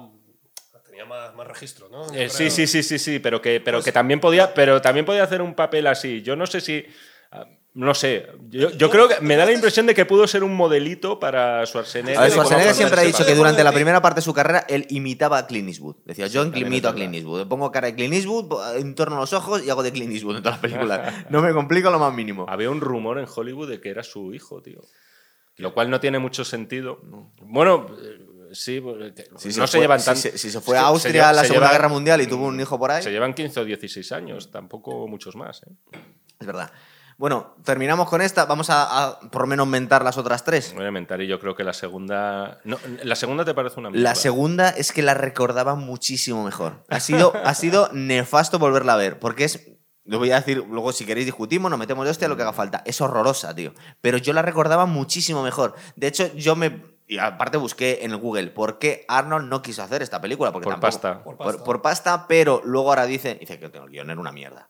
[0.95, 2.11] tenía más, más registro, ¿no?
[2.13, 5.05] Eh, sí, sí, sí, sí, sí, pero que, pero Pues- que también podía, pero también
[5.05, 6.21] podía hacer un papel así.
[6.21, 6.85] Yo no sé si,
[7.31, 8.27] ah, no sé.
[8.47, 11.65] Yo, yo creo que me da la impresión de que pudo ser un modelito para
[11.65, 12.17] Schwarzenegger.
[12.17, 14.87] A ver, Schwarzenegger siempre ha dicho que durante la primera parte de su carrera él
[14.89, 15.97] imitaba a Clint Eastwood.
[16.05, 17.13] Decía, yo imito a Clint.
[17.13, 17.47] Eastwood.
[17.47, 20.61] Pongo cara de Clint Eastwood, entorno los ojos y hago de Clint Eastwood en todas
[20.61, 21.13] las películas.
[21.29, 22.45] No me complico lo más mínimo.
[22.47, 24.79] Había un rumor en Hollywood de que era su hijo, tío.
[25.57, 26.99] Lo cual no tiene mucho sentido.
[27.41, 28.14] Bueno, eh,
[28.55, 30.15] sí, porque Si no se se, fue- llevan si tan.
[30.17, 32.27] se- si se fue a Austria lleva- a la se Segunda llevan- Guerra Mundial y
[32.27, 33.03] tuvo un hijo por ahí.
[33.03, 35.61] Se llevan 15 o 16 años, tampoco muchos más.
[35.63, 35.99] ¿eh?
[36.39, 36.71] Es verdad.
[37.17, 38.43] Bueno, terminamos con esta.
[38.43, 40.73] Vamos a, a por lo menos mentar las otras tres.
[40.77, 42.59] Elemental, y yo creo que la segunda.
[42.65, 44.03] No, ¿La segunda te parece una mierda?
[44.09, 46.83] La segunda es que la recordaba muchísimo mejor.
[46.89, 49.65] Ha sido, ha sido nefasto volverla a ver, porque es.
[50.07, 52.53] Lo voy a decir, luego si queréis discutimos, nos metemos de hostia, lo que haga
[52.53, 52.83] falta.
[52.85, 53.73] Es horrorosa, tío.
[54.01, 55.73] Pero yo la recordaba muchísimo mejor.
[55.95, 56.94] De hecho, yo me.
[57.07, 60.51] Y aparte busqué en el Google por qué Arnold no quiso hacer esta película.
[60.51, 61.23] Porque Por tampoco- pasta.
[61.23, 61.63] Por Por, pasta.
[61.63, 64.69] por pasta, pero luego ahora dice, dice que el guion era una mierda.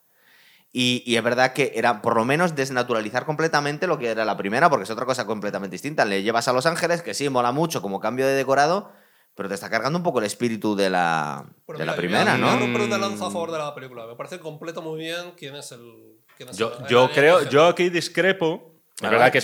[0.72, 4.36] Y, y es verdad que era por lo menos desnaturalizar completamente lo que era la
[4.36, 6.04] primera, porque es otra cosa completamente distinta.
[6.04, 8.92] Le llevas a Los Ángeles, que sí, mola mucho como cambio de decorado,
[9.34, 12.24] pero te está cargando un poco el espíritu de la, Pero de la mira, primera,
[12.24, 12.60] voy a- voy a ¿no?
[12.60, 14.06] romper una lanza a favor de la película.
[14.06, 16.18] Me parece completo muy bien quién es el.
[16.36, 17.50] Quién es Yo, el- yo el creo, alienígena.
[17.50, 18.74] yo aquí discrepo.
[18.96, 19.38] Es Ah, verdad vale, que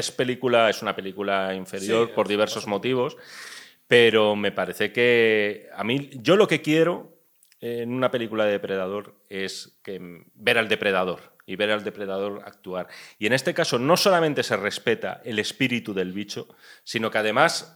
[0.00, 3.16] es, película, es una película inferior Sí, por diversos motivos,
[3.86, 7.12] pero me parece que a mí, yo lo que quiero
[7.60, 12.88] en una película de depredador es que ver al depredador y ver al depredador actuar.
[13.20, 16.48] Y en este caso no solamente se respeta el espíritu del bicho,
[16.82, 17.75] sino que además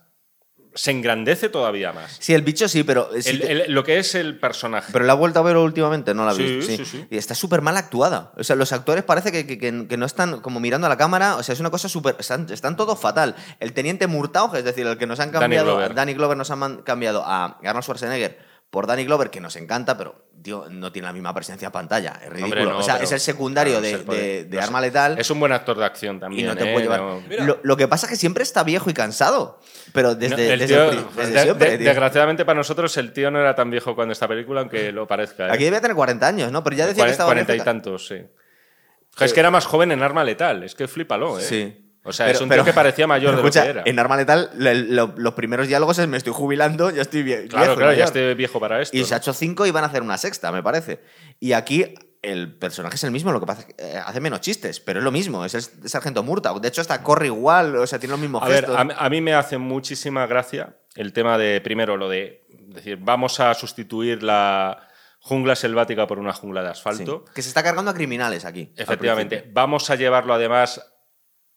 [0.75, 2.17] se engrandece todavía más.
[2.21, 3.09] Sí, el bicho sí, pero...
[3.21, 4.93] sí El- te- el- lo que es el personaje.
[4.93, 6.77] pero la he vuelto a ver últimamente, no la Sí, visto.
[6.77, 7.07] sí, sí.
[7.11, 8.33] Y está súper mal actuada.
[8.37, 11.37] O sea, los actores parece que, que- no están como mirando a la cámara.
[11.37, 12.17] O sea, es una cosa súper.
[12.19, 13.35] Están, están todos fatal.
[13.59, 15.67] El teniente Murtaugh, es decir, el que nos han Danny cambiado.
[15.75, 15.95] Glover.
[15.95, 20.27] Danny Glover nos han cambiado a Arnold Schwarzenegger por Danny Glover, que nos encanta, pero
[20.43, 22.21] tío, no tiene la misma presencia en pantalla.
[22.23, 22.45] Es ridículo.
[22.61, 24.61] Hombre, no, o sea, es el secundario claro, de, de- de.
[24.61, 25.19] Arma Letal.
[25.19, 26.47] Es un buen actor de acción y también.
[26.47, 26.73] no te ¿eh?
[26.73, 27.01] puede llevar.
[27.01, 27.21] No-.
[27.45, 29.61] Lo, lo que pasa es que siempre está viejo y cansado.
[29.93, 31.71] Pero desde, el desde, tío- el pri- desde de- siempre.
[31.73, 31.87] de- tío.
[31.89, 35.49] desgraciadamente para nosotros el tío no era tan viejo cuando esta película, aunque lo parezca.
[35.49, 35.53] ¿eh?
[35.53, 36.63] Aquí debía tener 40 años, ¿no?
[36.63, 38.17] Pero ya decía que estaba en 40 y tantos, sí.
[39.19, 41.43] Es que era más joven en Arma Letal, es que flipalo, ¿eh?
[41.43, 41.90] Sí.
[42.03, 43.83] O sea, Pero- es un pero- tío que parecía mayor de lo que era.
[43.85, 47.25] En Arma Letal, le- lo- los primeros diálogos es: Me estoy jubilando, ya estoy vie-
[47.43, 47.49] viejo.
[47.49, 48.07] Claro, claro, ya mayor".
[48.07, 48.97] estoy viejo para esto.
[48.97, 51.01] Y se ha hecho cinco y van a hacer una sexta, me parece.
[51.41, 54.41] Y aquí el personaje es el mismo, lo que pasa es que eh, hace menos
[54.41, 56.61] chistes, pero es lo mismo, es el sargento Murtaugh.
[56.61, 59.09] De hecho, hasta corre igual, o sea, tiene los mismos A ver, a, mí- a
[59.11, 64.23] mí me hace muchísima gracia el tema de, primero, lo de decir, vamos a sustituir
[64.23, 64.87] la
[65.19, 67.25] jungla selvática por una jungla de Sí, asfalto.
[67.35, 68.73] Que se está cargando a criminales aquí.
[68.77, 69.49] Efectivamente.
[69.53, 70.90] Vamos a llevarlo además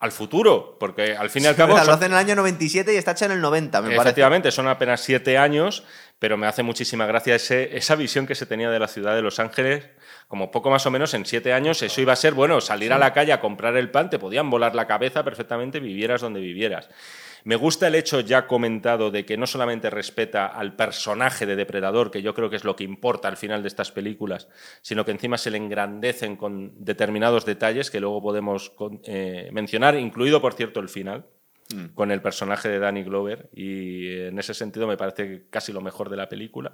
[0.04, 1.78] al futuro, porque al fin y al cabo...
[1.78, 4.01] lo son- hacen en el año 97 y está hecho en el 90, me parece.
[4.01, 5.86] Efectivamente, son apenas siete años,
[6.20, 9.22] pero me hace muchísima gracia ese- esa visión que se tenía de la ciudad de
[9.22, 9.86] Los Ángeles.
[10.28, 12.97] Como poco más o menos en siete años, eso iba a ser, bueno, salir a
[12.97, 16.89] la calle a comprar el pan, te podían volar la cabeza perfectamente, vivieras donde vivieras.
[17.46, 22.10] Me gusta el hecho ya comentado de que no solamente respeta al personaje de Depredador,
[22.10, 24.48] que yo creo que es lo que importa al final de estas películas,
[24.82, 28.74] sino que encima se le engrandecen con determinados detalles que luego podemos
[29.06, 31.26] eh, mencionar, incluido, por cierto, el final
[31.96, 36.10] con el personaje de Danny Glover y en ese sentido me parece casi lo mejor
[36.10, 36.74] de la película.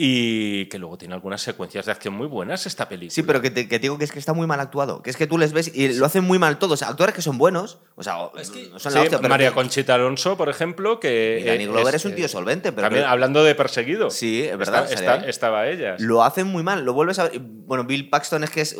[0.00, 3.12] Y que luego tiene algunas secuencias de acción muy buenas esta película.
[3.12, 5.02] Sí, pero que te, que te digo que es que está muy mal actuado.
[5.02, 6.82] Que es que tú les ves y lo hacen muy mal todos.
[6.82, 7.78] Actores que son buenos.
[7.96, 10.36] O sea, o- Es que- no son Sí, la hostia, pero María que- Conchita Alonso,
[10.36, 11.40] por ejemplo, que...
[11.42, 14.08] Y Danny Glover es, un tío solvente, pero También que hablando de perseguido.
[14.10, 15.96] Sí, es verdad, Está- está- estaba ella.
[15.98, 16.84] lo hacen muy mal.
[16.84, 17.28] Lo vuelves a
[17.68, 18.76] Bueno, Bill Paxton es que es.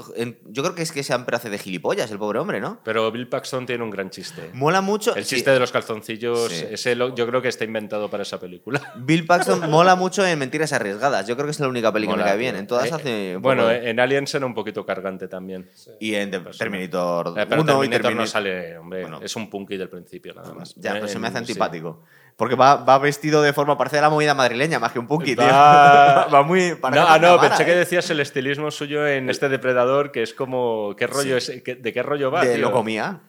[0.46, 2.80] Yo creo que es que siempre hace de gilipollas, el pobre hombre, ¿no?
[2.84, 4.50] Pero Bill Paxton tiene un gran chiste.
[4.54, 5.14] Mola mucho.
[5.16, 6.64] El sí, chiste de los calzoncillos, Sí.
[6.70, 8.94] ese lo- yo creo que está inventado para esa película.
[8.96, 11.07] Bill Paxton mola mucho en Mentiras Arriesgadas.
[11.08, 11.26] Cargadas.
[11.26, 12.56] Yo creo que es la única película que me cae bien.
[12.56, 13.36] En todas Eh, hace.
[13.36, 15.68] un Bueno, poco de- en Aliens era un poquito cargante también.
[16.00, 18.28] y en The- Terminator Eh, pero 1 y Terminator no Terminator.
[18.28, 19.20] sale, hombre, Bueno.
[19.22, 20.74] es un punky del principio nada más.
[20.76, 21.52] Ya, pero se me hace En- sí.
[21.52, 22.02] antipático.
[22.36, 25.44] Porque va, va vestido de forma, parece la movida madrileña más que un punky, tío.
[25.44, 26.76] Va- Va muy.
[26.76, 27.76] parece No, ah, no, pensé que ¿eh?
[27.76, 30.94] decías el estilismo suyo en este depredador, que es como.
[30.96, 31.50] ¿Qué rollo es?
[31.64, 32.44] ¿Qué- ¿De qué rollo va?
[32.44, 32.62] De tío?
[32.62, 33.22] lo comía.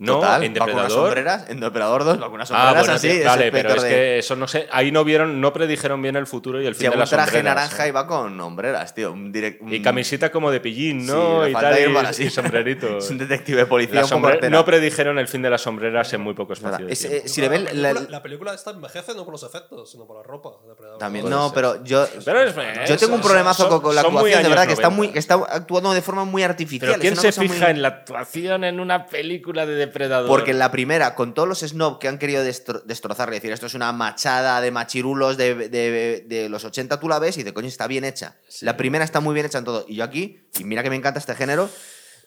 [0.00, 0.90] No, Total, en Depredador.
[0.92, 3.10] sombreras, en Depredador 2 va con unas Ah, sombreras bueno, así.
[3.10, 4.68] sí, es vale, el pero es de- que eso no sé.
[4.70, 7.30] Ahí no vieron, no predijeron bien el futuro y el fin de un las traje
[7.32, 7.56] sombreras.
[7.56, 7.88] naranja ¿eh?
[7.88, 9.10] y va con hombreras, tío.
[9.12, 11.42] Un direct- Y un- camisita como de pillín, Sí, ¿no?
[11.42, 12.24] le y tal, y, así.
[12.26, 12.98] y sombrerito.
[12.98, 16.12] Es un detective de policía La un poco no predijeron el fin de las sombreras
[16.12, 18.70] en muy poco espacio Es, eh, si le ven la, la- película, la película esta
[18.70, 20.50] envejece no por los efectos, sino por la ropa.
[20.62, 20.98] de Depredador.
[21.00, 22.06] También, no, pero yo.
[22.24, 24.90] Pero es- Yo es- tengo un problemazo son- con, la actuación, de verdad, que está,
[24.90, 24.96] 90.
[24.96, 26.90] muy, que está actuando de forma muy artificial.
[26.92, 30.28] Pero ¿quién se fija en la actuación en una película de depredador?
[30.28, 33.66] Porque en la primera, con todos los snob que han querido destro- destrozar decir esto
[33.66, 37.52] es una machada de machirulos de, de- de los 80, tú la ves y de
[37.52, 38.36] coño está bien hecha.
[38.60, 39.84] La primera está muy bien hecha en todo.
[39.88, 41.68] Y yo aquí, y mira que me encanta este género,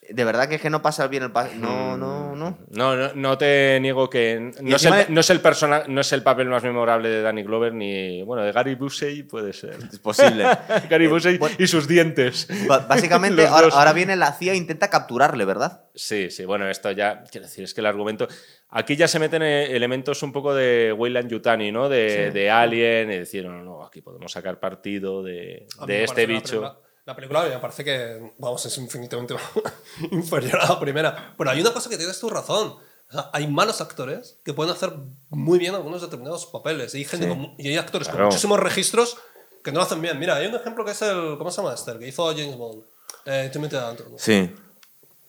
[0.10, 2.57] de verdad que es que no pasa bien el pa- No, no, no.
[2.72, 6.02] No, no, no te niego que no es, el, de- no, es el persona, no
[6.02, 8.23] es el papel más memorable de Danny Glover ni.
[8.23, 9.78] Bueno, de Gary Busey puede ser.
[9.91, 10.44] Es posible.
[10.90, 11.56] Gary Busey bueno.
[11.60, 12.48] y sus dientes.
[12.68, 15.86] Básicamente, ahora, viene la CIA e intenta capturarle, ¿verdad?
[15.94, 18.28] Sí, sí, bueno, esto ya, quiero decir, es que el argumento...
[18.73, 21.90] Aquí ya se meten eh, elementos un poco de Weyland Yutani, ¿no?
[21.90, 22.34] De, Sí.
[22.34, 26.61] de Alien, y decir, no, no, aquí podemos sacar partido de, de este bicho.
[26.61, 26.78] película-
[27.12, 29.36] La película me parece que, vamos, es infinitamente
[30.12, 31.34] inferior a la primera.
[31.38, 32.68] Pero hay una cosa que tienes tu razón.
[33.10, 34.94] O sea, hay malos actores que pueden hacer
[35.30, 36.96] muy bien algunos determinados papeles.
[36.96, 37.32] Y hay, gente Sí.
[37.34, 38.20] con- y hay actores Claro.
[38.24, 39.18] con muchísimos registros
[39.62, 40.18] que no lo hacen bien.
[40.20, 41.38] Mira, hay un ejemplo que es el.
[41.38, 41.92] ¿Cómo se llama este?
[41.92, 42.82] El que hizo James Bond.
[43.26, 44.14] Eh, Timothy Dalton.
[44.18, 44.56] Sí.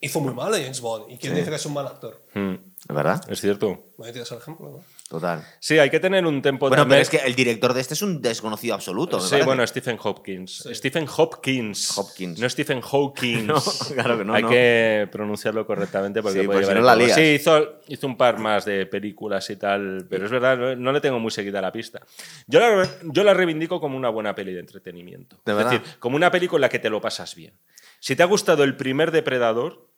[0.01, 1.11] Hizo muy mal a James Bond.
[1.11, 2.23] ¿Y quién dice que es un mal actor?
[2.33, 2.55] Hmm,
[2.89, 3.25] ¿Es verdad?
[3.29, 3.67] es cierto.
[4.05, 4.85] Ahí tienes el ejemplo, ¿no?
[5.12, 5.44] Total.
[5.60, 7.93] Sí, hay que tener un tempo Bueno, también- pero es que el director de este
[7.93, 9.20] es un desconocido absoluto.
[9.20, 9.44] Sí, parece.
[9.47, 10.66] bueno, Stephen Hopkins.
[10.72, 11.98] Stephen Hopkins.
[11.98, 12.39] Hopkins.
[12.40, 13.43] No Stephen Hawkins.
[13.47, 13.60] No,
[13.94, 14.48] claro que no, Hay no.
[14.48, 17.14] que pronunciarlo correctamente porque Sí, puede si llevar no la lías.
[17.14, 20.93] Sí, hizo, hizo un par más de películas y tal, pero es verdad, no, no
[20.93, 22.01] le tengo muy seguida la pista.
[22.47, 25.36] Yo la, yo la reivindico como una buena peli de entretenimiento.
[25.44, 25.72] ¿De es verdad?
[25.72, 27.52] decir, como una peli con la que te lo pasas bien.
[28.01, 29.91] Si te ha gustado el primer Depredador,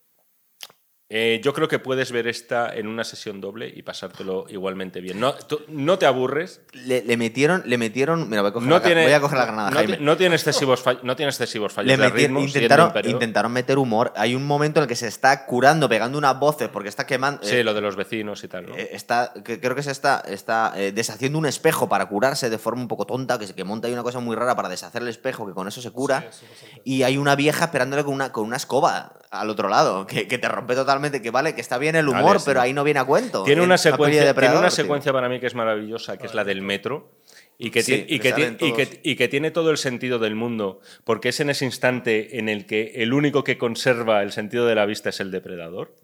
[1.11, 5.21] eh, yo creo que puedes ver esta en una sesión doble y pasártelo igualmente bien.
[5.21, 8.29] No, tú- no te aburres, Le, le metieron, le metieron.
[8.31, 9.99] Mira, voy a coger, no la, tiene, voy a coger la granada, no, Jaime.
[10.01, 12.41] no tiene excesivos fall- no tiene excesivos fallos Le de metieron- ritmo,
[13.07, 14.13] intentaron, meter humor.
[14.17, 17.43] Hay un momento en el que se está curando, pegando unas voces porque está quemando.
[17.45, 18.75] Sí, eh, lo de los vecinos y tal, ¿no?
[18.75, 22.59] eh, está, que creo que se está, está eh, deshaciendo un espejo para curarse de
[22.59, 25.03] forma un poco tonta, que, se- que monta ahí una cosa muy rara para deshacer
[25.03, 26.25] el espejo, que con eso se cura.
[26.31, 26.47] Sí,
[26.85, 30.39] y hay una vieja esperándole con una, con una escoba al otro lado, que, que
[30.39, 33.01] te rompe totalmente, que vale, que está bien el humor, Vale, pero ahí no viene
[33.01, 33.45] a cuento.
[33.45, 34.71] Tiene En una, secuencia, tiene una tío.
[34.71, 37.11] secuencia para mí que es maravillosa, que es la del metro.
[37.57, 38.99] Y que, Sí, ti- y, que que ti- salen y que- todos.
[39.05, 42.67] y que tiene todo el sentido del mundo, porque es en ese instante en el
[42.67, 45.95] que el único que conserva el sentido de la vista es el depredador.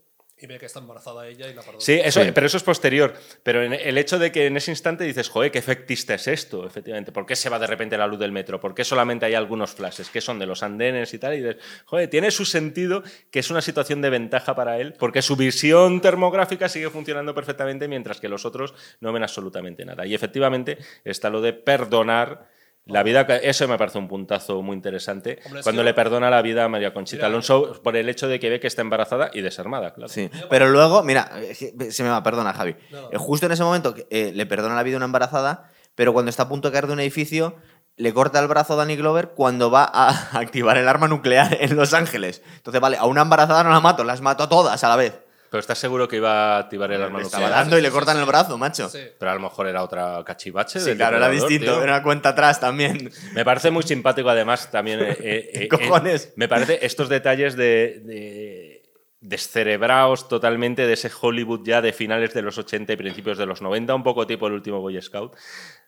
[0.43, 1.81] Y ve que está embarazada ella y la perdona.
[1.81, 2.31] Sí, eso, Sí.
[2.35, 3.13] pero eso es posterior.
[3.43, 6.67] Pero en el hecho de que en ese instante dices, joder, qué efectista es esto,
[6.67, 7.13] efectivamente.
[7.13, 8.59] ¿Por qué se va de repente la luz del metro?
[8.59, 10.09] ¿Por qué solamente hay algunos flashes?
[10.09, 11.35] ¿Qué son de los andenes y tal?
[11.35, 15.21] Y dices, joder, tiene su sentido que es una situación de ventaja para él, porque
[15.21, 20.07] su visión termográfica sigue funcionando perfectamente, mientras que los otros no ven absolutamente nada.
[20.07, 22.49] Y efectivamente está lo de perdonar.
[22.87, 25.39] La vida, eso me parece un puntazo muy interesante.
[25.47, 28.41] Hombre, cuando le perdona la vida a María Conchita Mira, Alonso por el hecho de
[28.41, 30.09] que ve que está embarazada y desarmada, claro.
[30.09, 32.75] Sí, pero luego, mira, se me va, perdona, Javi.
[32.91, 33.11] No, no.
[33.13, 36.13] Eh, Justo en ese momento que, eh, le perdona la vida a una embarazada, pero
[36.13, 37.57] cuando está a punto de caer de un edificio,
[37.97, 40.09] le corta el brazo a Danny Glover cuando va a
[40.39, 42.43] activar el arma nuclear en Los Ángeles.
[42.57, 45.21] Entonces, vale, a una embarazada no la mato, las mato a todas a la vez.
[45.51, 47.43] Pero estás seguro que iba a activar el arma Le nuclear.
[47.43, 48.89] estaba dando y le cortan el brazo, macho.
[48.89, 49.01] Sí.
[49.19, 50.79] Pero a lo mejor era otra cachivache.
[50.79, 51.83] Sí, del claro, era depredador, distinto, tío.
[51.83, 53.11] era una cuenta atrás también.
[53.35, 55.01] Me parece muy simpático, además, también.
[55.01, 56.27] eh, eh, eh, cojones?
[56.27, 58.01] eh, me parece estos detalles de.
[58.05, 58.77] de
[59.23, 63.61] descerebraos totalmente de ese Hollywood ya de finales de los 80 y principios de los
[63.61, 65.37] 90, un poco tipo el último Boy Scout,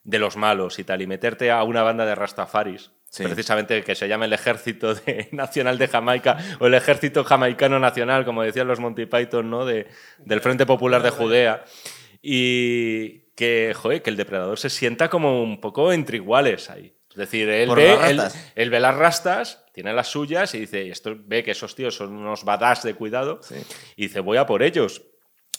[0.05, 3.25] de los malos y tal, y meterte a una banda de Rastafaris, Sí.
[3.25, 8.25] precisamente que se llama el Ejército de- Nacional de Jamaica o el Ejército Jamaicano Nacional,
[8.25, 9.67] como decían los Monty Python, ¿no?
[9.67, 9.87] De,
[10.19, 11.63] del Frente Popular de Judea.
[12.23, 16.95] Y que, joder, que el depredador se sienta como un poco entre iguales ahí.
[17.11, 18.53] Es decir, él Por ve, él, rastas.
[18.55, 22.15] él ve las rastas, tiene las suyas y dice, esto ve que esos tíos son
[22.17, 23.57] unos badass de cuidado Sí.
[23.97, 25.03] y dice, voy a por ellos.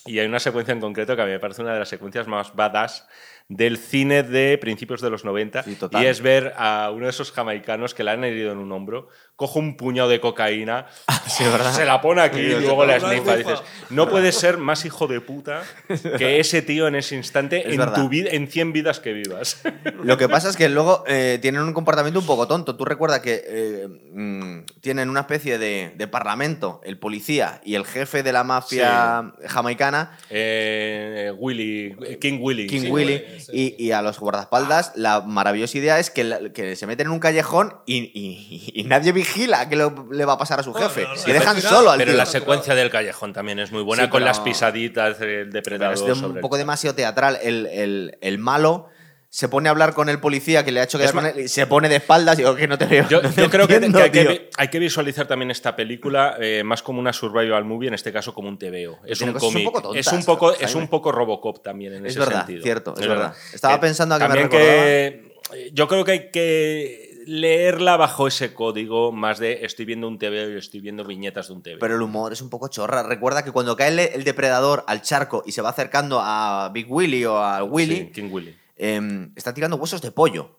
[0.06, 2.26] Y hay una secuencia en concreto que a mí me parece una de las secuencias
[2.26, 3.06] más badass
[3.48, 6.02] del cine de principios de los 90 Sí, total.
[6.02, 9.08] y es ver a uno de esos jamaicanos que le han herido en un hombro
[9.36, 10.86] coge un puñado de cocaína,
[11.26, 11.72] Sí, ¿verdad?
[11.72, 13.36] se la pone aquí y luego la snifa.
[13.36, 15.62] Dices, no puede ser más hijo de puta
[16.18, 17.94] que ese tío en ese instante Es en, verdad.
[17.94, 19.60] tu vida, en 100 vidas que vivas.
[20.04, 22.76] Lo que pasa es que luego eh, tienen un comportamiento un poco tonto.
[22.76, 27.84] Tú recuerdas que eh, mm, tienen una especie de, de parlamento, el policía y el
[27.86, 32.66] jefe de la mafia jamaicana, Eh, Willy, King Willy.
[32.66, 32.90] King sí.
[32.90, 37.06] Willy, y, y a los guardaespaldas la maravillosa idea es que, la- que se meten
[37.06, 40.62] en un callejón y, y- y nadie vigila qué lo- le va a pasar a
[40.62, 41.06] su Bueno, jefe.
[41.06, 42.18] pero y dejan final- solo al Pero tío.
[42.18, 45.50] la secuencia del callejón también es muy buena Sí, con pero- las pisaditas del Pero
[45.52, 45.94] depredador.
[45.94, 47.38] es de sobre un el- poco demasiado teatral.
[47.42, 48.88] El, el- el malo
[49.30, 51.96] se pone a hablar con el policía que le ha hecho y se pone de
[51.96, 53.08] espaldas y digo que no te veo.
[53.08, 55.74] Yo, no te yo creo que, entiendo, que hay, que, hay que visualizar también esta
[55.74, 59.00] película eh, más como una survival movie, en este caso como un TVO.
[59.04, 59.64] Es un cómic.
[59.64, 62.62] poco tontas, es un poco, es un poco Robocop también en Es ese verdad, sentido.
[62.62, 63.34] cierto, es verdad.
[63.52, 65.06] Estaba Que pensando a que me también que
[65.52, 70.18] eh, yo creo que hay que leerla bajo ese código más de estoy viendo un
[70.18, 71.78] TVO y estoy viendo viñetas de un TVO.
[71.80, 73.02] Pero el humor es un poco chorra.
[73.02, 76.86] Recuerda que cuando cae el, el depredador al charco y se va acercando a Big
[76.90, 78.56] Willy o a Willy, Sí, King Willy.
[78.76, 80.58] em, está tirando huesos de pollo.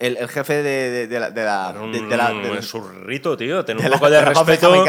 [0.00, 1.30] El, el jefe de, de- de la.
[1.30, 3.64] de la- de- de la- de- surrito, tío.
[3.64, 4.84] Ten un poco de, respeto.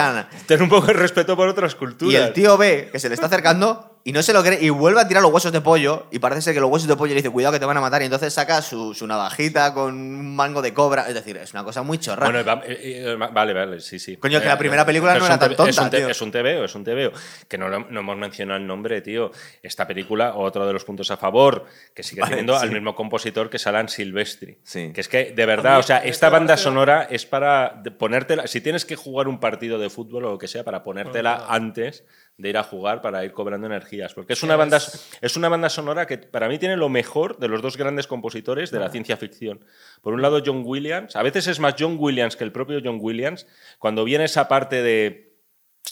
[0.48, 2.12] Ten un poco de respeto por otras culturas.
[2.14, 4.70] y el tío ve que se le está acercando y no se lo cree y
[4.70, 7.10] vuelve a tirar los huesos de pollo y parece ser que los huesos de pollo
[7.10, 9.96] le dice cuidado que te van a matar y entonces saca su, su navajita con
[9.96, 11.08] un mango de cobra.
[11.08, 12.30] Es decir, es una cosa muy chorra.
[12.30, 14.18] Bueno, va- eh, eh, vale, vale, sí, sí.
[14.18, 16.10] Coño, que la primera película no era tan TV es tonta, un te- tío.
[16.10, 17.12] Es un TVO, es un TVO.
[17.48, 19.32] Que no, lo- no hemos mencionado el nombre, tío.
[19.64, 21.66] Esta película, otro de los puntos a favor,
[21.96, 24.60] que sigue Vale, teniendo al mismo compositor que es Alan Silvestri.
[24.64, 24.92] Sí.
[24.94, 28.46] Que es que, de verdad, mí o sea, esta banda sonora es para ponértela.
[28.46, 32.04] Si tienes que jugar un partido de fútbol o lo que sea, para ponértela antes
[32.38, 34.14] de ir a jugar para ir cobrando energías.
[34.14, 34.78] Porque es una, banda,
[35.22, 38.72] es una banda sonora que para mí tiene lo mejor de los dos grandes compositores
[38.72, 39.64] de la ciencia ficción.
[40.02, 41.16] Por un lado, John Williams.
[41.16, 43.48] A veces es más John Williams que el propio John Williams.
[43.80, 45.34] Cuando viene esa parte de.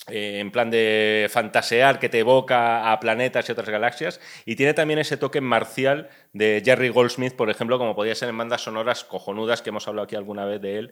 [0.10, 4.74] eh, en plan de fantasear que te evoca a planetas y otras galaxias y tiene
[4.74, 9.06] también ese toque marcial de Jerry Goldsmith, por ejemplo, como podía ser en bandas sonoras
[9.06, 10.92] cojonudas que hemos hablado aquí alguna vez de él,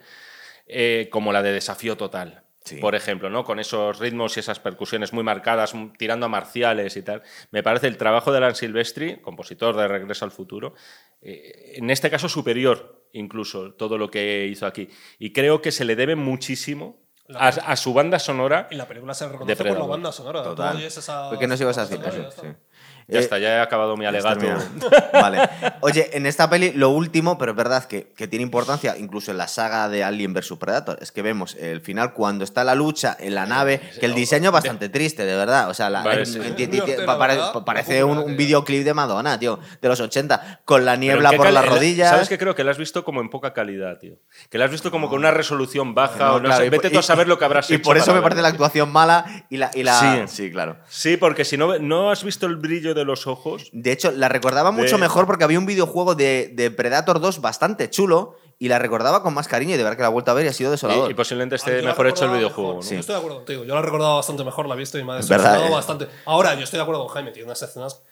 [0.68, 2.44] eh, como la de Desafío Total.
[2.64, 2.78] Sí.
[2.78, 3.44] Por ejemplo, ¿no?
[3.44, 7.24] Con esos ritmos y esas percusiones muy marcadas, m- tirando a marciales y tal.
[7.50, 10.76] Me parece el trabajo de Alan Silvestri, compositor de Regreso al Futuro,
[11.24, 14.88] eh, en este caso superior incluso todo lo que hizo aquí.
[15.20, 17.02] Y creo que se le debe muchísimo
[17.36, 18.68] a, a su banda sonora.
[18.72, 20.44] Y la película se reconoce por la banda sonora.
[20.44, 20.82] Total.
[20.82, 22.32] esa- ¿Por qué no ibas a decir eso?
[22.42, 22.48] Sí.
[23.07, 24.45] Ya Eh, está, ya he acabado mi alegato.
[25.14, 25.49] Vale.
[25.82, 29.38] Oye, en esta peli, lo último, pero es verdad que, que tiene importancia, incluso en
[29.38, 33.15] la saga de Alien vs Predator, es que vemos el final cuando está la lucha
[33.19, 35.69] en la nave, que el diseño es bastante triste, de verdad.
[35.69, 36.40] O sea, la- Vale, sí.
[37.65, 41.38] parece un, un videoclip de Madonna, tío, de los 80, con la niebla ¿en qué
[41.38, 42.10] por las rodillas.
[42.10, 42.56] ¿Sabes qué creo?
[42.56, 44.15] Que la has visto como en poca calidad, tío.
[44.49, 46.68] Que la has visto como con una resolución baja No, o no claro, sé.
[46.68, 48.41] y- Vete tú a y- saber lo que habrás Y hecho por eso me parece
[48.41, 49.72] la actuación mala y la.
[49.73, 50.36] Y la Sí.
[50.44, 50.78] sí, claro.
[50.88, 53.70] Sí, porque si no, no has visto el brillo de los ojos.
[53.72, 57.42] De hecho, la recordaba mucho De- mejor porque había un videojuego de, de Predator 2
[57.42, 60.30] bastante chulo y la recordaba con más cariño y de verdad que la he vuelto
[60.30, 61.10] a ver y ha sido desolador.
[61.10, 62.74] Y, y posiblemente esté mejor hecho el recordaba videojuego.
[62.76, 62.82] ¿no?
[62.82, 63.64] Yo estoy de acuerdo contigo.
[63.64, 65.70] Yo la he recordado bastante mejor, la he visto y me ha decepcionado eh.
[65.72, 66.08] bastante.
[66.26, 68.04] Ahora, yo estoy de acuerdo con Jaime, tiene unas escenas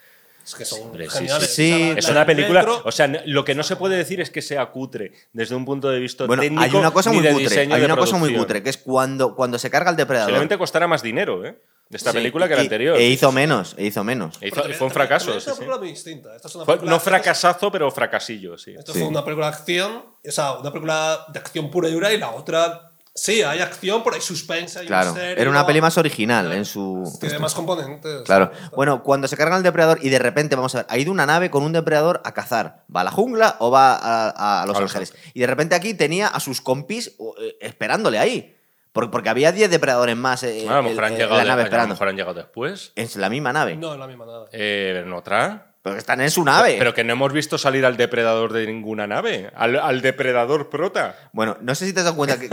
[0.43, 1.93] es que son Hombre, sí, sí, sí.
[1.97, 2.65] Es una película.
[2.83, 5.89] O sea, lo que no se puede decir es que sea cutre desde un punto
[5.89, 6.63] de vista bueno, técnico.
[6.63, 7.43] hay una cosa muy de cutre.
[7.49, 10.29] diseño Hay una cosa muy cutre, que es cuando, cuando se carga el depredador.
[10.29, 11.61] Posiblemente costará más dinero, ¿eh?
[11.89, 12.97] De esta Sí, película que la anterior.
[12.97, 14.37] E hizo menos, e hizo menos.
[14.41, 15.25] E hizo- también- fue un fracaso.
[15.31, 15.59] también Es sí, una sí.
[15.61, 16.35] película muy distinta.
[16.35, 18.75] Esta es una Fue- película- no fracasazo, pero fracasillo, sí.
[18.77, 18.99] Esto Sí.
[18.99, 22.19] fue una película de acción, o sea, una película de acción pura y dura, y
[22.19, 22.88] la otra,
[23.21, 26.65] sí, hay acción, pero hay suspense, hay Claro, misterio, era una peli más original en
[26.65, 27.03] su...
[27.19, 28.21] Tiene más componentes.
[28.23, 28.51] Claro.
[28.75, 31.25] Bueno, cuando se cargan el depredador y de repente, vamos a ver, ha ido una
[31.25, 32.83] nave con un depredador a cazar.
[32.95, 35.13] ¿Va a la jungla o va a, a Los A Los Ángeles?
[35.33, 38.55] Y de repente aquí tenía a sus compis eh, esperándole ahí.
[38.91, 41.35] Porque, porque había 10 depredadores más eh, Ah, a lo mejor en- han en llegado
[41.37, 41.93] la de- nave a lo esperando.
[41.93, 42.91] mejor han llegado después.
[42.95, 43.75] Es la misma nave.
[43.75, 44.45] No, es la misma nada.
[44.51, 45.68] Eh, ¿En otra?
[45.89, 46.75] Pero que están en su nave.
[46.77, 49.51] Pero que no hemos visto salir al depredador de ninguna nave.
[49.55, 51.15] Al, al depredador prota.
[51.33, 52.49] Bueno, no sé si te has dado cuenta que,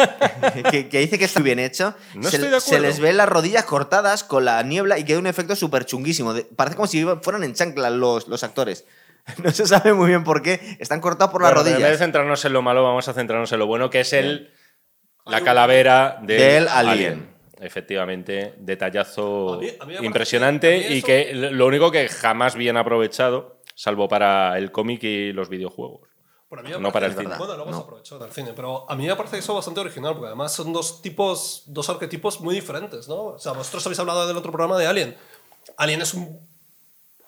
[0.70, 1.94] que- que dice que está bien hecho.
[2.14, 2.86] No se, estoy de se acuerdo.
[2.88, 6.34] les ven las rodillas cortadas con la niebla y queda un efecto súper chunguísimo.
[6.56, 8.84] Parece como si fueran en chancla los, los actores.
[9.42, 10.76] No se sabe muy bien por qué.
[10.78, 11.98] Están cortados por las Bueno, pero En vez de rodillas.
[11.98, 14.52] centrarnos en lo malo, vamos a centrarnos en lo bueno, que es el
[15.24, 17.35] la calavera del, Del alien.
[17.60, 21.90] Efectivamente, detallazo A mí- a mí me parece- impresionante a y eso- que lo único
[21.90, 26.08] que jamás bien aprovechado, salvo para el cómic y los videojuegos.
[26.48, 27.34] Por a mí me No para el cine.
[27.38, 27.76] Bueno, luego no.
[27.78, 30.72] se aprovechó del cine, pero a mí me parece eso bastante original, porque además son
[30.72, 33.16] dos tipos, dos arquetipos muy diferentes, ¿no?
[33.24, 35.16] O sea, vosotros habéis hablado del otro programa de Alien.
[35.76, 36.38] Alien es un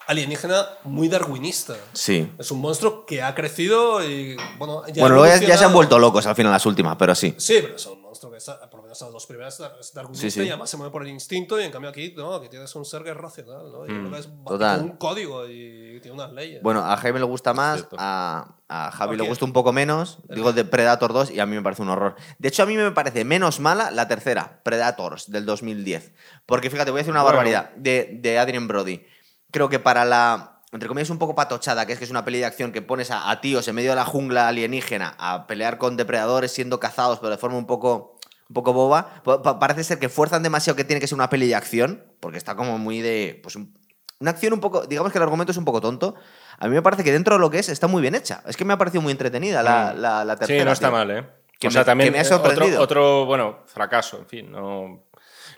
[0.07, 1.77] alienígena muy darwinista.
[1.93, 2.31] Sí.
[2.39, 5.73] Es un monstruo que ha crecido y, bueno, ya Bueno, luego ya, ya se han
[5.73, 7.35] vuelto locos al final las últimas, pero sí.
[7.37, 10.23] Sí, pero es un monstruo que está, por lo menos las dos primeras es darwinista
[10.25, 10.43] Sí, sí.
[10.47, 12.85] y además se mueve por el instinto y en cambio aquí, no, aquí tienes un
[12.85, 13.87] ser que es racional, ¿no?
[13.87, 14.81] Y es Mm, total.
[14.83, 16.63] un código y tiene unas leyes.
[16.63, 20.19] Bueno, a Jaime le gusta más, a, a Javi ¿A le gusta un poco menos.
[20.29, 22.17] Digo de Predator 2 y a mí me parece un horror.
[22.39, 26.13] De hecho, a mí me parece menos mala la tercera, Predators, del 2010.
[26.47, 27.37] Porque fíjate, voy a decir una Bueno.
[27.39, 29.05] barbaridad de, de Adrien Brody.
[29.51, 32.39] Creo que para la, entre comillas, un poco patochada, que es que es una peli
[32.39, 35.79] de acción que pones a, a tíos en medio de la jungla alienígena a pelear
[35.79, 38.18] con depredadores siendo cazados, pero de forma un poco,
[38.49, 41.29] un poco boba, pa- pa- parece ser que fuerzan demasiado que tiene que ser una
[41.31, 43.39] peli de acción, porque está como muy de.
[43.43, 43.77] Pues un-
[44.21, 44.87] una acción un poco.
[44.87, 46.15] Digamos que el argumento es un poco tonto.
[46.59, 48.43] A mí me parece que dentro de lo que es está muy bien hecha.
[48.47, 50.01] Es que me ha parecido muy entretenida la, Mm.
[50.01, 50.61] la, la tercera.
[50.61, 50.97] Sí, no está tío.
[50.97, 51.25] mal, ¿eh?
[51.61, 52.81] Que o sea, me- también que me ha sorprendido.
[52.83, 52.83] Otro,
[53.23, 55.05] otro, bueno, fracaso, en fin, no,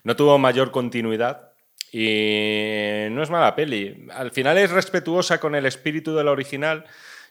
[0.04, 1.52] no tuvo mayor continuidad
[1.92, 4.06] y no es mala peli.
[4.14, 6.84] Al final es respetuosa con el espíritu de la original.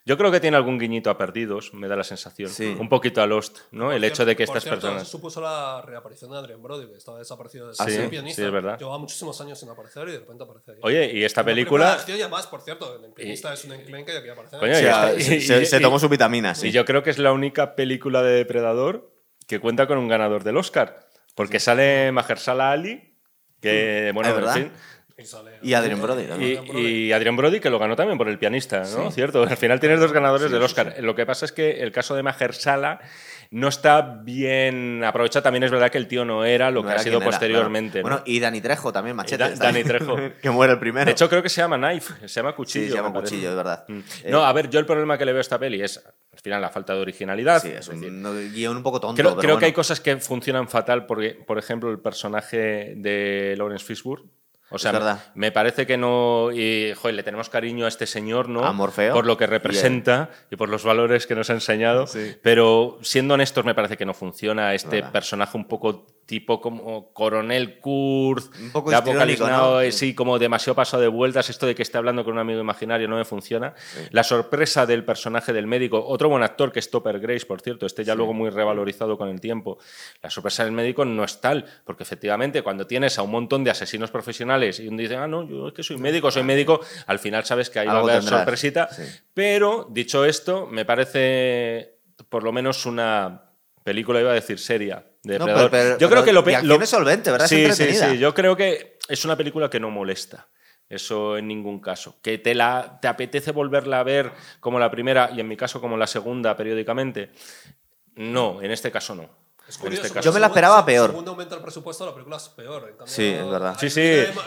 [0.06, 2.50] Yo creo que tiene algún guiñito a Perdidos, me da la sensación.
[2.50, 2.76] Sí.
[2.80, 3.86] Un poquito a Lost, ¿no?
[3.86, 5.04] Por El hecho de que por estas cierto, personas...
[5.04, 8.42] eso supuso la reaparición de Adrian Brody, que estaba desaparecido de Ah, ser sí, pianista.
[8.42, 8.80] sí, es verdad.
[8.80, 10.78] Llevaba muchísimos años sin aparecer y de repente aparece ahí.
[10.82, 12.00] Oye, y esta película...
[12.08, 14.58] y además, por cierto, el pianista es un enclenque y aquí aparece.
[14.58, 16.70] Coño, y se, y- se- y- se tomó su vitamina, sí.
[16.70, 19.14] Y yo creo que es la única película de Depredador
[19.48, 21.08] que cuenta con un ganador del Oscar.
[21.36, 23.16] Porque sale Mahershala Ali,
[23.62, 24.58] que, bueno, Ah, ¿verdad?
[24.58, 24.74] en fin,
[25.22, 26.64] Y, sale- Y Adrien Brody también.
[26.74, 29.12] Y, y Adrian Brody, que lo ganó también por el pianista, ¿no?
[29.12, 29.44] Cierto.
[29.44, 30.96] Al final tienes dos ganadores del Oscar.
[31.00, 33.00] Lo que pasa es que el caso de Mahershala
[33.52, 35.42] no está bien aprovechado.
[35.44, 37.26] También es verdad que el tío no era lo No que era ha sido era,
[37.26, 38.02] posteriormente.
[38.02, 38.10] claro.
[38.10, 38.16] ¿no?
[38.18, 39.44] Bueno, y Dani Trejo también, machete.
[39.44, 39.84] Da- Dani.
[39.84, 40.16] Trejo.
[40.42, 41.06] que muere el primero.
[41.06, 42.86] De hecho, creo que se llama Knife, se llama Cuchillo.
[42.86, 43.86] sí, se llama cuchillo, es verdad.
[43.88, 44.00] Mm.
[44.24, 46.40] Eh, No, a ver, yo el problema que le veo a esta peli es, al
[46.40, 47.62] final, la falta de originalidad.
[47.62, 49.20] sí, es decir, un no, guion un poco tonto.
[49.20, 53.56] Creo, pero creo que hay cosas que funcionan fatal, porque, por ejemplo, el personaje de
[53.58, 54.30] Lawrence Fishburne.
[54.72, 55.24] O sea, Es verdad.
[55.36, 56.52] me parece que no.
[56.52, 58.66] Y, joder, le tenemos cariño a este señor, ¿no?
[58.66, 59.14] A Morfeo.
[59.14, 62.08] Por lo que representa y, por los valores que nos ha enseñado.
[62.08, 62.36] Sí.
[62.44, 65.12] Pero siendo honestos, me parece que no funciona este Verdad.
[65.12, 69.48] personaje un poco tipo como Coronel Kurz, Un poco ¿no?
[69.48, 71.50] Now, eh, sí, como demasiado paso de vueltas.
[71.50, 73.74] Esto de que esté hablando con un amigo imaginario no me funciona.
[74.12, 77.88] La sorpresa del personaje del médico, otro buen actor que es Topper Grace, por cierto,
[77.88, 79.80] este ya luego muy revalorizado con el tiempo.
[80.22, 83.72] La sorpresa del médico no es tal, porque efectivamente cuando tienes a un montón de
[83.72, 87.20] asesinos profesionales y uno dice, ah, no, yo es que soy médico, soy médico, al
[87.20, 88.90] final sabes que ahí Algo va a haber tendrás, sorpresita.
[88.92, 89.04] sí.
[89.34, 91.96] Pero, dicho esto, me parece
[92.30, 93.44] por lo menos una
[93.84, 95.04] película, iba a decir, seria.
[95.24, 95.72] De No, Depredador.
[95.72, 97.52] pero- pero- yo creo que lo, y lo- es solvente, ¿verdad?
[97.52, 98.18] Es Sí, sí, sí.
[98.18, 100.48] Yo creo que es una película que no molesta.
[100.88, 102.16] Eso en ningún caso.
[102.22, 105.80] Que te, la, te apetece volverla a ver como la primera y en mi caso
[105.82, 107.30] como la segunda periódicamente.
[108.16, 109.30] No, en este caso no.
[109.70, 111.12] Es curioso, este Yo me la según- esperaba peor.
[111.12, 112.82] Según aumenta el presupuesto, la película es peor.
[112.90, 113.78] En cambio, Sí, es verdad.
[113.80, 114.02] Sí, sí.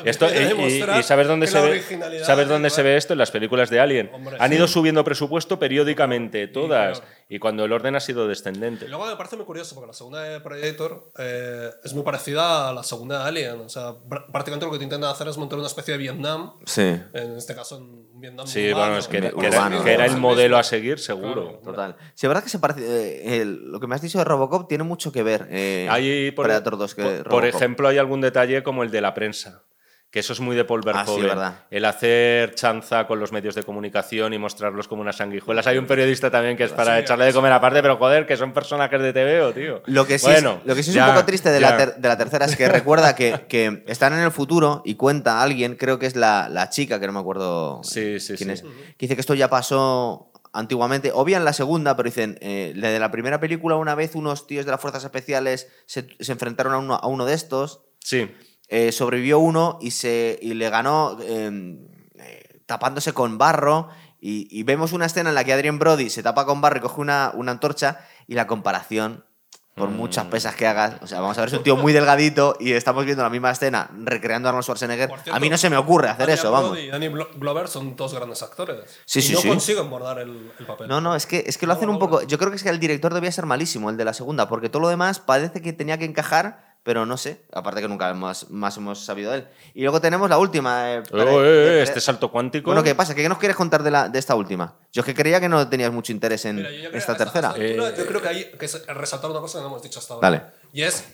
[0.04, 1.80] Esto, y- y, ¿sabes dónde se ve?
[2.24, 3.12] ¿Sabes es dónde se ve esto?
[3.14, 4.10] En las películas de Alien.
[4.12, 4.56] Hombre, Han sí.
[4.56, 7.02] ido subiendo presupuesto periódicamente, todas.
[7.34, 8.84] Y cuando el orden ha sido descendente.
[8.84, 12.68] Y luego me parece muy curioso porque la segunda de Predator eh, es muy parecida
[12.68, 13.60] a la segunda de Alien.
[13.60, 16.52] O sea, pr- prácticamente lo que te intentan hacer es montar una especie de Vietnam.
[16.66, 16.82] Sí,
[17.14, 18.46] En este caso, en Vietnam.
[18.46, 19.84] Sí, urbano, bueno, es que, Urbano, que era, urbano.
[19.84, 21.44] que era el modelo a seguir, seguro.
[21.46, 21.60] Claro.
[21.64, 21.96] total.
[22.14, 22.82] Sí, es verdad que se parece.
[22.82, 25.46] eh, el- lo que me has dicho de Robocop tiene mucho que ver.
[25.50, 29.14] Eh, Hay, por, Predator 2 que por- ejemplo, hay algún detalle como el de la
[29.14, 29.64] prensa.
[30.12, 31.52] Que eso es muy de Paul Ah, sí, Verhoeven.
[31.70, 35.66] El hacer chanza con los medios de comunicación y mostrarlos como unas sanguijuelas.
[35.66, 38.36] Hay un periodista también que es para Sí, echarle de comer aparte, pero joder, que
[38.36, 39.82] son personajes de TVO, tío.
[39.86, 41.76] Lo que sí, Bueno, es, lo que sí es ya, un poco triste de la,
[41.78, 45.38] ter- de la tercera es que recuerda que, que están en el futuro y cuenta
[45.38, 48.48] a alguien, creo que es la, la chica, que no me acuerdo Sí, sí, quién
[48.50, 48.52] sí.
[48.52, 52.74] es, que dice que esto ya pasó antiguamente, o bien la segunda, pero dicen, eh,
[52.76, 56.32] la de la primera película una vez unos tíos de las fuerzas especiales se, se
[56.32, 58.30] enfrentaron a uno, a uno de estos, Sí.
[58.74, 61.76] Eh, sobrevivió uno y, se, y le ganó eh,
[62.16, 63.90] eh, tapándose con barro.
[64.18, 66.80] Y, y vemos una escena en la que Adrien Brody se tapa con barro y
[66.80, 68.00] coge una, una antorcha.
[68.26, 69.26] Y la comparación,
[69.74, 69.96] por Mm.
[69.96, 72.72] muchas pesas que hagas, o sea, vamos a ver, es un tío muy delgadito y
[72.72, 75.08] estamos viendo la misma escena recreando a Arnold Schwarzenegger.
[75.08, 76.70] Cierto, a mí no se me ocurre hacer Adrian eso, vamos.
[76.70, 79.00] Brody y Danny Glover son dos grandes actores.
[79.04, 79.48] Sí, y sí, no sí.
[79.48, 80.88] consiguen bordar el, el papel.
[80.88, 82.22] No, no, es que, es que lo No, hacen un poco.
[82.22, 84.68] Yo creo que es que el director debía ser malísimo, el de la segunda, porque
[84.70, 87.42] todo lo demás parece que tenía que encajar, pero no sé.
[87.52, 89.48] Aparte que nunca más, más hemos sabido de él.
[89.74, 90.94] Y luego tenemos la última.
[90.94, 92.66] eh, Oh, para- eh, eh, este salto cuántico.
[92.66, 93.14] Bueno, ¿qué pasa?
[93.14, 94.76] ¿Qué nos quieres contar de, la, de esta última?
[94.92, 97.48] Yo es que creía que no tenías mucho interés en yo esta tercera.
[97.48, 99.82] esta altura Eh, yo creo que hay que es- resaltar una cosa que no hemos
[99.82, 100.30] dicho hasta ahora.
[100.30, 100.42] Dale.
[100.72, 101.04] Y es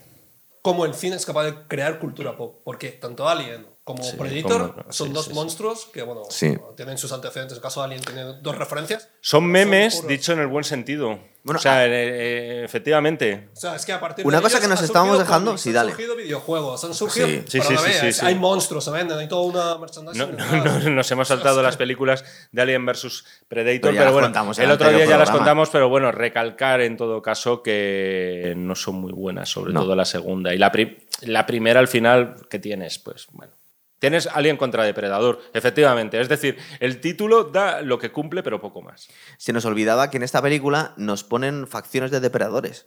[0.62, 2.60] cómo el cine es capaz de crear cultura pop.
[2.64, 5.34] Porque tanto Alien como Sí, Predator, como- son sí, dos sí, sí.
[5.34, 6.54] monstruos que, bueno, Sí.
[6.76, 7.52] tienen sus antecedentes.
[7.54, 9.08] En el caso de Alien tiene dos referencias.
[9.22, 11.18] Son memes, dicho en el buen sentido.
[11.44, 13.48] Bueno, o sea, ah- eh, eh, efectivamente.
[13.54, 15.56] O sea, es que a partir Una de cosa ellos que nos han estábamos dejando-
[15.56, 15.90] sí, han dale.
[15.92, 17.26] surgido videojuegos, han surgido.
[17.26, 17.42] Sí.
[17.48, 18.26] Sí, sí.
[18.26, 20.18] Hay monstruos, se venden, hay toda una merchandising.
[20.18, 20.84] No, no, detrás.
[20.84, 24.90] no, nos hemos saltado las películas de Alien vs Predator, Pero bueno, contamos el otro
[24.90, 29.48] día ya las contamos, pero bueno, recalcar en todo caso que no son muy buenas,
[29.48, 29.80] sobre No.
[29.84, 30.52] todo la segunda.
[30.52, 32.98] Y la, pri- la primera al final, ¿qué tienes?
[32.98, 33.54] Pues bueno.
[33.98, 36.20] Tienes Alien contra Depredador, efectivamente.
[36.20, 39.08] Es decir, el título da lo que cumple, pero poco más.
[39.38, 42.86] Se nos olvidaba que en esta película nos ponen facciones de depredadores.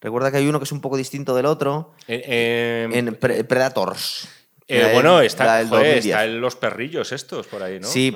[0.00, 3.44] Recuerda que hay uno que es un poco distinto del otro Eh, eh, en Pre-
[3.44, 4.28] Predators.
[4.68, 6.04] eh, bueno, está, joder, 2010.
[6.06, 7.86] están los perrillos estos por ahí, ¿no?
[7.86, 8.14] Sí,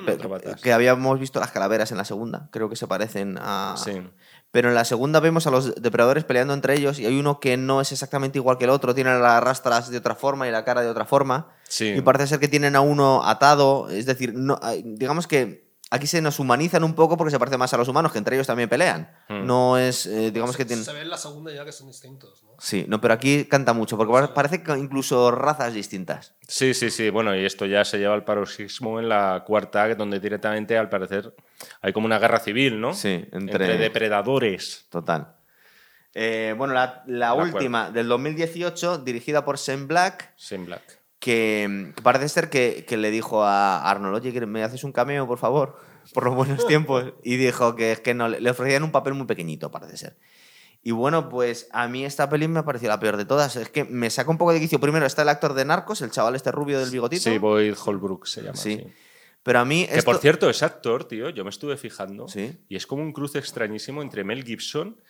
[0.63, 2.49] que habíamos visto las calaveras en la segunda.
[2.53, 3.75] Creo que se parecen a.
[3.83, 4.03] Sí.
[4.51, 7.59] Pero en la segunda vemos a los depredadores peleando entre ellos y hay uno que
[7.59, 10.65] no es exactamente igual que el otro, tiene las rastras de otra forma y la
[10.65, 11.53] cara de otra forma.
[11.69, 11.89] Sí.
[11.97, 13.91] Y parece ser que tienen a uno atado.
[13.91, 17.73] Es decir, no, digamos que aquí se nos humanizan un poco porque se parece más
[17.73, 19.11] a los humanos, que entre ellos también pelean.
[19.29, 19.47] Hmm.
[19.47, 20.85] No es, eh, digamos que tienen.
[20.85, 22.51] Se ve en la segunda ya que son distintos, ¿no?
[22.59, 26.35] Sí, no, pero aquí canta mucho, porque pa- parece que incluso razas distintas.
[26.47, 27.11] Sí, sí, sí.
[27.11, 31.35] Bueno, y esto ya se lleva al paroxismo en la cuarta, donde directamente, al parecer,
[31.83, 32.95] hay como una guerra civil, ¿no?
[32.95, 34.87] Sí, entre- entre depredadores.
[34.91, 35.35] Total.
[36.15, 37.55] Eh, bueno, la, la acuerdo.
[37.59, 40.98] última, del 2018, dirigida por Sam Black, Sin Black.
[41.21, 45.39] Que, parece ser que, que le dijo a Arnold, oye, ¿me haces un cameo, por
[45.39, 45.77] favor?
[46.15, 47.13] Por los buenos tiempos.
[47.23, 50.19] Y dijo que es que no, le le ofrecían un papel muy pequeñito, parece ser.
[50.83, 53.57] Y bueno, pues a mí esta peli me ha parecido la peor de todas.
[53.57, 54.79] Es que me saca un poco de quicio.
[54.79, 57.23] Primero está el actor de Narcos, el chaval este rubio del bigotito.
[57.23, 58.57] Sí, Boyd Holbrook se llama.
[58.57, 58.77] Sí.
[58.77, 58.87] sí.
[59.43, 61.31] Pero a mí Que esto- por cierto, es actor, tío.
[61.31, 62.29] Yo me estuve fijando.
[62.29, 62.57] Sí.
[62.69, 65.01] Y es como un cruce extrañísimo entre Mel Gibson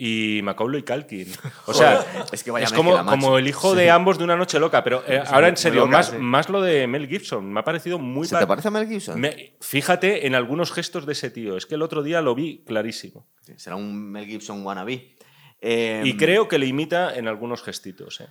[0.00, 1.26] y Macaulay Culkin.
[1.66, 4.82] O sea, es que vaya es como, el hijo de ambos de una noche loca.
[4.84, 6.16] Pero eh, ahora en serio, loca, más, sí.
[6.16, 7.52] más lo de Mel Gibson.
[7.52, 9.20] Me ha parecido muy ¿Se te parece a Mel Gibson?
[9.20, 11.56] Me- fíjate en algunos gestos de ese tío.
[11.56, 13.26] Es que el otro día lo vi clarísimo.
[13.42, 15.16] Sí, Será un Mel Gibson wannabe.
[15.60, 18.20] Eh, Y creo que le imita en algunos gestitos.
[18.20, 18.28] ¿eh?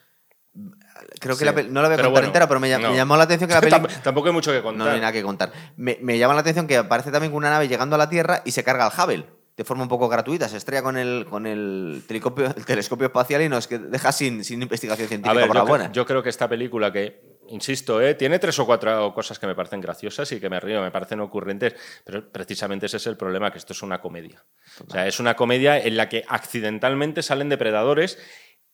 [1.20, 2.90] creo que la no la voy a contar bueno, entera, pero me, llam- no.
[2.90, 3.88] me llamó la atención que la película...
[3.94, 4.88] Tamp- Tampoco hay mucho que contar.
[4.88, 5.52] no hay nada que contar.
[5.76, 8.42] Me, me llama la atención que aparece también con una nave llegando a la Tierra
[8.46, 9.26] y se carga el Hubble.
[9.58, 10.48] De forma un poco gratuita.
[10.48, 14.44] Se estrella con el, con el, telescopio, el telescopio espacial y nos que- deja sin,
[14.46, 15.92] sin investigación científica ver, por yo, buena.
[15.92, 18.14] yo creo que esta película que, insisto, ¿eh?
[18.14, 21.22] tiene tres o cuatro cosas que me parecen graciosas y que me río, me parecen
[21.22, 21.76] ocurrentes,
[22.06, 24.46] pero precisamente ese es el problema, que esto es una comedia.
[24.88, 28.20] O sea, es una comedia en la que accidentalmente salen depredadores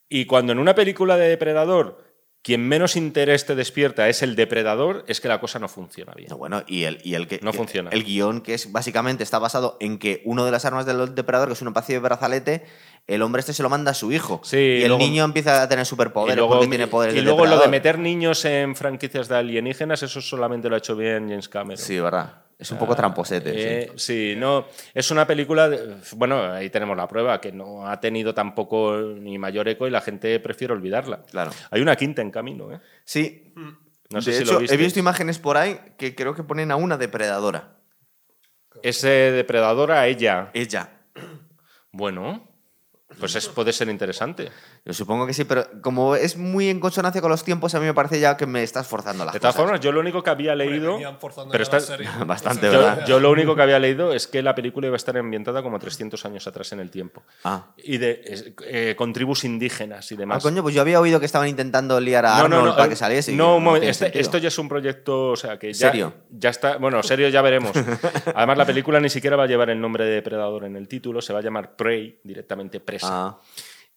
[0.09, 2.12] y cuando en una película de depredador
[2.43, 6.27] quien menos interés te despierta es el depredador, es que la cosa no funciona bien.
[6.29, 7.39] No, bueno, y el, y el que.
[7.41, 7.89] No funciona.
[7.91, 11.47] El guion, que es básicamente está basado en que uno de las armas del depredador,
[11.47, 12.65] que es un espacio de brazalete,
[13.07, 14.41] el hombre este se lo manda a su hijo.
[14.43, 17.21] Sí, y el luego- niño empieza a tener Y superpoderes luego, porque tiene poderes y
[17.21, 21.29] luego lo de meter niños en franquicias de alienígenas, eso solamente lo ha hecho bien
[21.29, 21.77] James Cameron.
[21.83, 22.42] Sí, verdad.
[22.57, 23.51] Es un poco tramposete.
[23.51, 23.57] sí.
[23.59, 24.33] Eh, sí.
[24.37, 24.67] no.
[24.93, 25.67] Es una película.
[25.69, 29.91] de- bueno, ahí tenemos la prueba, que no ha tenido tampoco ni mayor eco y
[29.91, 31.23] la gente prefiere olvidarla.
[31.23, 31.51] Claro.
[31.71, 32.79] Hay una quinta en camino, ¿eh?
[33.03, 33.53] Sí.
[34.09, 36.71] No sé de si hecho, lo he visto imágenes por ahí que creo que ponen
[36.71, 37.77] a una depredadora.
[38.81, 40.49] Es eh, depredadora ella.
[40.53, 40.89] Ella.
[41.91, 42.49] Bueno,
[43.19, 44.49] pues es, puede ser interesante.
[44.85, 47.85] Yo supongo que sí, pero como es muy en consonancia con los tiempos, a mí
[47.85, 49.63] me parece ya que me estás forzando las De todas cosas.
[49.65, 50.97] formas, yo lo único que había leído.
[51.51, 51.79] Pero está.
[52.25, 52.99] Bastante, ¿verdad?
[53.01, 55.63] yo, yo lo único que había leído es que la película iba a estar ambientada
[55.63, 57.23] como 300 años atrás en el tiempo.
[57.45, 57.67] Ah.
[57.77, 60.43] Y de, eh, con tribus indígenas y Ah, demás.
[60.43, 63.31] coño, pues yo había oído que estaban intentando liar a Arnold para eh, que saliese.
[63.31, 66.13] No, un momento, este- esto ya es un proyecto, o sea, que ya, ¿Serio?
[66.29, 66.75] ya está.
[66.75, 67.71] Bueno, serio ya veremos.
[68.35, 71.21] Además, la película ni siquiera va a llevar el nombre de Depredador en el título,
[71.21, 73.07] se va a llamar Prey, directamente presa.
[73.09, 73.39] Ah,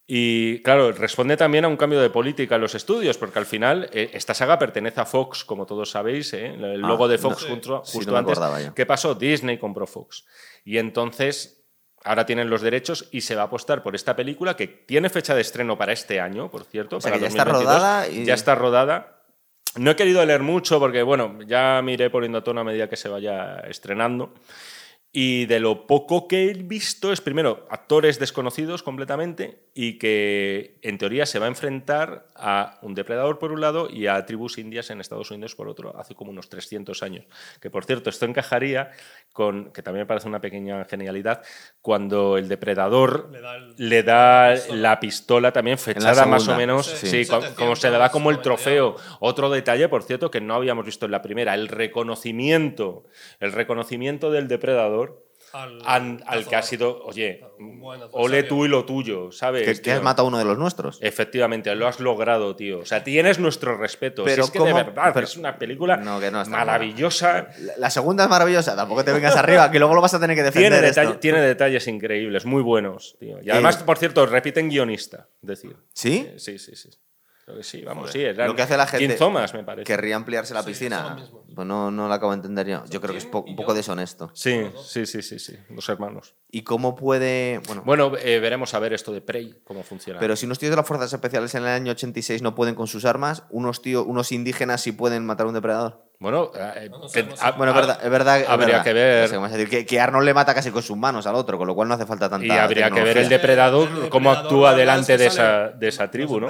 [0.09, 3.89] Y claro, responde también a un cambio de política en los estudios, porque al final
[3.91, 6.53] eh, esta saga pertenece a Fox, como todos sabéis, ¿eh?
[6.55, 7.23] el Ah, logo de no.
[7.23, 7.47] Fox Sí.
[7.49, 8.39] justo, Sí, justo no antes.
[8.73, 9.15] ¿Qué pasó?
[9.15, 10.25] Disney compró Fox.
[10.63, 11.65] Y entonces
[12.05, 15.35] ahora tienen los derechos y se va a apostar por esta película que tiene fecha
[15.35, 16.97] de estreno para este año, por cierto.
[16.97, 17.75] O sea, para que ya está 2022.
[17.81, 19.13] rodada y- Ya está rodada.
[19.75, 22.87] No he querido leer mucho porque, bueno, ya me iré poniendo a tono a medida
[22.87, 24.33] que se vaya estrenando.
[25.13, 30.97] Y de lo poco que he visto es, primero, actores desconocidos completamente y que en
[30.97, 34.89] teoría se va a enfrentar a un depredador por un lado y a tribus indias
[34.89, 37.25] en Estados Unidos por otro, hace como unos 300 años.
[37.61, 38.91] Que por cierto, esto encajaría
[39.33, 41.41] con, que también me parece una pequeña genialidad,
[41.81, 44.81] cuando el depredador Le da el- le da la pistola.
[44.81, 47.31] la pistola también fechada más o menos, Sí, sí, sí.
[47.31, 48.95] co- como se le da como el 790 trofeo.
[49.19, 53.05] Otro detalle, por cierto, que no habíamos visto en la primera, el reconocimiento,
[53.39, 55.06] el reconocimiento del depredador
[55.53, 59.79] al, al, al que ha sido, oye, buen ole tú y lo tuyo, ¿sabes?
[59.81, 60.99] Que, has matado a uno de los nuestros.
[61.01, 62.79] Efectivamente, lo has logrado, tío.
[62.79, 64.23] O sea, tienes nuestro respeto.
[64.25, 67.47] Pero es que de verdad, Pero- es una película No, que no está maravillosa.
[67.59, 70.35] La- La segunda es maravillosa, tampoco te vengas arriba, que luego lo vas a tener
[70.35, 70.71] que defender.
[70.73, 71.01] Tiene, esto.
[71.01, 73.37] detalle- tiene detalles increíbles, muy buenos, tío.
[73.41, 75.75] Y además, Eh, por cierto, repiten guionista, decir.
[75.93, 76.27] ¿Sí?
[76.29, 76.89] Eh, Sí, sí, sí.
[77.45, 78.35] Creo que sí, vamos, Joder.
[78.35, 78.41] sí.
[78.43, 79.85] Lo que hace la gente- Thomas, me parece.
[79.85, 81.15] Querría ampliarse la Sí, piscina.
[81.57, 82.83] Pues no, no lo acabo de entender yo.
[82.87, 84.29] Yo creo que es po- un poco deshonesto.
[84.35, 85.57] Sí, sí, sí, sí, sí.
[85.71, 86.35] Los hermanos.
[86.51, 87.61] ¿Y cómo puede...?
[87.65, 90.19] Bueno, Bueno, eh, veremos a ver esto de Prey, cómo funciona.
[90.19, 92.85] pero si unos tíos de las fuerzas especiales en el año 86 no pueden con
[92.85, 96.05] sus armas, unos tíos, unos indígenas sí pueden matar a un depredador.
[96.19, 97.07] Bueno, eh, No, no
[97.57, 98.39] Bueno, es verdad, es verdad.
[98.41, 98.83] es habría verdad.
[98.83, 99.69] que ver- No sé decir.
[99.69, 101.95] Que, que Arnold le mata casi con sus manos al otro, con lo cual no
[101.95, 105.25] hace falta tanta Y habría que ver el depredador, El cómo depredador, actúa delante de
[105.25, 106.49] esa, de esa tribu, ¿no?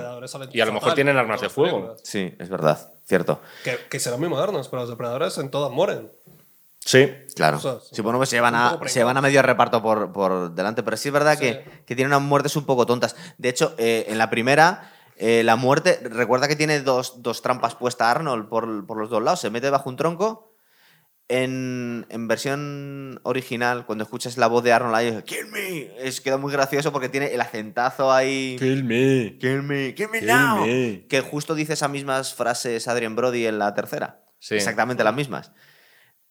[0.51, 1.95] Y a lo mejor tienen en armas de fuego.
[2.03, 3.41] Sí, es verdad, cierto.
[3.63, 6.11] Que, que serán muy modernos, pero los depredadores en todas mueren.
[6.79, 7.11] Sí.
[7.35, 7.57] Claro.
[7.57, 10.51] O sea, sí, bueno, pues se van, a, se van a medio reparto por, por
[10.55, 13.15] delante, pero sí es verdad que, que tienen unas muertes un poco tontas.
[13.37, 17.75] De hecho, eh, en la primera, eh, la muerte, recuerda que tiene dos, dos trampas
[17.75, 19.41] puestas Arnold por, por los dos lados.
[19.41, 20.46] Se mete bajo un tronco.
[21.29, 26.37] En, en versión original, cuando escuchas la voz de Arnold ahí, Kill me, es, queda
[26.37, 28.55] muy gracioso porque tiene el acentazo ahí.
[28.57, 29.37] Kill me.
[29.37, 30.65] Kill me, kill me Kill now.
[30.65, 31.05] me.
[31.09, 34.21] Que justo dice esas mismas frases Adrian Brody en la tercera.
[34.39, 34.55] Sí.
[34.55, 35.51] Exactamente las mismas.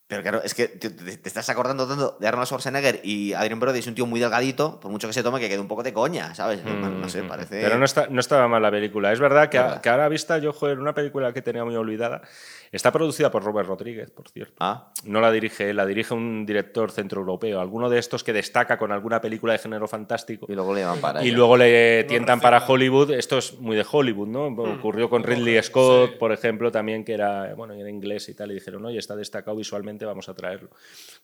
[0.08, 3.58] Pero claro, es que te, te- te estás acordando tanto de Arnold Schwarzenegger y Adrian
[3.58, 5.82] Brody es un tío muy delgadito, por mucho que se tome, que quede un poco
[5.82, 6.62] de coña, ¿sabes?
[6.62, 7.60] Bueno, no sé, Mm, parece.
[7.60, 9.12] Pero no, está, no estaba mal la película.
[9.12, 12.22] Es verdad que, a- que ahora vista yo, joder, una película que tenía muy olvidada.
[12.76, 14.54] Está producida por Robert Rodríguez, por cierto.
[14.60, 18.78] Ah, No la dirige él, la dirige un director centroeuropeo, alguno de estos que destaca
[18.78, 20.46] con alguna película de género fantástico.
[20.48, 22.58] y luego le llaman para Y luego le tientan para.
[22.66, 23.10] Hollywood.
[23.12, 24.46] Esto es muy de Hollywood, ¿no?
[24.46, 26.16] Ocurrió con Ridley Scott, sí.
[26.18, 28.50] por ejemplo, también, que era, bueno, era inglés y tal.
[28.50, 30.70] Y dijeron, oye, está destacado visualmente, vamos a traerlo.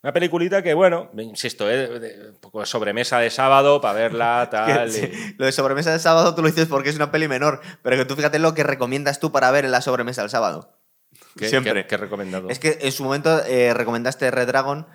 [0.03, 1.99] Una peliculita que, bueno, insisto, ¿eh?
[2.01, 4.91] de- un poco de sobremesa de sábado para verla, tal.
[4.91, 7.61] sí, y- Lo de sobremesa del sábado tú lo dices porque es una peli menor,
[7.83, 10.71] pero que tú fíjate lo que recomiendas tú para ver en la sobremesa del sábado.
[11.37, 11.73] ¿Qué, Siempre.
[11.75, 12.49] qué- qué recomendado?
[12.51, 14.87] Es que en su momento eh, recomendaste Red Dragon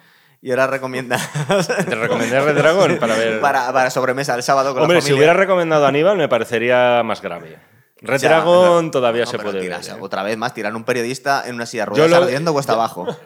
[0.41, 1.27] y ahora recomiendas.
[1.67, 3.41] Te recomendé Red Dragon para ver.
[3.41, 5.17] para, para sobremesa del sábado con Hombre, la si familia.
[5.19, 7.57] hubiera recomendado Aníbal me parecería más grave.
[7.99, 9.97] Red Ya, Dragon todavía no, se puede tiras ver.
[9.97, 10.01] ¿eh?
[10.03, 12.73] Otra vez más, tirar un periodista en una silla de Yo ruedas lo- ardiendo cuesta
[12.73, 13.07] abajo.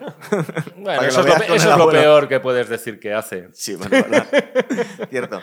[0.77, 3.49] Bueno, eso lo es, lo, eso el es lo peor que puedes decir que hace.
[3.51, 4.25] Sí, bueno, verdad.
[5.09, 5.41] Cierto.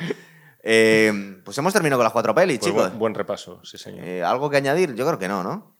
[0.62, 2.88] Eh, pues hemos terminado con las cuatro pelis, Pues chicos.
[2.88, 4.04] buen, buen repaso, sí, señor.
[4.04, 4.94] Eh, ¿Algo que añadir?
[4.94, 5.76] Yo creo que no, ¿no?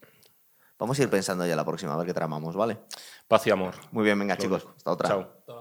[0.79, 2.79] Vamos a ir pensando ya la próxima, a ver qué tramamos, ¿vale?
[3.27, 3.75] Paz y amor.
[3.91, 4.65] Muy bien, venga, chicos.
[4.77, 5.09] Hasta otra.
[5.09, 5.58] Chao.